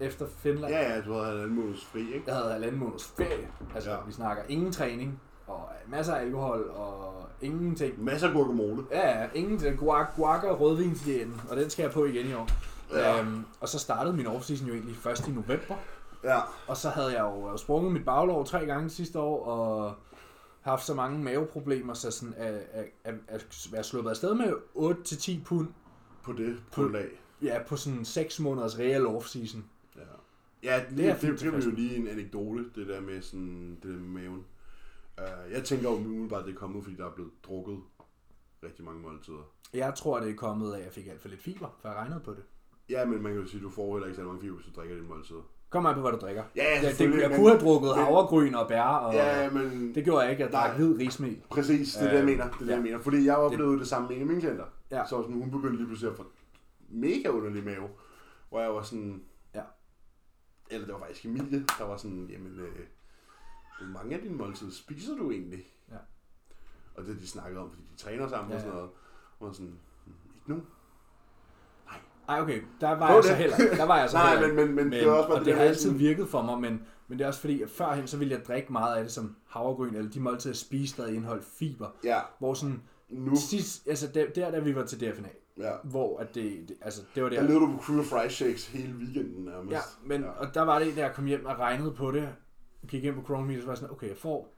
efter 0.00 0.26
Finland. 0.28 0.74
Ja, 0.74 0.94
ja, 0.94 1.00
du 1.00 1.12
havde 1.12 1.26
halvanden 1.26 1.56
måneds 1.56 1.84
fri, 1.84 2.00
ikke? 2.00 2.22
Jeg 2.26 2.34
havde 2.34 2.52
halvanden 2.52 2.80
måneds 2.80 3.04
ferie. 3.04 3.48
Altså, 3.74 3.90
ja. 3.90 4.00
Vi 4.06 4.12
snakker 4.12 4.42
ingen 4.48 4.72
træning, 4.72 5.20
og 5.46 5.68
masser 5.86 6.14
af 6.14 6.20
alkohol, 6.20 6.70
og 6.70 7.28
ingenting. 7.40 8.04
Masser 8.04 8.28
af 8.28 8.34
guacamole. 8.34 8.84
Ja, 8.90 9.20
ja, 9.20 9.28
ingen 9.34 9.76
guac, 9.76 10.06
guac 10.16 10.44
og 10.44 10.60
rødvinsdiæten, 10.60 11.40
og 11.50 11.56
den 11.56 11.70
skal 11.70 11.82
jeg 11.82 11.92
på 11.92 12.04
igen 12.04 12.26
i 12.26 12.34
år. 12.34 12.48
Ja. 12.92 13.20
Øhm, 13.20 13.44
og 13.60 13.68
så 13.68 13.78
startede 13.78 14.16
min 14.16 14.26
offseason 14.26 14.66
jo 14.66 14.74
egentlig 14.74 14.96
først 14.96 15.28
i 15.28 15.30
november, 15.30 15.74
Ja. 16.24 16.40
og 16.66 16.76
så 16.76 16.88
havde 16.88 17.12
jeg 17.12 17.20
jo 17.20 17.56
sprunget 17.56 17.92
mit 17.92 18.04
baglov 18.04 18.46
tre 18.46 18.66
gange 18.66 18.90
sidste 18.90 19.18
år, 19.18 19.44
og 19.44 19.94
haft 20.60 20.86
så 20.86 20.94
mange 20.94 21.18
maveproblemer, 21.24 21.94
så 21.94 22.10
sådan 22.10 22.34
at, 22.34 22.54
at, 22.54 22.86
at, 23.04 23.14
at 23.28 23.68
være 23.72 23.84
sluppet 23.84 24.10
afsted 24.10 24.34
med 24.34 24.52
8-10 24.76 25.44
pund 25.44 25.68
På 26.22 26.32
det 26.32 26.56
På- 26.72 26.80
grundlag. 26.82 27.08
ja, 27.42 27.62
på 27.68 27.76
sådan 27.76 28.04
6 28.04 28.40
måneders 28.40 28.78
real 28.78 29.06
offseason. 29.06 29.64
Ja. 29.96 30.00
Ja, 30.62 30.84
det, 30.90 30.96
Det 30.98 31.08
er 31.08 31.14
det, 31.14 31.40
det, 31.40 31.52
det, 31.52 31.66
jo 31.66 31.70
lige 31.70 31.96
en 31.96 32.08
anekdote, 32.08 32.64
det 32.74 32.86
der 32.86 33.00
med, 33.00 33.22
sådan, 33.22 33.78
det 33.82 33.90
der 33.94 33.98
med 34.00 34.22
maven. 34.22 34.44
Uh, 35.18 35.52
jeg 35.52 35.64
tænker 35.64 35.90
jo 35.90 35.96
umiddelbart, 35.96 36.44
det 36.46 36.54
er 36.54 36.58
kommet, 36.58 36.82
fordi 36.84 36.96
der 36.96 37.06
er 37.06 37.10
blevet 37.14 37.30
drukket 37.42 37.78
rigtig 38.62 38.84
mange 38.84 39.00
måltider. 39.00 39.50
Jeg 39.74 39.94
tror, 39.94 40.20
det 40.20 40.30
er 40.30 40.34
kommet 40.36 40.72
af, 40.72 40.78
at 40.78 40.84
jeg 40.84 40.92
fik 40.92 41.06
alt 41.06 41.20
for 41.20 41.28
lidt 41.28 41.42
fiber, 41.42 41.68
for 41.80 41.88
jeg 41.88 41.96
regnede 41.98 42.20
på 42.20 42.30
det. 42.30 42.42
Ja, 42.90 43.04
men 43.04 43.22
man 43.22 43.32
kan 43.32 43.40
jo 43.42 43.46
sige, 43.48 43.58
at 43.58 43.64
du 43.64 43.70
får 43.70 43.92
heller 43.92 44.06
ikke 44.06 44.16
så 44.16 44.24
mange 44.24 44.40
fiber, 44.40 44.54
hvis 44.56 44.66
du 44.66 44.80
drikker 44.80 44.96
dine 44.96 45.08
måltider. 45.08 45.42
Kom 45.70 45.86
an 45.86 45.94
på, 45.94 46.00
hvad 46.00 46.12
du 46.12 46.18
drikker. 46.18 46.44
Ja, 46.56 46.64
ja, 46.82 46.88
det, 46.92 47.00
jeg 47.00 47.30
kunne 47.36 47.48
have 47.50 47.60
drukket 47.60 47.90
men- 47.96 48.04
havregryn 48.04 48.54
og 48.54 48.68
bær, 48.68 48.82
og 48.82 49.14
Ja, 49.14 49.50
men 49.50 49.94
det 49.94 50.04
gjorde 50.04 50.20
jeg 50.22 50.30
ikke. 50.30 50.42
Jeg 50.42 50.52
drak 50.52 50.68
Nej. 50.68 50.76
hvid 50.76 50.98
rismel. 50.98 51.42
præcis, 51.50 51.92
det 51.94 52.02
er 52.02 52.06
det, 52.06 52.12
jeg 52.12 52.18
Øhm, 52.18 52.26
mener. 52.30 52.44
Det 52.44 52.54
er 52.54 52.58
det, 52.58 52.66
ja. 52.68 52.72
jeg 52.74 52.82
mener. 52.82 52.98
Fordi 52.98 53.24
jeg 53.26 53.36
oplevede 53.36 53.78
det, 53.78 53.88
samme 53.88 54.08
med 54.08 54.16
en 54.16 54.22
af 54.22 54.26
mine 54.28 54.40
klienter. 54.40 54.64
Ja. 54.90 55.04
Så 55.04 55.22
sådan, 55.22 55.34
hun 55.34 55.50
begyndte 55.50 55.76
lige 55.76 55.86
pludselig 55.86 56.10
at 56.10 56.16
få 56.16 56.24
mega 56.88 57.28
underlig 57.28 57.64
mave. 57.64 57.88
Hvor 58.48 58.60
jeg 58.60 58.74
var 58.74 58.82
sådan... 58.82 59.22
Ja. 59.54 59.62
Eller 60.70 60.86
det 60.86 60.94
var 60.94 61.00
faktisk 61.00 61.24
Emilie, 61.24 61.64
der 61.78 61.84
var 61.84 61.96
sådan, 61.96 62.26
jamen, 62.32 62.60
øh, 62.60 62.74
hvor 63.80 63.92
mange 63.98 64.14
af 64.16 64.20
dine 64.22 64.34
måltider 64.36 64.70
spiser 64.72 65.14
du 65.16 65.30
egentlig? 65.30 65.64
Ja. 65.90 65.96
Og 66.94 67.04
det 67.04 67.20
de 67.20 67.26
snakkede 67.28 67.60
om, 67.60 67.70
fordi 67.70 67.82
de 67.92 67.96
træner 68.02 68.28
sammen 68.28 68.50
Ja, 68.50 68.56
og 68.56 68.60
sådan 68.60 68.74
noget. 68.76 68.90
Og 69.40 69.54
sådan, 69.54 69.78
"Hmm, 70.04 70.14
ikke 70.36 70.50
nu. 70.50 70.62
Ej, 72.28 72.40
okay, 72.40 72.60
der 72.80 72.88
var 72.88 73.06
Prøv 73.06 73.16
jeg 73.16 73.24
så 73.24 73.28
det. 73.30 73.36
heller 73.36 73.56
Der 73.76 73.84
var 73.84 73.98
jeg 73.98 74.10
så 74.10 74.16
Nej, 74.16 74.30
heller 74.36 74.46
men, 74.48 74.56
men, 74.56 74.74
men, 74.74 74.84
men, 74.90 74.92
det 74.92 75.06
var 75.08 75.12
også 75.16 75.28
bare 75.28 75.38
og 75.38 75.44
det 75.44 75.54
har 75.54 75.62
der, 75.62 75.68
altid 75.68 75.90
virket 75.92 76.28
for 76.28 76.42
mig, 76.42 76.60
men, 76.60 76.82
men 77.08 77.18
det 77.18 77.24
er 77.24 77.28
også 77.28 77.40
fordi, 77.40 77.62
at 77.62 77.70
førhen 77.70 78.06
så 78.06 78.16
ville 78.16 78.34
jeg 78.34 78.44
drikke 78.46 78.72
meget 78.72 78.96
af 78.96 79.02
det 79.04 79.12
som 79.12 79.36
havregryn, 79.48 79.94
eller 79.94 80.10
de 80.10 80.20
måltider, 80.20 80.50
jeg 80.52 80.56
spiste, 80.56 81.02
der 81.02 81.08
indeholdt 81.08 81.44
fiber. 81.58 81.86
Ja, 82.04 82.18
Hvor 82.38 82.54
sådan, 82.54 82.82
nu. 83.10 83.36
sidst, 83.36 83.88
altså 83.88 84.06
der, 84.14 84.26
der, 84.34 84.50
da 84.50 84.58
vi 84.58 84.74
var 84.76 84.84
til 84.84 85.00
DFNA, 85.00 85.28
Ja. 85.58 85.70
hvor 85.84 86.18
at 86.18 86.34
det, 86.34 86.44
det 86.68 86.76
altså 86.82 87.00
det 87.14 87.22
var 87.22 87.28
Der 87.28 87.36
der. 87.36 87.42
levede 87.48 87.60
du 87.60 87.72
på 87.76 87.82
crew 87.82 88.02
fry 88.02 88.28
shakes 88.28 88.66
hele 88.66 88.94
weekenden 88.94 89.44
nærmest. 89.44 89.72
Ja, 89.72 89.80
men, 90.04 90.20
Ja. 90.22 90.28
og 90.30 90.54
der 90.54 90.62
var 90.62 90.78
det, 90.78 90.96
da 90.96 91.00
jeg 91.00 91.12
kom 91.14 91.24
hjem 91.26 91.46
og 91.46 91.58
regnede 91.58 91.92
på 91.92 92.10
det, 92.10 92.28
gik 92.88 93.02
hjem 93.02 93.14
på 93.14 93.22
Chronometer, 93.24 93.60
så 93.60 93.66
var 93.66 93.72
jeg 93.72 93.78
sådan, 93.78 93.92
okay, 93.92 94.08
jeg 94.08 94.16
får 94.16 94.54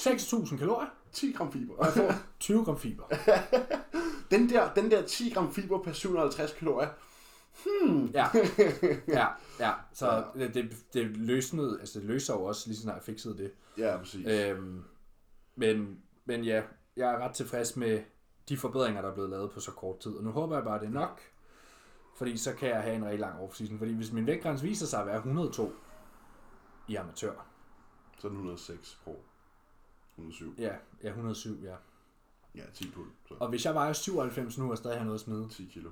6.000 0.00 0.58
kalorier, 0.58 0.88
10 1.12 1.32
gram 1.32 1.52
fiber. 1.52 1.74
og 1.78 1.84
jeg 1.86 1.92
får 1.94 2.12
20 2.40 2.64
gram 2.64 2.78
fiber. 2.78 3.04
Den 4.34 4.48
der, 4.48 4.74
den 4.74 4.90
der 4.90 5.06
10 5.06 5.30
gram 5.30 5.52
fiber 5.52 5.82
per 5.82 5.92
750 5.92 6.52
kalorier. 6.52 6.88
Hmm. 7.64 8.06
Ja, 8.06 8.26
ja, 9.18 9.26
ja. 9.60 9.72
Så 9.92 10.24
det, 10.34 10.54
det, 10.54 10.76
det 10.92 11.16
løsnede, 11.16 11.80
altså 11.80 11.98
det 11.98 12.08
løser 12.08 12.34
jo 12.34 12.44
også 12.44 12.68
lige 12.68 12.76
så 12.76 12.82
snart 12.82 12.96
jeg 12.96 13.02
fikset 13.02 13.38
det. 13.38 13.52
Ja, 13.78 13.96
præcis. 13.96 14.26
Øhm, 14.26 14.84
men, 15.54 15.98
men 16.24 16.44
ja, 16.44 16.62
jeg 16.96 17.14
er 17.14 17.18
ret 17.18 17.34
tilfreds 17.34 17.76
med 17.76 18.02
de 18.48 18.56
forbedringer, 18.56 19.02
der 19.02 19.10
er 19.10 19.14
blevet 19.14 19.30
lavet 19.30 19.50
på 19.50 19.60
så 19.60 19.70
kort 19.70 19.98
tid. 19.98 20.12
Og 20.12 20.24
nu 20.24 20.30
håber 20.30 20.56
jeg 20.56 20.64
bare, 20.64 20.80
det 20.80 20.86
er 20.86 20.90
nok. 20.90 21.20
Fordi 22.16 22.36
så 22.36 22.54
kan 22.54 22.68
jeg 22.68 22.82
have 22.82 22.96
en 22.96 23.04
rigtig 23.04 23.20
lang 23.20 23.40
offseason. 23.40 23.78
Fordi 23.78 23.92
hvis 23.92 24.12
min 24.12 24.26
vægtgrænse 24.26 24.64
viser 24.64 24.86
sig 24.86 25.00
at 25.00 25.06
være 25.06 25.16
102 25.16 25.72
i 26.88 26.94
amatør. 26.94 27.46
Så 28.18 28.26
er 28.26 28.28
den 28.28 28.38
106 28.38 29.00
pro. 29.04 29.24
107. 30.10 30.54
Ja, 30.58 30.74
ja 31.02 31.08
107, 31.08 31.58
ja. 31.62 31.74
Ja, 32.54 32.62
10 32.74 32.90
pund. 32.90 33.06
Så 33.28 33.34
Og 33.40 33.48
hvis 33.48 33.64
jeg 33.64 33.74
vejer 33.74 33.92
97 33.92 34.58
nu 34.58 34.70
og 34.70 34.78
stadig 34.78 34.98
har 34.98 35.04
noget 35.04 35.18
at 35.18 35.24
smide, 35.24 35.48
10 35.48 35.64
kilo. 35.72 35.90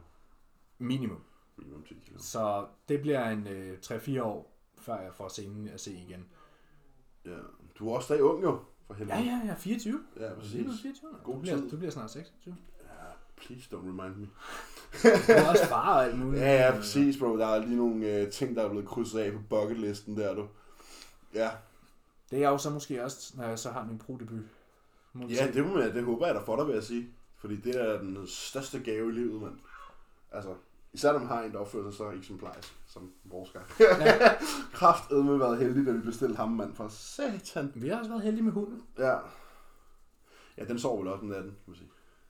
minimum. 0.78 1.20
Minimum 1.56 1.82
10 1.84 1.94
kilo. 2.06 2.18
Så 2.18 2.66
det 2.88 3.00
bliver 3.00 3.28
en 3.28 3.46
øh, 3.46 3.78
3-4 3.84 4.22
år, 4.22 4.56
før 4.78 5.00
jeg 5.00 5.14
får 5.14 5.28
scenen 5.28 5.68
at 5.68 5.80
se 5.80 5.92
igen. 5.92 6.24
Ja. 7.24 7.36
Du 7.78 7.88
er 7.90 7.94
også 7.96 8.04
stadig 8.06 8.22
ung 8.22 8.42
jo, 8.42 8.60
for 8.86 8.94
helvede. 8.94 9.16
Ja, 9.18 9.22
ja, 9.24 9.40
ja, 9.46 9.54
24. 9.54 10.00
Ja, 10.20 10.34
præcis. 10.34 10.66
nu 10.66 10.72
24. 10.82 11.10
God 11.24 11.34
du, 11.34 11.40
bliver, 11.40 11.56
tid. 11.56 11.70
du 11.70 11.76
bliver 11.76 11.90
snart 11.90 12.10
26. 12.10 12.56
Please 13.36 13.76
don't 13.76 13.76
remind 13.88 14.16
me. 14.16 14.28
Du 15.02 15.32
er 15.32 15.48
også 15.50 15.66
far 15.66 15.94
og 15.94 16.04
alt 16.04 16.18
muligt. 16.18 16.42
Ja, 16.42 16.66
ja, 16.66 16.76
præcis, 16.76 17.18
bro. 17.18 17.38
Der 17.38 17.46
er 17.46 17.58
lige 17.66 17.76
nogle 17.76 18.06
øh, 18.06 18.30
ting, 18.32 18.56
der 18.56 18.62
er 18.62 18.68
blevet 18.68 18.88
krydset 18.88 19.18
af 19.18 19.32
på 19.32 19.38
bucketlisten 19.50 20.16
der, 20.16 20.34
du. 20.34 20.48
Ja, 21.34 21.50
Det 22.30 22.36
er 22.36 22.40
jeg 22.40 22.48
jo 22.50 22.58
så 22.58 22.70
måske 22.70 23.04
også, 23.04 23.32
når 23.36 23.44
jeg 23.44 23.58
så 23.58 23.70
har 23.70 23.84
min 23.84 23.98
pro-debut. 23.98 24.44
Må 25.12 25.26
Ja, 25.26 25.48
det, 25.54 25.66
må 25.66 25.74
man, 25.74 25.94
det 25.94 26.04
håber 26.04 26.26
jeg 26.26 26.34
da 26.34 26.40
for 26.40 26.56
dig, 26.56 26.66
vil 26.66 26.74
jeg 26.74 26.82
sige. 26.82 27.08
Fordi 27.38 27.56
det 27.56 27.80
er 27.90 27.98
den 27.98 28.18
største 28.26 28.80
gave 28.80 29.08
i 29.08 29.12
livet, 29.12 29.42
mand. 29.42 29.54
Altså, 30.32 30.50
især 30.92 31.12
når 31.12 31.18
man 31.18 31.28
har 31.28 31.42
en, 31.42 31.52
der 31.52 31.58
opfører 31.58 31.90
sig 31.90 31.94
så 31.98 32.10
eksemplarisk, 32.10 32.76
som 32.86 33.10
vores 33.24 33.50
gang. 33.50 33.64
Ja. 33.80 34.14
Kraftedme 34.72 35.40
været 35.40 35.58
heldig, 35.58 35.86
da 35.86 35.92
vi 35.92 35.98
bestilte 36.00 36.36
ham, 36.36 36.48
mand, 36.50 36.74
for 36.74 36.88
satan. 36.88 37.72
Vi 37.74 37.88
har 37.88 37.98
også 37.98 38.10
været 38.10 38.22
heldige 38.22 38.42
med 38.44 38.52
hunden. 38.52 38.82
Ja. 38.98 39.16
Ja, 40.58 40.64
den 40.64 40.78
sover 40.78 40.98
vel 41.02 41.08
også 41.12 41.22
om 41.22 41.28
natten, 41.28 41.50
kan 41.50 41.58
man 41.66 41.76
sige. 41.76 41.88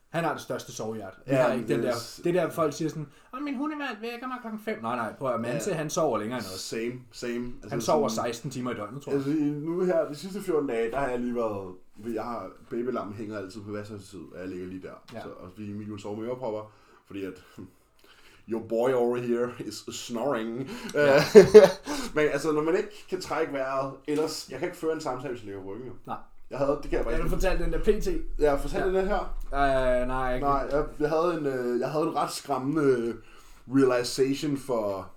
Han 0.09 0.25
har 0.25 0.33
det 0.33 0.43
største 0.43 0.73
sovehjert. 0.73 1.15
Vi 1.27 1.33
Ja, 1.33 1.43
har 1.43 1.53
ikke 1.53 1.69
den 1.69 1.77
det 1.77 1.83
der, 1.85 1.91
er- 1.93 2.21
det 2.25 2.35
der 2.35 2.51
folk 2.51 2.73
siger 2.73 2.89
sådan, 2.89 3.07
Åh, 3.35 3.43
min 3.43 3.57
hund 3.57 3.73
er 3.73 3.79
valgt 3.79 4.01
væk, 4.03 4.11
mig 4.23 4.39
klokken 4.41 4.61
5. 4.61 4.83
Nej, 4.83 4.97
nej, 4.97 5.15
prøv 5.19 5.35
at 5.35 5.41
Manse, 5.41 5.71
Ja. 5.71 5.77
han 5.77 5.91
sover 5.91 6.19
længere 6.19 6.39
end 6.39 6.47
os. 6.47 6.61
Same, 6.61 6.93
same. 7.13 7.47
Altså, 7.55 7.69
Han 7.71 7.81
sover 7.81 8.09
sådan- 8.09 8.29
16 8.33 8.51
timer 8.51 8.71
i 8.71 8.75
døgnet, 8.75 9.03
tror 9.03 9.13
jeg. 9.13 9.21
Altså, 9.27 9.43
nu 9.45 9.85
her, 9.85 10.09
de 10.09 10.15
sidste 10.15 10.41
14 10.43 10.69
dage, 10.69 10.91
der 10.91 10.99
har 10.99 11.09
jeg 11.09 11.21
lige 11.21 11.35
været... 11.35 11.75
Jeg 12.15 12.25
har 12.25 12.51
babylammen 12.71 13.15
hænger 13.17 13.39
altid 13.39 13.61
på 13.61 13.85
side, 14.01 14.23
og 14.33 14.39
jeg 14.41 14.49
ligger 14.49 14.67
lige 14.67 14.83
der. 14.83 14.95
Ja. 15.15 15.23
Så, 15.23 15.29
og 15.29 15.51
vi 15.57 15.71
Emil 15.71 16.01
sover 16.01 16.17
med 16.17 16.27
ørepropper, 16.29 16.73
fordi 17.07 17.25
at... 17.25 17.45
Your 18.49 18.67
boy 18.69 18.91
over 18.93 19.17
here 19.17 19.51
is 19.59 19.85
snoring. 19.93 20.71
Ja. 20.95 21.21
Men 22.15 22.29
altså, 22.29 22.53
når 22.53 22.63
man 22.63 22.77
ikke 22.77 23.05
kan 23.11 23.21
trække 23.21 23.53
vejret, 23.53 23.93
ellers... 24.09 24.49
Jeg 24.51 24.59
kan 24.59 24.69
ikke 24.69 24.79
føre 24.79 24.93
en 24.93 25.01
samtale, 25.01 25.29
hvis 25.33 25.41
jeg 25.43 25.47
ligger 25.47 25.63
på 25.63 25.69
ryggen. 25.75 25.93
Nej. 26.07 26.17
Jeg 26.51 26.59
havde, 26.59 26.79
det 26.83 26.91
kan 26.91 26.93
jeg 26.93 27.05
bare 27.05 27.15
Jeg 27.15 27.21
ikke. 27.21 27.31
vil 27.31 27.41
fortælle 27.41 27.65
den 27.65 27.73
der 27.73 27.79
PT. 27.79 28.09
Jeg 28.39 28.61
fortalte 28.61 28.89
Ja. 28.89 28.95
ja. 28.95 29.01
det 29.01 29.09
her. 29.09 30.03
Uh, 30.03 30.09
nej, 30.09 30.35
ikke. 30.35 30.47
Nej, 30.47 30.69
jeg, 30.71 30.87
jeg, 31.01 31.09
havde 31.09 31.35
en, 31.39 31.47
øh, 31.47 31.81
jeg 31.81 31.91
havde 31.91 32.05
en 32.05 32.17
ret 32.17 32.33
skræmmende 32.33 33.17
realization 33.69 34.57
for... 34.57 35.11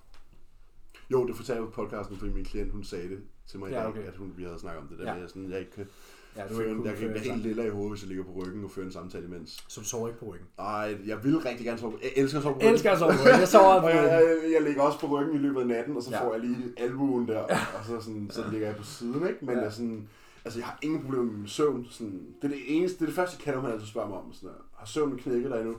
Jo, 1.10 1.26
det 1.26 1.36
fortalte 1.36 1.62
jeg 1.62 1.72
på 1.72 1.82
podcasten, 1.82 2.16
fordi 2.16 2.32
min 2.32 2.44
klient, 2.44 2.72
hun 2.72 2.84
sagde 2.84 3.08
det 3.08 3.20
til 3.46 3.58
mig 3.58 3.70
i 3.70 3.72
Ja, 3.74 3.78
dag, 3.80 3.86
okay. 3.88 4.02
at 4.02 4.16
hun, 4.16 4.32
vi 4.36 4.44
havde 4.44 4.58
snakket 4.58 4.82
om 4.82 4.88
det 4.88 4.98
der 4.98 5.12
Ja. 5.12 5.18
med, 5.18 5.28
sådan, 5.28 5.50
jeg 5.50 5.58
ikke 5.58 5.72
kan 5.72 5.88
Ja, 6.36 6.42
du 6.48 6.54
er 6.54 6.58
føre 6.58 6.70
en, 6.70 6.84
jeg 6.86 6.96
kan 6.96 7.08
blive 7.10 7.22
helt 7.24 7.42
lille 7.42 7.66
i 7.66 7.70
hovedet, 7.70 7.92
hvis 7.92 8.02
jeg 8.02 8.08
ligger 8.08 8.24
på 8.24 8.30
ryggen 8.42 8.64
og 8.64 8.70
fører 8.70 8.86
en 8.86 8.92
samtale 8.92 9.24
imens. 9.26 9.64
Så 9.68 9.80
du 9.80 9.86
sover 9.86 10.08
ikke 10.08 10.20
på 10.20 10.26
ryggen. 10.26 10.46
Ej, 10.58 10.96
jeg 11.06 11.24
vil 11.24 11.38
rigtig 11.38 11.66
gerne 11.66 11.78
sove 11.78 11.92
på 11.92 11.98
Jeg 12.02 12.12
elsker 12.16 12.38
at 12.38 12.42
sove 12.42 12.54
på 12.54 12.60
Jeg 12.62 12.72
elsker 12.72 12.90
at 12.92 12.98
sove 12.98 13.12
på 13.12 13.18
ryggen. 13.24 13.40
Jeg 13.40 13.48
sover 13.48 13.80
på 13.80 13.86
Og 13.86 13.92
jeg, 13.94 14.02
ryggen. 14.22 14.42
jeg, 14.44 14.52
jeg, 14.52 14.62
ligger 14.62 14.82
også 14.82 15.00
på 15.00 15.06
ryggen 15.06 15.34
i 15.34 15.38
løbet 15.38 15.60
af 15.60 15.66
natten, 15.66 15.96
og 15.96 16.02
så 16.02 16.10
Ja. 16.10 16.24
får 16.26 16.32
jeg 16.32 16.40
lige 16.42 16.56
albuen 16.76 17.28
der, 17.28 17.38
og 17.78 17.84
så, 17.86 18.00
sådan, 18.00 18.30
så 18.30 18.44
ligger 18.50 18.66
jeg 18.66 18.76
på 18.76 18.84
siden, 18.84 19.26
ikke? 19.28 19.44
Men 19.44 19.58
Ja. 19.58 19.70
sådan, 19.70 20.08
altså, 20.44 20.58
jeg 20.60 20.66
har 20.66 20.78
ingen 20.82 21.02
problemer 21.02 21.24
med 21.24 21.32
min 21.34 21.48
søvn. 21.48 21.86
Sådan, 21.90 22.26
det 22.42 22.44
er 22.44 22.54
det 22.54 22.76
eneste, 22.76 22.96
det 22.98 23.02
er 23.02 23.06
det 23.06 23.14
første, 23.14 23.42
kender 23.42 23.62
man 23.62 23.72
altid 23.72 23.86
spørger 23.86 24.08
mig 24.08 24.18
om. 24.18 24.32
Sådan, 24.32 24.56
har 24.74 24.86
søvnen 24.86 25.18
knækket 25.18 25.50
dig 25.50 25.60
endnu? 25.60 25.76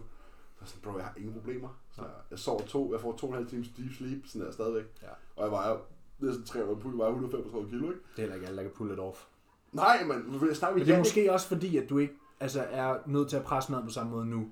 Så 0.60 0.66
sådan, 0.66 0.82
bro, 0.84 0.97
jeg 0.97 1.05
har 1.05 1.14
ingen 1.18 1.34
problemer. 1.34 1.70
Så 1.95 2.01
jeg, 2.32 2.39
sover 2.39 2.62
to, 2.62 2.93
jeg 2.93 3.01
får 3.01 3.16
to 3.18 3.28
og 3.28 3.32
en 3.34 3.38
halv 3.38 3.49
times 3.49 3.68
deep 3.78 3.91
sleep, 3.97 4.22
sådan 4.26 4.45
der 4.47 4.51
stadigvæk. 4.53 4.86
Ja. 5.03 5.08
Og 5.36 5.43
jeg 5.43 5.51
vejer 5.51 5.76
næsten 6.20 6.43
300 6.45 6.80
pund, 6.82 6.93
jeg 6.93 6.97
vejer 6.99 7.12
135 7.12 7.70
kilo, 7.70 7.88
ikke? 7.88 7.99
Det 8.16 8.18
er 8.18 8.22
heller 8.22 8.36
ikke 8.36 8.47
alle, 8.47 8.58
der 8.58 8.64
kan 8.64 8.72
pulle 8.76 8.91
det 8.91 8.99
off. 8.99 9.20
Nej, 9.72 10.03
men 10.03 10.47
jeg 10.47 10.55
snakker 10.55 10.78
Men 10.78 10.88
det 10.88 10.93
er 10.93 10.97
måske 10.97 11.34
også 11.34 11.47
fordi, 11.47 11.78
at 11.78 11.89
du 11.89 11.97
ikke 11.97 12.13
altså, 12.39 12.65
er 12.72 12.95
nødt 13.05 13.30
til 13.30 13.36
at 13.36 13.43
presse 13.43 13.72
maden 13.72 13.86
på 13.86 13.91
samme 13.91 14.11
måde 14.11 14.26
nu. 14.26 14.45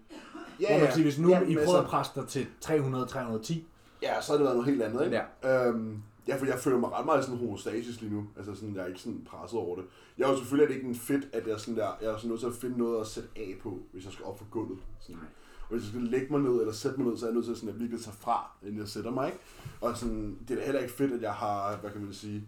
Ja, 0.60 0.68
Hvor 0.68 0.78
man 0.78 0.86
kan 0.86 0.94
sige, 0.94 1.04
hvis 1.04 1.20
nu 1.20 1.30
ja, 1.30 1.42
I 1.42 1.56
prøver 1.56 1.80
at 1.80 1.86
presse 1.86 2.12
dig 2.16 2.28
til 2.28 2.48
300-310, 2.66 3.56
Ja, 4.02 4.22
så 4.22 4.32
har 4.32 4.38
det 4.38 4.46
været 4.46 4.58
noget 4.58 4.70
helt 4.70 4.82
andet, 4.82 5.06
ikke? 5.06 5.22
Ja. 5.44 5.68
Øhm, 5.68 6.04
ja, 6.28 6.36
for 6.36 6.46
jeg 6.46 6.60
føler 6.60 6.78
mig 6.78 6.92
ret 6.92 7.06
meget 7.06 7.26
sådan 7.26 7.40
homostasis 7.40 8.02
lige 8.02 8.14
nu. 8.14 8.28
Altså 8.38 8.56
sådan, 8.56 8.76
jeg 8.76 8.84
er 8.84 8.88
ikke 8.88 9.00
sådan 9.00 9.28
presset 9.30 9.60
over 9.60 9.76
det. 9.76 9.86
Jeg 10.18 10.26
er 10.26 10.30
jo 10.30 10.38
selvfølgelig 10.38 10.64
er 10.64 10.68
det 10.68 10.76
ikke 10.76 10.88
en 10.88 10.96
fedt, 10.96 11.28
at 11.34 11.48
jeg, 11.48 11.60
sådan 11.60 11.76
der, 11.76 11.90
jeg 12.02 12.12
er 12.12 12.18
sådan 12.18 12.30
nødt 12.30 12.40
til 12.40 12.48
at 12.48 12.54
finde 12.54 12.78
noget 12.78 13.02
at 13.02 13.08
sætte 13.08 13.30
af 13.36 13.56
på, 13.64 13.80
hvis 13.92 14.06
jeg 14.06 14.14
skal 14.14 14.26
op 14.26 14.38
for 14.38 14.46
gulvet. 14.52 14.78
Sådan. 15.00 15.22
Og 15.62 15.68
hvis 15.70 15.84
jeg 15.84 15.90
skal 15.90 16.02
lægge 16.02 16.28
mig 16.30 16.42
ned 16.42 16.60
eller 16.60 16.74
sætte 16.74 17.00
mig 17.00 17.10
ned, 17.10 17.18
så 17.18 17.26
er 17.26 17.30
jeg 17.30 17.36
nødt 17.36 17.46
til 17.46 17.56
sådan 17.56 17.70
at 17.70 17.80
virkelig 17.80 18.02
tage 18.02 18.16
fra, 18.20 18.52
inden 18.64 18.80
jeg 18.80 18.88
sætter 18.88 19.12
mig, 19.12 19.28
ikke? 19.28 19.40
Og 19.82 19.98
sådan, 19.98 20.38
det 20.48 20.52
er 20.52 20.60
da 20.60 20.66
heller 20.66 20.82
ikke 20.82 20.94
fedt, 20.94 21.14
at 21.14 21.22
jeg 21.22 21.34
har, 21.34 21.76
hvad 21.76 21.92
kan 21.92 22.02
man 22.02 22.14
sige, 22.14 22.44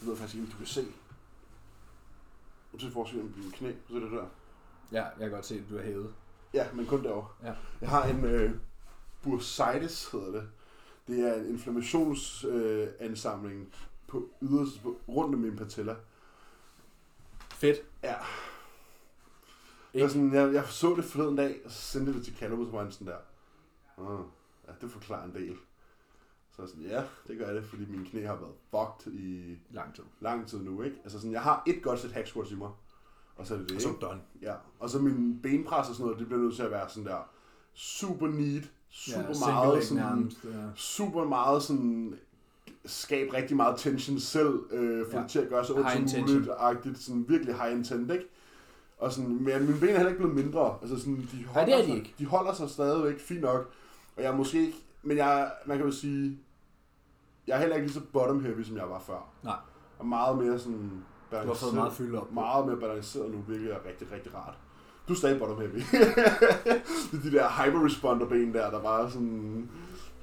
jeg 0.00 0.08
ved 0.08 0.16
faktisk 0.16 0.34
ikke, 0.34 0.46
om 0.46 0.50
du 0.50 0.56
kan 0.56 0.66
se. 0.66 0.84
Du 2.72 2.78
ser 2.78 2.90
forskel 2.90 3.20
på 3.20 3.38
mine 3.38 3.52
knæ, 3.52 3.72
så 3.88 3.96
er 3.96 4.00
det 4.00 4.12
der. 4.12 4.26
ja, 4.92 5.04
jeg 5.04 5.12
kan 5.18 5.30
godt 5.30 5.46
se, 5.46 5.54
at 5.54 5.64
du 5.70 5.76
er 5.76 5.82
hævet. 5.82 6.14
Ja, 6.54 6.72
men 6.72 6.86
kun 6.86 7.04
derovre. 7.04 7.28
Ja. 7.42 7.54
Jeg 7.80 7.88
har 7.88 8.04
en 8.04 8.24
øh, 8.24 8.50
bursitis, 9.22 10.10
hedder 10.10 10.32
det. 10.32 10.48
Det 11.06 11.28
er 11.28 11.34
en 11.34 11.46
inflammationsansamling 11.46 13.60
øh, 13.60 13.66
på 14.06 14.28
yderst 14.42 14.82
på, 14.82 15.00
rundt 15.08 15.34
om 15.34 15.40
min 15.40 15.56
patella. 15.56 15.96
Fedt. 17.50 17.78
Ja. 18.02 18.14
Jeg, 19.94 20.10
sådan, 20.10 20.34
jeg, 20.34 20.54
jeg 20.54 20.66
så 20.66 20.94
det 20.94 21.04
forleden 21.04 21.36
dag, 21.36 21.60
og 21.64 21.70
så 21.70 21.82
sendte 21.82 22.14
det 22.14 22.24
til 22.24 22.36
Callum, 22.36 22.60
og 22.60 22.66
så 22.66 22.72
var 22.72 22.82
han 22.82 22.92
sådan 22.92 23.06
der. 23.06 23.18
Ah, 23.98 24.20
ja, 24.68 24.72
det 24.80 24.90
forklarer 24.90 25.24
en 25.24 25.34
del. 25.34 25.56
Så 26.56 26.62
jeg 26.62 26.68
sådan, 26.68 26.84
ja, 26.84 27.02
det 27.28 27.38
gør 27.38 27.52
det, 27.54 27.64
fordi 27.64 27.84
mine 27.90 28.04
knæ 28.06 28.24
har 28.26 28.36
været 28.36 28.54
fucked 28.70 29.20
i 29.20 29.58
Lang 29.70 29.94
tid. 29.94 30.04
lang 30.20 30.46
tid 30.48 30.58
nu, 30.62 30.82
ikke? 30.82 30.96
Altså 31.04 31.18
sådan, 31.18 31.32
jeg 31.32 31.42
har 31.42 31.62
et 31.66 31.82
godt 31.82 32.00
sæt 32.00 32.12
hack 32.12 32.26
squats 32.26 32.50
i 32.50 32.54
mig, 32.54 32.70
og 33.36 33.46
så 33.46 33.54
er 33.54 33.58
det 33.58 33.68
det, 33.68 33.76
Og 33.76 33.82
så 33.82 33.88
ikke? 33.88 34.00
done. 34.00 34.20
Ja, 34.42 34.54
og 34.78 34.90
så 34.90 34.98
min 34.98 35.38
benpres 35.42 35.88
og 35.88 35.94
sådan 35.94 36.04
noget, 36.06 36.18
det 36.18 36.26
bliver 36.26 36.42
nødt 36.42 36.54
til 36.56 36.62
at 36.62 36.70
være 36.70 36.88
sådan 36.88 37.06
der 37.06 37.28
super 37.74 38.26
neat, 38.28 38.70
super 38.90 39.18
ja, 39.20 39.46
meget 39.50 39.84
sådan, 39.84 40.02
nærmest. 40.04 40.44
Ja. 40.44 40.50
super 40.74 41.24
meget 41.24 41.62
sådan, 41.62 42.18
skabe 42.84 43.34
rigtig 43.34 43.56
meget 43.56 43.78
tension 43.78 44.18
selv, 44.18 44.60
øh, 44.70 45.06
få 45.10 45.16
Ja. 45.16 45.22
det 45.22 45.30
til 45.30 45.38
at 45.38 45.48
gøre 45.48 45.64
så 45.64 45.74
ondt 45.74 45.90
som 45.92 46.02
intention. 46.02 46.36
muligt, 46.38 46.52
agtigt, 46.58 46.98
sådan 46.98 47.24
virkelig 47.28 47.54
high 47.54 47.72
intent, 47.72 48.10
ikke? 48.12 48.24
Og 48.98 49.12
sådan, 49.12 49.30
men 49.30 49.66
mine 49.66 49.80
ben 49.80 49.88
er 49.88 49.92
heller 49.92 50.08
ikke 50.08 50.18
blevet 50.20 50.34
mindre, 50.36 50.78
altså 50.82 50.98
sådan, 50.98 51.28
de 51.32 51.44
holder, 51.44 51.66
det 51.66 51.74
er 51.74 51.78
de 51.78 51.86
sig, 51.86 51.96
ikke. 51.96 52.14
de 52.18 52.26
holder 52.26 52.54
sig 52.54 52.70
stadigvæk 52.70 53.20
fint 53.20 53.40
nok, 53.40 53.70
og 54.16 54.22
jeg 54.22 54.32
er 54.32 54.36
måske 54.36 54.60
ikke, 54.66 54.78
men 55.02 55.16
jeg, 55.16 55.52
man 55.66 55.76
kan 55.76 55.86
jo 55.86 55.92
sige, 55.92 56.38
jeg 57.46 57.54
er 57.56 57.60
heller 57.60 57.76
ikke 57.76 57.86
lige 57.86 57.94
så 57.94 58.04
bottom 58.12 58.44
heavy, 58.44 58.62
som 58.62 58.76
jeg 58.76 58.90
var 58.90 58.98
før. 58.98 59.28
Nej. 59.42 59.56
Og 59.98 60.06
meget 60.06 60.38
mere 60.38 60.58
sådan, 60.58 61.02
Du 61.30 61.36
har 61.36 61.54
fået 61.54 61.74
meget 61.74 61.92
fyldt 61.92 62.14
op. 62.16 62.32
meget 62.32 62.66
mere 62.66 62.76
balanceret 62.76 63.30
nu, 63.30 63.36
hvilket 63.38 63.72
er 63.72 63.78
rigtig, 63.88 64.12
rigtig 64.12 64.34
rart. 64.34 64.54
Du 65.08 65.12
er 65.12 65.16
stadig 65.16 65.38
bottom 65.38 65.56
heavy. 65.58 65.74
det 67.10 67.18
er 67.18 67.22
de 67.22 67.32
der 67.32 67.48
hyper 67.64 67.84
responder 67.86 68.26
ben 68.26 68.54
der, 68.54 68.70
der 68.70 68.80
bare 68.82 69.10
sådan... 69.10 69.68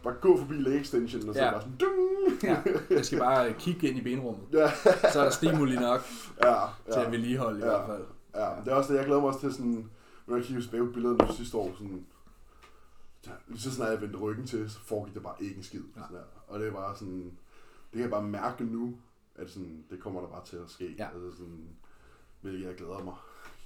Bare 0.03 0.13
gå 0.21 0.37
forbi 0.37 0.53
leg 0.53 0.81
extension, 0.81 1.29
og 1.29 1.35
så 1.35 1.39
Ja. 1.41 1.45
ja. 1.45 1.51
bare 1.51 1.61
sådan... 1.61 1.75
Dung! 1.77 2.43
Ja, 2.43 2.57
jeg 2.95 3.05
skal 3.05 3.19
bare 3.19 3.53
kigge 3.53 3.87
ind 3.89 3.97
i 3.97 4.01
benrummet. 4.01 4.43
Ja, 4.53 4.71
Så 5.13 5.19
er 5.19 5.23
der 5.23 5.29
stimuli 5.29 5.75
nok 5.75 6.01
ja, 6.43 6.55
til 6.91 6.99
at 6.99 7.05
ja, 7.05 7.09
vedligeholde 7.09 7.59
i 7.59 7.63
Ja. 7.63 7.67
hvert 7.69 7.85
fald. 7.85 8.03
ja. 8.35 8.49
Det 8.65 8.71
er 8.71 8.75
også 8.75 8.91
det, 8.93 8.97
jeg 8.97 9.05
glæder 9.05 9.21
mig 9.21 9.27
også 9.29 9.39
til 9.39 9.53
sådan... 9.53 9.89
Når 10.27 10.35
jeg 10.35 10.45
kigger 10.45 10.61
tilbage 10.63 10.85
på 10.85 10.91
billederne 10.91 11.19
fra 11.27 11.33
sidste 11.33 11.57
år, 11.57 11.71
sådan... 11.77 12.05
ja, 13.27 13.31
så 13.57 13.71
snart 13.71 13.91
jeg 13.91 14.01
vendte 14.01 14.17
ryggen 14.17 14.47
til, 14.47 14.69
så 14.69 14.79
foregik 14.79 15.13
det 15.13 15.23
bare 15.23 15.35
ikke 15.39 15.57
en 15.57 15.63
skid. 15.63 15.81
Ja. 15.95 16.01
Sådan 16.01 16.15
der. 16.15 16.23
Og 16.47 16.59
det 16.59 16.67
er 16.67 16.71
bare 16.71 16.95
sådan... 16.95 17.23
Det 17.91 17.93
kan 17.93 18.01
jeg 18.01 18.09
bare 18.09 18.23
mærke 18.23 18.63
nu, 18.63 18.93
at 19.35 19.49
sådan, 19.49 19.83
det 19.89 19.99
kommer 19.99 20.21
der 20.21 20.27
bare 20.27 20.45
til 20.45 20.55
at 20.55 20.69
ske. 20.69 20.95
Ja. 20.97 21.07
Altså 21.13 21.37
sådan, 21.37 21.69
hvilket 22.41 22.67
jeg 22.67 22.75
glæder 22.75 23.03
mig 23.03 23.13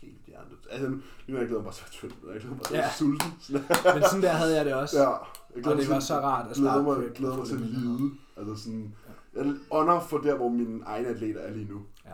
helt 0.01 0.25
hjertet. 0.27 0.57
Altså, 0.69 0.89
nu 0.89 0.99
nu 1.27 1.37
jeg 1.37 1.47
glæder 1.47 1.63
mig 1.63 1.73
være 1.81 1.89
tynd, 1.91 2.11
jeg 2.33 2.41
glæder 2.41 2.55
mig 2.55 2.65
at 2.65 2.71
Ja. 2.71 2.91
sulten. 2.91 3.31
Men 3.95 4.03
sådan 4.09 4.21
der 4.21 4.29
havde 4.31 4.55
jeg 4.55 4.65
det 4.65 4.73
også. 4.73 4.97
Ja, 4.99 5.09
jeg 5.09 5.17
Og 5.55 5.61
glæder 5.63 5.77
det 5.77 5.89
var 5.89 5.99
så 5.99 6.19
rart 6.19 6.47
at 6.49 6.55
glæder 6.55 6.71
starte 6.71 6.83
mig, 6.83 6.95
prep 6.97 7.15
glæder 7.15 7.37
mig 7.37 7.45
til 7.47 7.53
at 7.55 7.61
lide. 7.61 8.11
Altså 8.37 8.55
sådan, 8.55 8.95
jeg 9.35 9.55
under 9.69 9.99
for 9.99 10.17
der, 10.17 10.35
hvor 10.35 10.49
mine 10.49 10.83
egne 10.85 11.07
atleter 11.07 11.39
er 11.41 11.51
lige 11.53 11.71
nu. 11.71 11.81
Ja. 12.05 12.13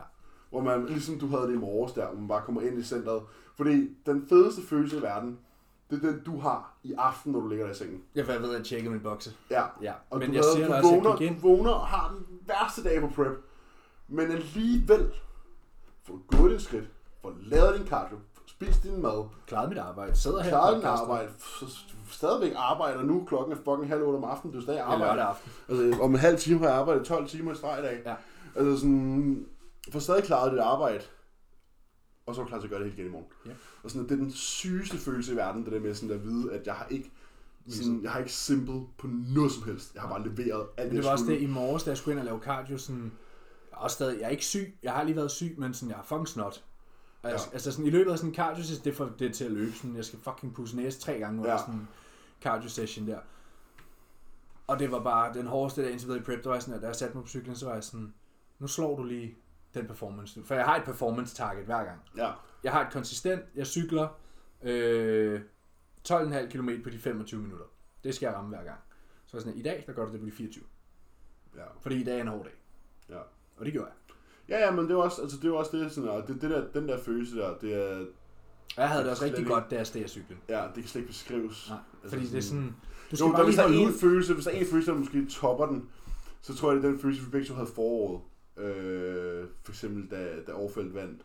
Hvor 0.49 0.61
man, 0.61 0.85
ligesom 0.85 1.19
du 1.19 1.27
havde 1.27 1.47
det 1.47 1.53
i 1.53 1.57
morges 1.57 1.93
der, 1.93 2.07
hvor 2.07 2.19
man 2.19 2.27
bare 2.27 2.41
kommer 2.45 2.61
ind 2.61 2.79
i 2.79 2.83
centret. 2.83 3.21
Fordi 3.55 3.95
den 4.05 4.27
fedeste 4.29 4.61
følelse 4.61 4.97
i 4.97 5.01
verden, 5.01 5.39
det 5.89 6.03
er 6.03 6.07
den, 6.11 6.21
du 6.25 6.39
har 6.39 6.73
i 6.83 6.93
aften, 6.97 7.31
når 7.31 7.39
du 7.39 7.47
ligger 7.47 7.65
der 7.65 7.71
i 7.73 7.75
sengen. 7.75 8.03
Jeg 8.15 8.27
ved 8.27 8.55
at 8.55 8.65
tjekke 8.65 8.89
min 8.89 8.99
bokse. 8.99 9.31
Ja. 9.49 9.63
Ja, 9.81 9.93
Og 10.09 10.19
men 10.19 10.29
du, 10.29 10.35
jeg 10.35 10.43
havde, 10.43 10.55
siger 10.55 10.67
du, 10.67 10.73
også, 10.73 10.89
vågner, 10.89 11.17
jeg 11.21 11.35
du 11.41 11.47
vågner 11.47 11.71
og 11.71 11.87
har 11.87 12.15
den 12.17 12.39
værste 12.47 12.83
dag 12.83 13.01
på 13.01 13.07
prep. 13.15 13.43
Men 14.07 14.31
alligevel 14.31 15.11
får 16.03 16.13
du 16.13 16.37
gået 16.37 16.51
din 16.51 16.59
skridt, 16.59 16.85
får 17.21 17.33
lavet 17.41 17.79
din 17.79 17.87
cardio, 17.87 18.17
får 18.33 18.43
spist 18.47 18.83
din 18.83 19.01
mad, 19.01 19.25
Klarede 19.47 19.69
mit 19.69 19.77
arbejde. 19.77 20.15
Sidder 20.15 20.41
her 20.41 20.49
klaret 20.49 20.75
din 20.75 20.85
arbejde, 20.85 21.29
stadigvæk 22.09 22.53
arbejder 22.55 23.03
nu, 23.03 23.25
klokken 23.27 23.53
er 23.53 23.57
fucking 23.57 23.87
halv 23.87 24.03
otte 24.03 24.17
om 24.17 24.23
aftenen, 24.23 24.53
du 24.53 24.59
er 24.59 24.63
stadig 24.63 24.79
er 24.79 24.83
arbejder. 24.83 25.05
lørdag 25.05 25.25
aften. 25.29 25.51
Altså, 25.69 26.03
om 26.03 26.11
en 26.11 26.19
halv 26.19 26.37
time 26.37 26.59
har 26.59 26.67
jeg 26.67 26.75
arbejdet 26.75 27.05
12 27.05 27.27
timer 27.27 27.51
i 27.51 27.55
streg 27.55 27.79
i 27.79 27.81
dag. 27.81 28.01
Ja. 28.05 28.15
Altså 28.55 28.79
sådan, 28.79 29.45
får 29.91 29.99
stadig 29.99 30.23
klaret 30.23 30.51
dit 30.51 30.59
arbejde, 30.59 31.03
og 32.29 32.35
så 32.35 32.41
er 32.41 32.45
du 32.45 32.49
klar 32.49 32.59
til 32.59 32.67
at 32.67 32.69
gøre 32.71 32.79
det 32.79 32.87
helt 32.87 32.99
igen 32.99 33.07
i 33.07 33.11
morgen. 33.11 33.27
Ja. 33.45 33.51
Og 33.83 33.91
sådan, 33.91 34.03
det 34.09 34.11
er 34.11 34.15
den 34.15 34.31
sygeste 34.31 34.97
følelse 34.97 35.33
i 35.33 35.35
verden, 35.35 35.63
det 35.65 35.71
der 35.71 35.79
med 35.79 35.93
sådan 35.93 36.15
at 36.15 36.23
vide, 36.23 36.53
at 36.53 36.67
jeg 36.67 36.73
har 36.75 36.87
ikke 36.89 37.11
sådan, 37.69 38.03
jeg 38.03 38.11
har 38.11 38.19
ikke 38.19 38.31
simpel 38.31 38.81
på 38.97 39.07
noget 39.07 39.51
som 39.51 39.63
helst. 39.63 39.93
Jeg 39.93 40.01
har 40.01 40.09
bare 40.09 40.27
leveret 40.27 40.67
alt 40.77 40.91
det, 40.91 40.97
det 40.97 41.05
var 41.05 41.11
også 41.11 41.25
det 41.25 41.41
i 41.41 41.45
morges, 41.45 41.83
da 41.83 41.89
jeg 41.89 41.97
skulle 41.97 42.13
ind 42.13 42.19
og 42.19 42.25
lave 42.25 42.39
cardio, 42.39 42.77
sådan, 42.77 43.11
er 43.71 43.77
også 43.77 43.93
stadig, 43.93 44.19
jeg 44.19 44.25
er 44.25 44.29
ikke 44.29 44.45
syg, 44.45 44.77
jeg 44.83 44.93
har 44.93 45.03
lige 45.03 45.15
været 45.15 45.31
syg, 45.31 45.55
men 45.57 45.73
sådan, 45.73 45.89
jeg 45.89 45.97
er 45.99 46.03
fucking 46.03 46.27
snot. 46.27 46.63
Altså, 47.23 47.47
Ja. 47.49 47.53
altså 47.53 47.71
sådan, 47.71 47.85
i 47.85 47.89
løbet 47.89 48.11
af 48.11 48.17
sådan 48.17 48.29
en 48.29 48.35
cardio 48.35 48.63
session, 48.63 48.83
det 48.85 48.95
får 48.95 49.11
det 49.19 49.33
til 49.33 49.43
at 49.45 49.51
løbe, 49.51 49.71
sådan, 49.71 49.95
jeg 49.95 50.05
skal 50.05 50.19
fucking 50.19 50.53
pusse 50.53 50.75
næse 50.75 50.99
tre 50.99 51.19
gange 51.19 51.39
under 51.39 51.51
Ja. 51.51 51.57
sådan 51.57 51.73
en 51.73 51.87
cardio 52.41 52.69
session 52.69 53.07
der. 53.07 53.19
Og 54.67 54.79
det 54.79 54.91
var 54.91 54.99
bare 55.03 55.33
den 55.33 55.47
hårdeste 55.47 55.81
dag 55.83 55.91
indtil 55.91 56.07
videre 56.07 56.21
i 56.21 56.23
prep, 56.23 56.43
der 56.43 56.49
var 56.49 56.59
sådan, 56.59 56.73
at 56.73 56.81
da 56.81 56.87
jeg 56.87 56.95
satte 56.95 57.15
mig 57.15 57.23
på 57.23 57.29
cyklen, 57.29 57.55
så 57.55 57.65
var 57.65 57.73
jeg 57.73 57.83
sådan, 57.83 58.13
nu 58.59 58.67
slår 58.67 58.97
du 58.97 59.03
lige 59.03 59.37
den 59.73 59.87
performance. 59.87 60.43
For 60.45 60.55
jeg 60.55 60.65
har 60.65 60.75
et 60.77 60.83
performance 60.83 61.35
target 61.35 61.65
hver 61.65 61.83
gang. 61.83 61.99
Ja, 62.17 62.31
Jeg 62.63 62.71
har 62.71 62.85
et 62.87 62.93
konsistent, 62.93 63.41
jeg 63.55 63.67
cykler 63.67 64.07
øh, 64.63 65.41
12,5 66.09 66.49
km 66.49 66.69
på 66.83 66.89
de 66.89 66.99
25 66.99 67.41
minutter. 67.41 67.65
Det 68.03 68.15
skal 68.15 68.25
jeg 68.27 68.35
ramme 68.35 68.49
hver 68.49 68.63
gang. 68.63 68.77
Så 69.25 69.33
var 69.33 69.37
jeg 69.39 69.41
sådan, 69.41 69.59
i 69.59 69.61
dag, 69.63 69.83
der 69.87 69.93
gør 69.93 70.05
du 70.05 70.11
det 70.11 70.19
på 70.19 70.25
de 70.25 70.31
24. 70.31 70.63
ja, 71.55 71.61
Fordi 71.81 71.95
i 72.01 72.03
dag 72.03 72.17
er 72.17 72.21
en 72.21 72.27
hård 72.27 72.43
dag. 72.43 72.53
ja. 73.09 73.19
Og 73.57 73.65
det 73.65 73.73
gjorde 73.73 73.87
jeg. 73.87 73.95
Ja, 74.49 74.65
ja, 74.65 74.71
men 74.71 74.83
det 74.83 74.91
er 74.91 74.95
jo 74.95 74.99
også, 75.01 75.21
altså, 75.21 75.37
det 75.37 75.43
er 75.43 75.47
jo 75.49 75.55
også 75.57 75.77
det, 75.77 75.91
sådan, 75.91 76.09
og 76.09 76.27
det, 76.27 76.41
det 76.41 76.49
der, 76.49 76.67
den 76.73 76.87
der 76.87 76.97
følelse 77.03 77.35
der, 77.37 77.57
det 77.57 77.73
er, 77.73 78.05
Jeg 78.77 78.89
havde 78.89 79.03
det 79.03 79.11
også 79.11 79.23
rigtig 79.25 79.39
ikke. 79.39 79.51
godt, 79.53 79.71
da 79.71 79.75
jeg 79.75 79.87
steg 79.87 80.03
af 80.03 80.09
cyklen. 80.09 80.37
ja, 80.49 80.63
det 80.65 80.73
kan 80.75 80.83
slet 80.83 81.01
ikke 81.01 81.07
beskrives. 81.11 81.69
Nej, 81.69 81.79
Altså 82.03 82.15
fordi 82.17 82.29
det 82.29 82.37
er 82.37 82.41
sådan... 82.41 82.75
Du 83.11 83.11
Jo, 83.11 83.15
skal 83.15 83.25
der, 83.27 83.33
bare 83.33 83.43
hvis 83.45 83.55
der 83.55 83.63
er 83.63 83.67
en 83.67 83.87
en... 83.87 83.93
følelse, 83.93 84.33
hvis 84.33 84.45
der 84.45 84.51
er 84.51 84.55
en 84.55 84.65
følelse, 84.65 84.91
der 84.91 84.97
måske 84.97 85.25
topper 85.25 85.65
den, 85.65 85.89
så 86.41 86.55
tror 86.55 86.71
jeg, 86.71 86.81
det 86.81 86.87
er 86.87 86.91
den 86.91 86.99
følelse, 86.99 87.23
vi 87.23 87.29
begge 87.31 87.47
to 87.47 87.53
havde 87.53 87.67
foråret. 87.75 88.21
Øh, 88.59 89.47
for 89.63 89.71
eksempel, 89.71 90.07
da, 90.11 90.29
da 90.47 90.51
Overfeldt 90.53 90.93
vandt 90.95 91.21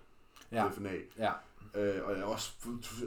Ja, 0.52 0.68
FNA. 0.68 0.90
ja. 1.18 1.30
Øh, 1.76 2.00
og 2.04 2.16
jeg 2.16 2.24
også, 2.24 2.52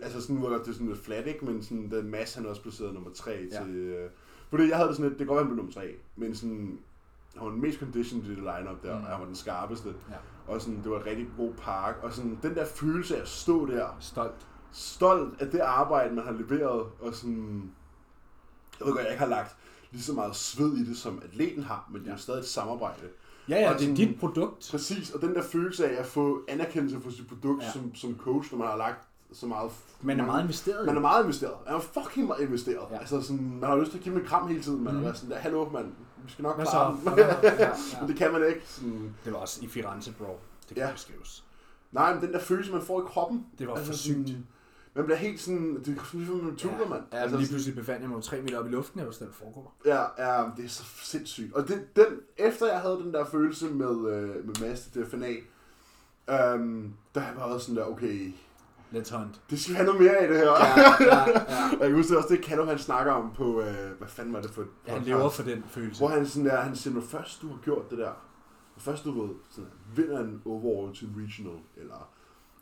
altså 0.03 0.21
sådan, 0.21 0.35
nu 0.35 0.47
var 0.49 0.57
det 0.57 0.73
sådan 0.75 0.87
lidt 0.87 0.99
flat, 0.99 1.27
ikke? 1.27 1.45
Men 1.45 1.63
sådan, 1.63 1.91
den 1.91 2.11
masse, 2.11 2.37
han 2.39 2.45
også 2.49 2.61
placeret 2.61 2.93
nummer 2.93 3.11
3 3.11 3.31
Ja. 3.51 3.63
til... 3.63 3.75
Øh, 3.75 4.09
fordi 4.49 4.67
jeg 4.69 4.75
havde 4.77 4.87
det 4.87 4.97
sådan 4.97 5.09
lidt, 5.09 5.19
det 5.19 5.27
kan 5.27 5.35
godt 5.35 5.39
han 5.39 5.47
blev 5.47 5.55
nummer 5.57 5.73
3, 5.73 5.95
men 6.15 6.35
sådan, 6.35 6.79
han 7.35 7.45
var 7.45 7.51
den 7.51 7.61
mest 7.61 7.79
conditioned 7.79 8.25
i 8.25 8.29
det 8.29 8.37
lineup 8.37 8.83
der, 8.83 8.97
Mm. 8.99 9.03
og 9.03 9.09
han 9.11 9.19
var 9.19 9.25
den 9.25 9.35
skarpeste. 9.35 9.89
Ja. 10.09 10.15
Og 10.53 10.61
sådan, 10.61 10.83
det 10.83 10.91
var 10.91 10.99
en 10.99 11.05
rigtig 11.05 11.27
god 11.37 11.53
park, 11.53 11.95
og 12.03 12.13
sådan, 12.13 12.39
den 12.41 12.55
der 12.55 12.65
følelse 12.65 13.17
af 13.17 13.21
at 13.21 13.27
stå 13.27 13.65
der, 13.65 13.97
Stolt. 13.99 14.47
stolt 14.71 15.41
af 15.41 15.47
det 15.51 15.59
arbejde, 15.59 16.15
man 16.15 16.25
har 16.25 16.31
leveret, 16.31 16.85
og 16.99 17.13
sådan, 17.13 17.71
jeg 18.79 18.87
ved 18.87 18.93
godt, 18.93 19.03
jeg 19.03 19.11
ikke 19.11 19.23
har 19.23 19.29
lagt 19.29 19.55
lige 19.91 20.01
så 20.03 20.13
meget 20.13 20.35
sved 20.35 20.77
i 20.77 20.85
det, 20.89 20.97
som 20.97 21.21
atleten 21.25 21.63
har, 21.63 21.89
men 21.91 22.01
det 22.01 22.07
er 22.07 22.11
jo 22.11 22.17
stadig 22.17 22.39
et 22.39 22.45
samarbejde. 22.47 23.07
Ja, 23.49 23.55
ja, 23.59 23.67
Og 23.73 23.73
det 23.79 23.81
er 23.81 23.95
sådan- 23.95 23.95
dit 23.95 24.19
produkt. 24.19 24.67
Præcis, 24.71 25.11
og 25.11 25.21
den 25.21 25.35
der 25.35 25.41
følelse 25.43 25.89
af 25.89 25.99
at 25.99 26.05
få 26.05 26.41
anerkendelse 26.47 26.99
for 27.01 27.11
sit 27.11 27.27
produkt 27.27 27.63
Ja. 27.63 27.71
som, 27.71 27.95
som 27.95 28.17
coach, 28.17 28.51
når 28.51 28.57
man 28.59 28.67
har 28.67 28.77
lagt 28.77 29.07
så 29.31 29.45
meget... 29.45 29.71
Man 30.01 30.19
er 30.19 30.25
meget 30.25 30.43
investeret 30.43 30.85
Man 30.85 30.97
er 30.97 31.01
meget 31.01 31.23
investeret. 31.23 31.53
Man 31.65 31.75
er 31.75 31.79
fucking 31.79 32.27
meget 32.27 32.41
investeret. 32.41 32.85
Ja. 32.91 32.97
Altså 32.97 33.21
sådan, 33.21 33.51
man 33.59 33.69
har 33.69 33.77
lyst 33.77 33.91
til 33.91 33.97
at 33.97 34.03
give 34.03 34.15
dem 34.15 34.21
en 34.21 34.27
kram 34.27 34.47
hele 34.47 34.61
tiden, 34.61 34.83
man. 34.83 34.95
Mm. 34.95 35.13
sådan 35.13 35.29
der, 35.29 35.35
hallo, 35.37 35.69
man, 35.69 35.85
vi 36.25 36.31
skal 36.31 36.43
nok 36.43 36.55
Hvad 36.55 36.65
klare 36.65 36.97
så? 37.03 37.09
den. 37.09 37.19
Ja, 37.19 37.25
ja, 37.27 37.35
Men 37.99 38.01
ja. 38.01 38.07
det 38.07 38.15
kan 38.15 38.31
man 38.31 38.45
ikke. 38.47 38.61
Sådan, 38.65 39.15
Det 39.25 39.33
var 39.33 39.39
også 39.39 39.59
i 39.63 39.67
Firenze, 39.67 40.13
bro. 40.13 40.39
Det 40.69 40.77
kan 40.77 40.85
Ja. 40.85 40.91
beskrives. 40.91 41.43
nej, 41.91 42.13
men 42.13 42.23
den 42.23 42.33
der 42.33 42.39
følelse, 42.39 42.71
man 42.71 42.81
får 42.81 43.01
i 43.01 43.03
kroppen. 43.07 43.45
Det 43.59 43.67
var 43.67 43.75
for 43.75 43.93
sådan, 43.93 44.25
sygt. 44.27 44.37
Man 44.97 45.05
bliver 45.05 45.17
helt 45.17 45.39
sådan, 45.39 45.75
det 45.75 45.87
er 45.87 46.17
ligesom 46.17 46.37
man 46.37 46.55
tuber, 46.55 46.89
mand. 46.89 47.03
Ja, 47.13 47.17
altså, 47.17 47.37
lige 47.37 47.49
pludselig 47.49 47.75
befandt 47.75 48.01
jeg 48.01 48.09
mig 48.09 48.15
jo 48.15 48.21
tre 48.21 48.41
meter 48.41 48.59
op 48.59 48.65
i 48.65 48.69
luften, 48.69 49.05
var 49.05 49.11
sådan, 49.11 49.33
foregår. 49.33 49.75
Ja, 49.85 50.01
ja, 50.17 50.43
det 50.57 50.65
er 50.65 50.69
så 50.69 50.83
sindssygt. 51.03 51.53
Og 51.53 51.67
det, 51.67 51.95
den, 51.95 52.05
efter 52.37 52.67
jeg 52.67 52.81
havde 52.81 52.95
den 52.95 53.13
der 53.13 53.25
følelse 53.25 53.65
med, 53.69 54.11
øh, 54.11 54.45
med 54.45 54.55
Mads 54.61 54.79
til 54.79 55.03
DFNA, 55.03 55.27
øhm, 56.29 56.93
der 57.15 57.19
har 57.19 57.27
jeg 57.27 57.37
bare 57.37 57.49
været 57.49 57.61
sådan 57.61 57.75
der, 57.75 57.85
okay, 57.85 58.33
Let's 58.93 59.17
hunt. 59.17 59.41
det 59.49 59.59
skal 59.59 59.75
have 59.75 59.85
noget 59.85 60.01
mere 60.01 60.17
af 60.17 60.27
det 60.27 60.37
her. 60.37 60.45
Ja, 60.47 60.79
ja, 60.99 61.29
ja. 61.29 61.43
Og 61.71 61.79
jeg 61.79 61.89
kan 61.89 61.95
huske 61.95 62.09
det 62.09 62.17
også, 62.17 62.29
det 62.29 62.43
Kato 62.43 62.65
han 62.65 62.79
snakker 62.79 63.11
om 63.11 63.31
på, 63.35 63.61
øh, 63.61 63.91
hvad 63.97 64.07
fanden 64.07 64.33
var 64.33 64.41
det 64.41 64.51
for 64.51 64.61
et 64.61 64.67
Ja, 64.87 64.93
han 64.93 65.03
lever 65.03 65.29
for 65.29 65.43
den 65.43 65.63
følelse. 65.67 66.01
Hvor 66.01 66.07
han 66.07 66.27
sådan 66.27 66.45
der, 66.45 66.61
han 66.61 66.75
siger, 66.75 66.93
når 66.93 67.01
først 67.01 67.41
du 67.41 67.47
har 67.47 67.57
gjort 67.63 67.89
det 67.89 67.97
der, 67.97 68.11
når 68.75 68.79
først 68.79 69.03
du 69.03 69.21
ved, 69.21 69.35
sådan, 69.49 69.69
vinder 69.95 70.19
en 70.19 70.41
overall 70.45 70.95
til 70.95 71.09
regional, 71.17 71.59
eller 71.77 72.09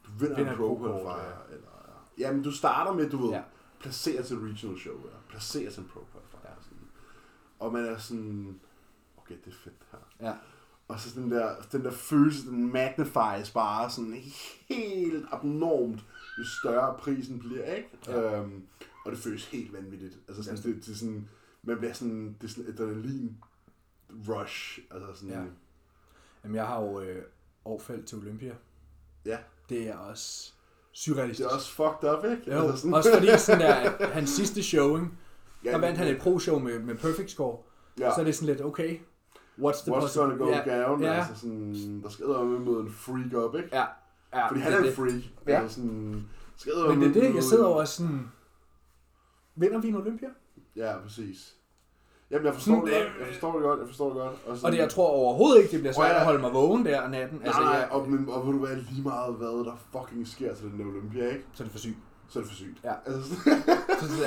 du 0.06 0.12
vinder, 0.20 0.36
Vinder 0.36 0.52
en 0.52 0.58
pro 0.58 0.68
pro 0.68 0.78
qualifier, 0.78 1.04
qualifier, 1.04 1.44
eller, 1.50 1.74
jamen 2.18 2.43
du 2.43 2.51
starter 2.51 2.93
med, 2.93 3.09
du 3.09 3.18
ved, 3.18 3.30
Ja. 3.30 3.36
ja. 3.38 3.43
placere 3.80 4.24
til 4.24 4.38
regional 4.38 4.80
show, 4.80 4.95
eller 4.95 5.18
placere 5.30 5.72
til 5.72 5.80
en 5.84 5.89
pro 5.93 5.99
qualifier. 6.11 6.39
Ja. 6.43 6.61
Sådan. 6.61 6.78
Og 7.59 7.74
man 7.74 7.86
er 7.86 7.97
sådan, 7.97 8.59
okay, 9.18 9.36
det 9.45 9.53
er 9.53 9.57
fedt 9.63 9.86
her. 9.91 10.28
Ja. 10.28 10.34
Og 10.88 10.99
så 10.99 11.20
den 11.22 11.32
der, 11.32 11.55
den 11.72 11.84
der 11.84 11.91
følelse, 11.91 12.47
den 12.47 12.72
magnifies 12.74 13.51
bare 13.53 13.89
sådan 13.89 14.13
helt 14.70 15.26
abnormt, 15.32 16.05
jo 16.39 16.43
større 16.61 16.97
prisen 16.99 17.39
bliver, 17.39 17.74
ikke? 17.74 17.89
Ja. 18.07 18.39
Øhm, 18.41 18.63
og 19.05 19.11
det 19.11 19.20
føles 19.20 19.45
helt 19.49 19.74
vanvittigt. 19.74 20.18
Altså 20.28 20.43
sådan, 20.43 20.59
Ja. 20.59 20.70
det, 20.70 20.86
det, 20.86 20.91
er 20.91 20.95
sådan, 20.95 21.30
man 21.63 21.78
bliver 21.78 21.93
sådan, 21.93 22.38
det 22.41 22.47
er 22.47 22.51
sådan 22.53 22.74
adrenalin 22.74 23.38
rush. 24.30 24.80
Altså 24.91 25.13
sådan, 25.13 25.30
Ja. 25.30 25.39
ja. 25.41 25.45
Jamen, 26.43 26.55
jeg 26.55 26.68
har 26.68 26.82
jo 26.82 26.99
øh, 26.99 27.24
overfaldt 27.66 28.05
til 28.07 28.18
Olympia. 28.18 28.55
ja. 29.26 29.38
Det 29.70 29.89
er 29.89 29.97
også 29.97 30.53
surrealistisk. 30.96 31.46
Det 31.46 31.52
er 31.52 31.56
også 31.56 31.72
fucked 31.72 32.10
up, 32.14 32.26
ikke? 32.26 32.56
Jo, 32.56 32.68
altså 32.68 32.89
også 32.93 33.14
fordi 33.14 33.28
sådan 33.38 33.62
der, 33.62 33.91
hans 34.18 34.30
sidste 34.30 34.64
showing, 34.64 35.20
ja, 35.64 35.72
der 35.72 35.78
vandt 35.78 35.98
han 35.98 36.08
et 36.08 36.22
pro-show 36.22 36.60
med, 36.60 36.80
med 36.80 36.96
Perfect 36.96 37.32
Score. 37.32 37.58
ja. 38.00 38.12
Så 38.16 38.22
er 38.22 38.26
det 38.26 38.36
sådan 38.36 38.56
lidt, 38.56 38.66
okay, 38.66 39.00
what's 39.60 39.84
the 39.84 39.91
What's 39.91 40.20
gonna 40.20 40.36
go 40.36 40.50
ja, 40.50 40.84
down? 40.84 41.02
ja. 41.02 41.14
Altså 41.14 41.36
sådan, 41.36 42.02
der 42.04 42.10
skal 42.10 42.26
med 42.26 42.60
mod 42.60 42.82
en 42.82 42.91
freak 42.91 43.34
op, 43.34 43.56
ikke? 43.56 43.70
Ja, 43.72 43.86
ja. 44.34 44.48
Fordi 44.48 44.60
han 44.60 44.74
er 44.74 44.78
en 44.78 44.93
freak. 44.93 45.22
Ja. 45.48 45.62
Altså 45.62 45.76
sådan, 45.76 46.24
skal 46.58 46.74
Men 46.88 47.14
det 47.14 47.18
er 47.18 47.28
det, 47.28 47.36
jeg 47.36 47.43
sidder 47.43 47.66
over 47.66 47.86
sådan, 47.86 48.32
vinder 49.56 49.80
vi 49.80 49.88
en 49.88 49.96
Olympia? 49.96 50.28
Ja, 50.76 51.00
præcis. 51.04 51.55
Jamen, 52.36 52.46
jeg 52.46 52.54
forstår 52.54 52.74
det 52.86 52.94
godt. 52.94 53.10
Jeg 53.20 53.28
forstår 53.28 53.52
det 53.54 53.62
godt. 53.62 53.80
Jeg 53.80 53.88
forstår 53.88 54.08
det 54.10 54.18
godt. 54.18 54.34
Og, 54.48 54.58
sådan, 54.58 54.66
Og 54.66 54.72
det, 54.72 54.78
jeg 54.78 54.90
tror 54.90 55.08
overhovedet 55.08 55.58
ikke, 55.62 55.72
det 55.72 55.80
bliver 55.80 55.94
svært 55.94 56.08
Prøv 56.12 56.20
at- 56.20 56.26
holde 56.26 56.42
mig 56.42 56.54
vågen 56.54 56.86
der 56.86 57.08
natten. 57.10 57.38
Nej, 57.38 57.46
Altså, 57.48 57.62
nej, 57.62 57.72
jeg, 57.74 57.88
og, 57.92 58.10
men, 58.10 58.30
og 58.30 58.46
ved 58.46 58.54
du 58.54 58.60
hvad, 58.66 58.76
lige 58.76 59.04
meget 59.04 59.34
hvad 59.36 59.48
der 59.48 59.76
fucking 59.92 60.28
sker 60.28 60.56
til 60.56 60.66
den 60.72 60.82
Olympia, 60.90 61.28
ikke? 61.28 61.44
så 61.54 61.64
er 61.64 61.66
det 61.66 61.72
for 61.72 61.80
sygt. 61.80 61.98
Så 62.30 62.40
er 62.40 62.44
det 62.44 62.50
for 62.50 62.56
sygt. 62.56 62.78
Ja. 62.84 62.94
Altså, 63.06 63.34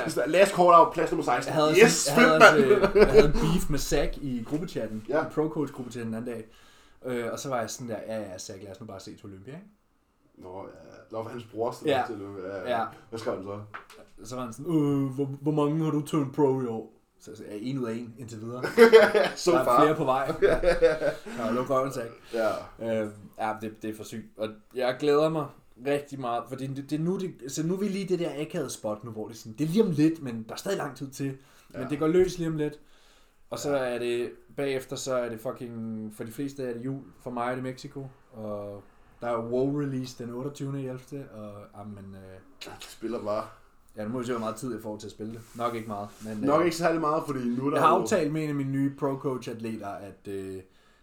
Så 0.15 0.23
last 0.27 0.53
call 0.55 0.69
out, 0.69 0.93
plads 0.93 1.11
nummer 1.11 1.25
16. 1.25 1.47
jeg 1.49 1.55
havde, 1.55 1.71
yes, 1.85 2.07
jeg, 2.07 2.15
havde 2.17 2.35
også, 2.37 2.91
jeg 2.95 3.07
havde 3.09 3.27
en 3.27 3.33
beef 3.33 3.71
med 3.71 3.79
Zach 3.79 4.19
i 4.23 4.45
gruppechatten, 4.51 5.05
Ja. 5.09 5.23
i 5.23 5.25
pro-coach 5.25 5.73
gruppechatten 5.73 6.13
den 6.13 6.15
anden 6.15 6.35
dag. 6.35 6.45
Øh, 7.07 7.33
og 7.33 7.39
så 7.39 7.49
var 7.49 7.61
jeg 7.61 7.71
sådan 7.71 7.89
der, 7.89 7.97
ja, 8.07 8.21
ja, 8.21 8.39
Zach, 8.39 8.63
lad 8.63 8.71
os 8.73 8.81
nu 8.81 8.87
bare 8.87 9.01
se 9.01 9.17
til 9.17 9.25
Olympia, 9.27 9.53
ikke? 9.55 9.67
Nå, 10.39 10.49
ja. 11.13 11.17
Var 11.19 11.29
hans 11.29 11.45
bror 11.45 11.71
til 11.71 11.87
Ja. 11.87 12.03
til 12.07 12.15
det. 12.19 12.27
Ja. 12.67 12.79
Ja. 12.79 12.85
Hvad 13.09 13.19
skrev 13.19 13.35
han 13.35 13.45
så? 13.45 13.59
Så 14.29 14.37
var 14.37 14.43
han 14.45 14.53
sådan, 14.53 14.73
øh, 14.75 15.11
hvor, 15.15 15.25
hvor 15.25 15.53
mange 15.53 15.85
har 15.85 15.91
du 15.91 16.01
turned 16.07 16.33
pro 16.33 16.61
i 16.63 16.67
år? 16.67 16.93
Så 17.21 17.37
sagde, 17.37 17.53
ja, 17.53 17.59
en 17.63 17.79
ud 17.79 17.87
af 17.89 17.95
en 17.95 18.15
indtil 18.19 18.41
videre. 18.41 18.63
Så 19.37 19.51
der 19.53 19.59
er 19.59 19.65
far. 19.65 19.81
flere 19.83 19.97
på 19.97 20.05
vej. 20.05 20.33
Ja. 20.43 20.61
Nå, 21.39 21.53
luk 21.53 21.71
røven, 21.71 21.93
Zach. 21.93 22.11
Ja. 22.35 22.51
Øh, 23.03 23.11
ja, 23.39 23.55
det, 23.61 23.83
det 23.83 23.91
er 23.91 23.95
for 23.97 24.05
sygt. 24.05 24.27
Og 24.37 24.49
jeg 24.75 24.97
glæder 25.01 25.29
mig 25.29 25.47
rigtig 25.87 26.21
meget, 26.21 26.45
fordi 26.49 26.67
det, 26.67 26.91
det 26.91 27.01
er 27.01 27.05
nu, 27.05 27.19
det, 27.19 27.35
så 27.53 27.67
nu 27.67 27.75
er 27.75 27.79
vi 27.79 27.89
lige 27.89 28.09
det 28.09 28.19
der 28.19 28.41
akavede 28.41 28.71
spot 28.71 29.05
nu, 29.05 29.11
hvor 29.11 29.29
det 29.29 29.35
er 29.35 29.39
sådan, 29.39 29.53
det 29.59 29.65
er 29.65 29.69
lige 29.69 29.85
om 29.85 29.91
lidt, 29.91 30.23
men 30.23 30.43
der 30.49 30.53
er 30.53 30.57
stadig 30.57 30.79
lang 30.79 30.97
tid 30.97 31.11
til. 31.11 31.37
Ja. 31.75 31.79
Men 31.79 31.91
det 31.91 31.99
går 31.99 32.07
løs 32.07 32.39
lige 32.39 32.49
om 32.49 32.57
lidt. 32.57 32.81
Og 33.51 33.59
så 33.59 33.77
er 33.77 33.99
det, 33.99 34.31
bagefter 34.57 34.97
så 34.97 35.15
er 35.15 35.29
det 35.29 35.41
fucking, 35.41 36.13
for 36.17 36.25
de 36.25 36.33
fleste 36.33 36.65
er 36.65 36.73
det 36.75 36.85
jul, 36.85 37.03
for 37.23 37.31
mig 37.31 37.51
er 37.51 37.55
det 37.55 37.65
Mexico, 37.65 38.07
og 38.33 38.83
der 39.21 39.27
er 39.29 39.43
WoW 39.43 39.81
release 39.81 40.25
den 40.25 40.35
28. 40.35 40.79
11. 40.79 41.29
Og, 41.35 41.53
jamen, 41.79 42.15
øh, 42.15 42.39
De 42.67 42.71
spiller 42.81 43.25
bare. 43.25 43.47
Ja, 43.99 44.05
nu 44.05 44.09
må 44.09 44.19
vi 44.19 44.25
se, 44.25 44.33
hvor 44.33 44.41
meget 44.41 44.57
tid 44.57 44.73
jeg 44.73 44.83
får 44.83 44.97
til 44.97 45.07
at 45.07 45.11
spille 45.13 45.33
det. 45.33 45.41
Nok 45.55 45.75
ikke 45.75 45.89
meget, 45.89 46.09
men 46.25 46.37
Nok 46.39 46.61
øh, 46.61 46.65
ikke 46.65 46.77
særlig 46.77 47.01
meget, 47.01 47.23
fordi 47.27 47.39
nu 47.49 47.67
er 47.67 47.71
der 47.71 47.77
jeg 47.77 47.87
har 47.87 47.95
jo- 47.97 48.03
aftalt 48.03 48.33
med 48.33 48.43
en 48.43 48.49
af 48.49 48.55
mine 48.55 48.71
nye 48.71 48.93
pro-coach-atleter, 48.99 49.89
at, 49.89 50.29
øh, 50.33 50.57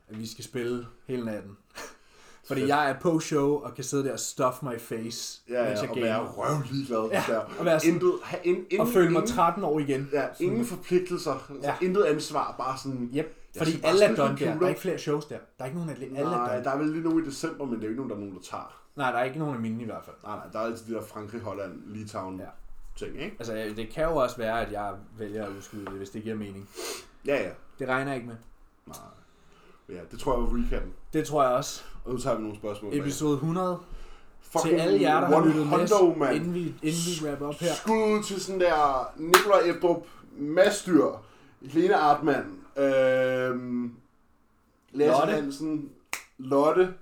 at 0.10 0.20
vi 0.20 0.28
skal 0.28 0.44
spille 0.44 0.86
hele 1.08 1.26
natten. 1.26 1.52
Fordi 2.48 2.62
Fedt. 2.62 2.70
jeg 2.70 2.90
er 2.90 3.00
på 3.00 3.20
show 3.20 3.54
og 3.64 3.76
kan 3.76 3.84
sidde 3.84 4.04
der 4.04 4.14
og 4.14 4.20
stuff 4.20 4.62
my 4.62 4.80
face, 4.80 5.42
Ja, 5.50 5.64
mens 5.64 5.78
ja, 5.78 5.82
jeg 5.82 5.90
og 5.90 5.96
være 5.96 6.14
gamer. 6.18 6.30
røvlig 6.32 6.88
glad. 6.88 7.10
Ja, 7.12 7.24
der. 7.28 7.40
og 7.60 7.66
være 7.66 7.80
sådan, 7.80 7.94
Intet, 7.94 8.14
ha, 8.24 8.38
in, 8.44 8.56
in, 8.72 8.80
og 8.80 8.88
føle 8.88 9.10
mig 9.10 9.20
ingen- 9.20 9.36
13 9.36 9.64
år 9.64 9.80
igen. 9.80 10.10
Ja, 10.14 10.26
ingen 10.40 10.66
forpligtelser. 10.66 11.52
Ja. 11.64 11.68
Ja. 11.82 11.86
Intet 11.88 12.04
ansvar, 12.04 12.56
bare 12.58 12.78
sådan... 12.78 13.10
Yep. 13.16 13.36
Fordi 13.58 13.72
alle 13.84 14.06
er 14.06 14.16
done 14.16 14.38
der. 14.38 14.54
Der 14.58 14.66
er 14.66 14.70
ikke 14.70 14.82
flere 14.82 14.98
shows 14.98 15.26
der. 15.26 15.38
Der 15.58 15.64
er 15.64 15.66
ikke 15.66 15.78
nogen 15.78 15.92
atleter. 15.92 16.18
Alle 16.18 16.32
er 16.32 16.38
Nej, 16.38 16.54
done. 16.54 16.64
der 16.64 16.72
er 16.72 16.78
vel 16.78 16.88
lige 16.90 17.04
nogen 17.04 17.24
i 17.24 17.28
december, 17.28 17.66
men 17.66 17.74
det 17.76 17.80
er 17.82 17.84
jo 17.84 17.90
ikke 17.90 18.02
nogen, 18.02 18.10
der 18.10 18.16
er 18.16 18.20
nogen, 18.20 18.36
der 18.36 18.42
tager. 18.42 18.82
Nej, 18.96 19.12
der 19.12 19.20
er 19.20 19.24
ikke 19.24 19.40
nogen 19.40 19.56
af 19.56 19.62
mine 19.62 19.82
i 19.82 19.86
hvert 19.86 20.04
fald. 20.06 20.16
Nej, 20.24 20.36
nej, 20.36 20.46
der 20.54 20.60
er 20.60 20.64
altid 20.64 20.86
de 20.88 20.94
der 20.94 21.02
Frankrig, 21.02 21.42
Holland, 21.42 21.82
Litauen 21.86 22.40
Ja. 22.40 22.46
Ting, 22.96 23.22
ikke? 23.22 23.36
Altså, 23.40 23.54
det 23.76 23.90
kan 23.90 24.04
jo 24.04 24.16
også 24.16 24.38
være, 24.38 24.62
at 24.66 24.72
jeg 24.72 24.94
vælger 25.18 25.46
at 25.46 25.52
udskyde 25.52 25.86
det, 25.86 25.94
hvis 25.94 26.10
det 26.10 26.24
giver 26.24 26.36
mening. 26.36 26.70
Ja, 27.26 27.44
ja. 27.44 27.50
Det 27.80 27.88
regner 27.88 28.12
jeg 28.12 28.16
ikke 28.16 28.28
med. 28.28 28.36
Nej. 28.86 28.98
Ja, 29.90 30.00
det 30.12 30.20
tror 30.20 30.34
jeg 30.34 30.42
var 30.42 30.48
recappen. 30.48 30.94
Det 31.14 31.28
tror 31.28 31.44
jeg 31.44 31.52
også. 31.52 31.84
Og 32.06 32.12
nu 32.14 32.20
tager 32.20 32.36
vi 32.36 32.42
nogle 32.42 32.58
spørgsmål. 32.58 32.96
Episode 32.96 33.34
100. 33.34 33.80
Fucking 34.42 34.76
til 34.76 34.82
alle 34.82 35.02
jer, 35.02 35.20
der 35.20 35.28
har 35.28 35.46
lyttet 35.46 35.68
med, 35.68 35.84
100, 35.84 36.20
mand. 36.20 36.36
inden 36.36 36.54
vi, 36.54 36.60
inden 36.60 37.22
vi 37.22 37.26
wrap 37.28 37.42
op 37.42 37.56
her. 37.56 37.74
Skud 37.74 38.18
ud 38.18 38.24
til 38.24 38.42
sådan 38.42 38.62
der 38.62 39.14
Nikolaj 39.18 39.70
Ebrup, 39.70 40.06
Mads 40.38 40.84
Dyr, 40.84 41.06
Lene 41.62 41.96
Artmann, 41.96 42.62
øhm, 42.78 43.96
Lasse 44.92 45.20
Lotte. 45.20 45.34
Hansen, 45.34 45.90
Lotte, 46.38 46.94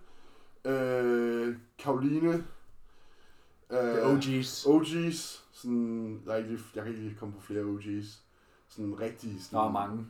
øh, 0.66 1.56
Karoline, 1.80 2.44
øh, 3.70 3.80
The 3.80 4.02
OG's. 4.02 4.68
OG's, 4.68 5.43
sådan, 5.64 6.22
der 6.26 6.34
er 6.34 6.38
ikke, 6.38 6.50
lige- 6.50 6.64
jeg 6.76 6.84
kan 6.84 6.92
ikke 6.94 7.04
lige 7.06 7.16
komme 7.20 7.34
på 7.34 7.42
flere 7.42 7.62
OG's. 7.64 8.20
Sådan 8.70 9.00
rigtig... 9.00 9.44
Sådan, 9.44 9.60
Der 9.60 9.66
er 9.68 9.72
mange. 9.72 10.06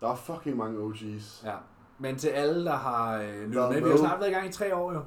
Der 0.00 0.08
er 0.08 0.16
fucking 0.16 0.56
mange 0.56 0.78
OG's. 0.88 1.46
Ja. 1.46 1.56
Men 1.98 2.16
til 2.18 2.28
alle, 2.28 2.64
der 2.64 2.76
har 2.76 3.18
øh, 3.22 3.42
lyttet 3.42 3.70
med, 3.70 3.82
vi 3.82 3.88
har 3.90 3.96
snart 3.96 4.20
været 4.20 4.30
i 4.30 4.34
gang 4.34 4.48
i 4.48 4.52
tre 4.52 4.74
år 4.76 4.92
jo. 4.92 5.02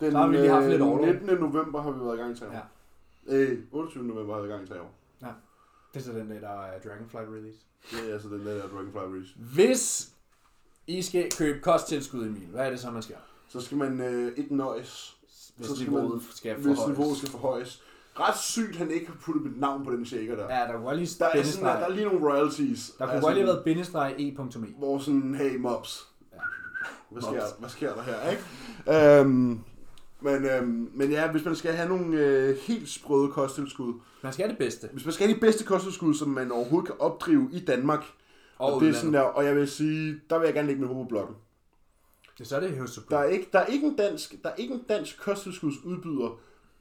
Den 0.00 0.12
Så 0.12 0.18
har 0.18 0.26
vi 0.28 0.36
lige 0.36 0.48
haft 0.50 0.66
lidt 0.66 0.80
øh, 0.80 0.86
orlov. 0.86 1.06
19. 1.06 1.26
november 1.40 1.82
har 1.82 1.90
vi 1.90 2.00
været 2.04 2.16
i 2.16 2.20
gang 2.20 2.32
i 2.32 2.38
tre 2.38 2.46
år. 2.48 2.52
Ja. 2.52 3.36
Øh, 3.36 3.58
28. 3.72 4.04
november 4.04 4.34
har 4.34 4.42
vi 4.42 4.48
været 4.48 4.54
i 4.54 4.56
gang 4.58 4.64
i 4.68 4.72
tre 4.72 4.80
år. 4.80 4.94
Det 5.94 6.00
er 6.00 6.04
så 6.04 6.12
den 6.12 6.28
dag, 6.28 6.40
der 6.40 6.48
er 6.62 6.80
Dragonflight 6.80 7.28
release. 7.28 7.58
Det 7.90 8.08
er 8.10 8.12
altså 8.14 8.28
den 8.28 8.46
der 8.46 8.68
Dragonfly 8.68 8.98
Race. 8.98 9.34
Hvis 9.54 10.10
I 10.86 11.02
skal 11.02 11.30
købe 11.38 11.60
kosttilskud, 11.60 12.26
Emil, 12.26 12.46
hvad 12.46 12.66
er 12.66 12.70
det 12.70 12.80
så, 12.80 12.90
man 12.90 13.02
skal? 13.02 13.16
Så 13.48 13.60
skal 13.60 13.76
man 13.78 14.00
øh, 14.00 14.32
ikke 14.38 14.56
nøjes, 14.56 15.16
Hvis 15.56 15.66
Så 15.66 15.74
skal 15.76 15.88
niveauet 15.88 16.10
man- 16.10 16.22
skal 16.30 16.54
hvis 16.54 16.64
forhøjes. 16.66 16.88
niveauet 16.98 17.16
skal 17.16 17.30
forhøjes. 17.30 17.82
Ret 18.20 18.38
sygt, 18.38 18.76
han 18.76 18.90
ikke 18.90 19.06
har 19.06 19.14
puttet 19.22 19.42
mit 19.44 19.60
navn 19.60 19.84
på 19.84 19.92
den 19.92 20.06
shaker 20.06 20.36
der. 20.36 20.54
Ja, 20.54 20.60
der 20.60 20.72
kunne 20.72 20.84
godt 20.84 20.96
lige 20.96 21.16
Der 21.18 21.26
er, 21.26 21.42
sådan, 21.42 21.66
der, 21.66 21.72
er 21.72 21.88
lige 21.88 22.04
nogle 22.04 22.32
royalties. 22.32 22.90
Der 22.98 23.04
er 23.04 23.10
kunne 23.10 23.20
godt 23.20 23.34
lige 23.34 23.44
have 23.44 23.54
været 23.54 23.64
bindestreg 23.64 24.14
e.e. 24.18 24.36
Hvor 24.78 24.98
sådan, 24.98 25.34
hey 25.34 25.56
mobs. 25.56 26.08
Ja. 26.32 26.38
hvad 27.10 27.22
sker, 27.22 27.32
Mops. 27.32 27.54
hvad 27.58 27.68
sker 27.68 27.94
der 27.94 28.02
her, 28.02 28.30
ikke? 28.30 29.20
Øhm, 29.20 29.60
men, 30.20 30.44
øhm, 30.44 30.90
men 30.94 31.10
ja, 31.10 31.30
hvis 31.30 31.44
man 31.44 31.56
skal 31.56 31.72
have 31.72 31.88
nogle 31.88 32.18
øh, 32.18 32.56
helt 32.66 32.88
sprøde 32.88 33.28
kosttilskud, 33.28 33.94
Man 34.22 34.32
skal 34.32 34.42
have 34.44 34.50
det 34.50 34.58
bedste. 34.58 34.88
hvis 34.92 35.04
man 35.04 35.12
skal 35.12 35.26
have 35.26 35.34
de 35.36 35.40
bedste 35.40 35.64
kosttilskud, 35.64 36.14
som 36.14 36.28
man 36.28 36.52
overhovedet 36.52 36.86
kan 36.86 37.00
opdrive 37.00 37.48
i 37.52 37.60
Danmark, 37.60 38.04
Og, 38.58 38.72
og, 38.74 38.80
det 38.80 38.88
er 38.88 38.92
sådan 38.92 39.14
der, 39.14 39.20
og 39.20 39.44
jeg 39.44 39.56
vil 39.56 39.68
sige, 39.68 40.20
der 40.30 40.38
vil 40.38 40.46
jeg 40.46 40.54
gerne 40.54 40.66
lægge 40.66 40.80
min 40.80 40.88
hoved 40.88 41.04
på 41.04 41.08
blokken. 41.08 41.36
Det, 42.38 42.46
så 42.46 42.56
er 42.56 42.60
det 42.60 42.78
hos 42.78 42.98
Der 43.10 43.18
er 43.18 43.24
ikke, 43.24 43.48
der 43.52 43.58
er 43.58 43.66
ikke 43.66 43.86
en 43.86 43.96
dansk, 43.96 44.34
der 44.42 44.48
er 44.48 44.54
ikke 44.54 44.74
en 44.74 44.82
dansk 44.88 45.20
kosttilskudsudbyder, 45.20 46.38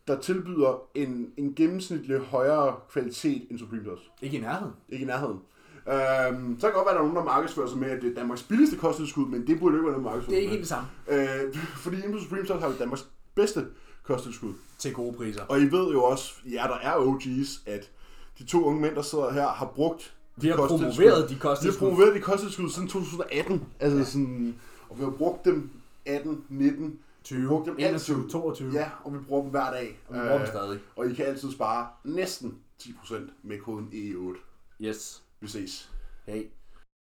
der 0.08 0.20
tilbyder 0.20 0.82
en, 0.96 1.28
en 1.38 1.54
gennemsnitlig 1.56 2.20
højere 2.20 2.76
kvalitet 2.92 3.48
end 3.52 3.60
Supreme 3.60 3.82
Plus. 3.84 4.00
Ikke 4.22 4.38
i 4.38 4.42
nærheden. 4.42 4.74
Ikke 4.90 5.04
i 5.04 5.08
nærheden. 5.08 5.40
Øhm, 5.88 6.60
så 6.60 6.68
kan 6.68 6.74
godt 6.74 6.86
være, 6.86 6.90
at 6.90 6.96
der 6.96 7.00
er 7.00 7.08
nogen, 7.08 7.16
der 7.16 7.24
markedsfører 7.24 7.68
sig 7.68 7.78
med, 7.78 7.90
at 7.90 8.02
det 8.02 8.12
er 8.12 8.16
Danmarks 8.16 8.44
billigste 8.44 8.78
kosttilskud, 8.78 9.26
men 9.28 9.48
det 9.48 9.60
burde 9.60 9.74
jo 9.76 9.80
ikke 9.82 9.92
være 9.92 10.02
noget 10.02 10.04
markedsføring. 10.04 10.30
Det 10.32 10.38
er 10.38 10.42
ikke 10.42 10.52
helt 10.52 10.62
det 10.62 10.70
samme. 10.70 10.88
Øh, 11.48 11.56
fordi 11.76 11.98
inde 11.98 12.12
på 12.12 12.20
Supreme 12.20 12.46
Plus 12.46 12.62
har 12.62 12.70
vi 12.70 12.76
Danmarks 12.80 13.08
bedste 13.36 13.66
kosttilskud. 14.04 14.54
Til 14.78 14.94
gode 14.94 15.14
priser. 15.14 15.44
Og 15.50 15.60
I 15.60 15.64
ved 15.64 15.92
jo 15.92 16.04
også, 16.04 16.34
ja, 16.46 16.64
der 16.68 16.78
er 16.82 16.94
OG's, 16.94 17.62
at 17.66 17.92
de 18.40 18.46
to 18.46 18.64
unge 18.64 18.82
mænd, 18.82 18.96
der 18.96 19.02
sidder 19.02 19.32
her, 19.32 19.48
har 19.48 19.66
brugt 19.66 20.14
Vi 20.36 20.48
har 20.48 20.56
kosttilskud. 20.56 20.88
promoveret 20.90 21.30
de 21.30 21.34
Vi 21.34 21.40
har 21.42 21.50
kosttilskud. 21.50 21.80
promoveret 21.88 22.16
de 22.16 22.20
kosttilskud 22.20 22.70
siden 22.70 22.88
2018. 22.88 23.64
Altså 23.80 23.98
ja. 23.98 24.04
sådan, 24.06 24.56
og 24.90 24.98
vi 25.00 25.04
har 25.04 25.12
brugt 25.12 25.46
dem 25.46 25.70
18, 26.06 26.44
19, 26.50 27.00
20, 27.24 27.48
brugt 27.48 27.66
dem 27.66 27.76
21, 27.80 28.16
altid. 28.18 28.30
22. 28.30 28.72
ja, 28.74 28.90
og 29.04 29.14
vi 29.14 29.18
bruger 29.20 29.42
dem 29.42 29.52
hver 29.52 29.72
dag. 29.72 30.00
Og 30.08 30.14
vi 30.16 30.20
bruger 30.20 30.34
dem 30.34 30.42
Øh, 30.42 30.48
stadig. 30.48 30.80
og 30.96 31.08
I 31.10 31.14
kan 31.14 31.26
altid 31.26 31.52
spare 31.52 31.88
næsten 32.04 32.60
10% 32.84 33.16
med 33.44 33.60
koden 33.60 33.90
E8. 33.94 34.38
Yes. 34.82 35.24
Vi 35.40 35.48
ses. 35.48 35.90
Hey. 36.26 36.44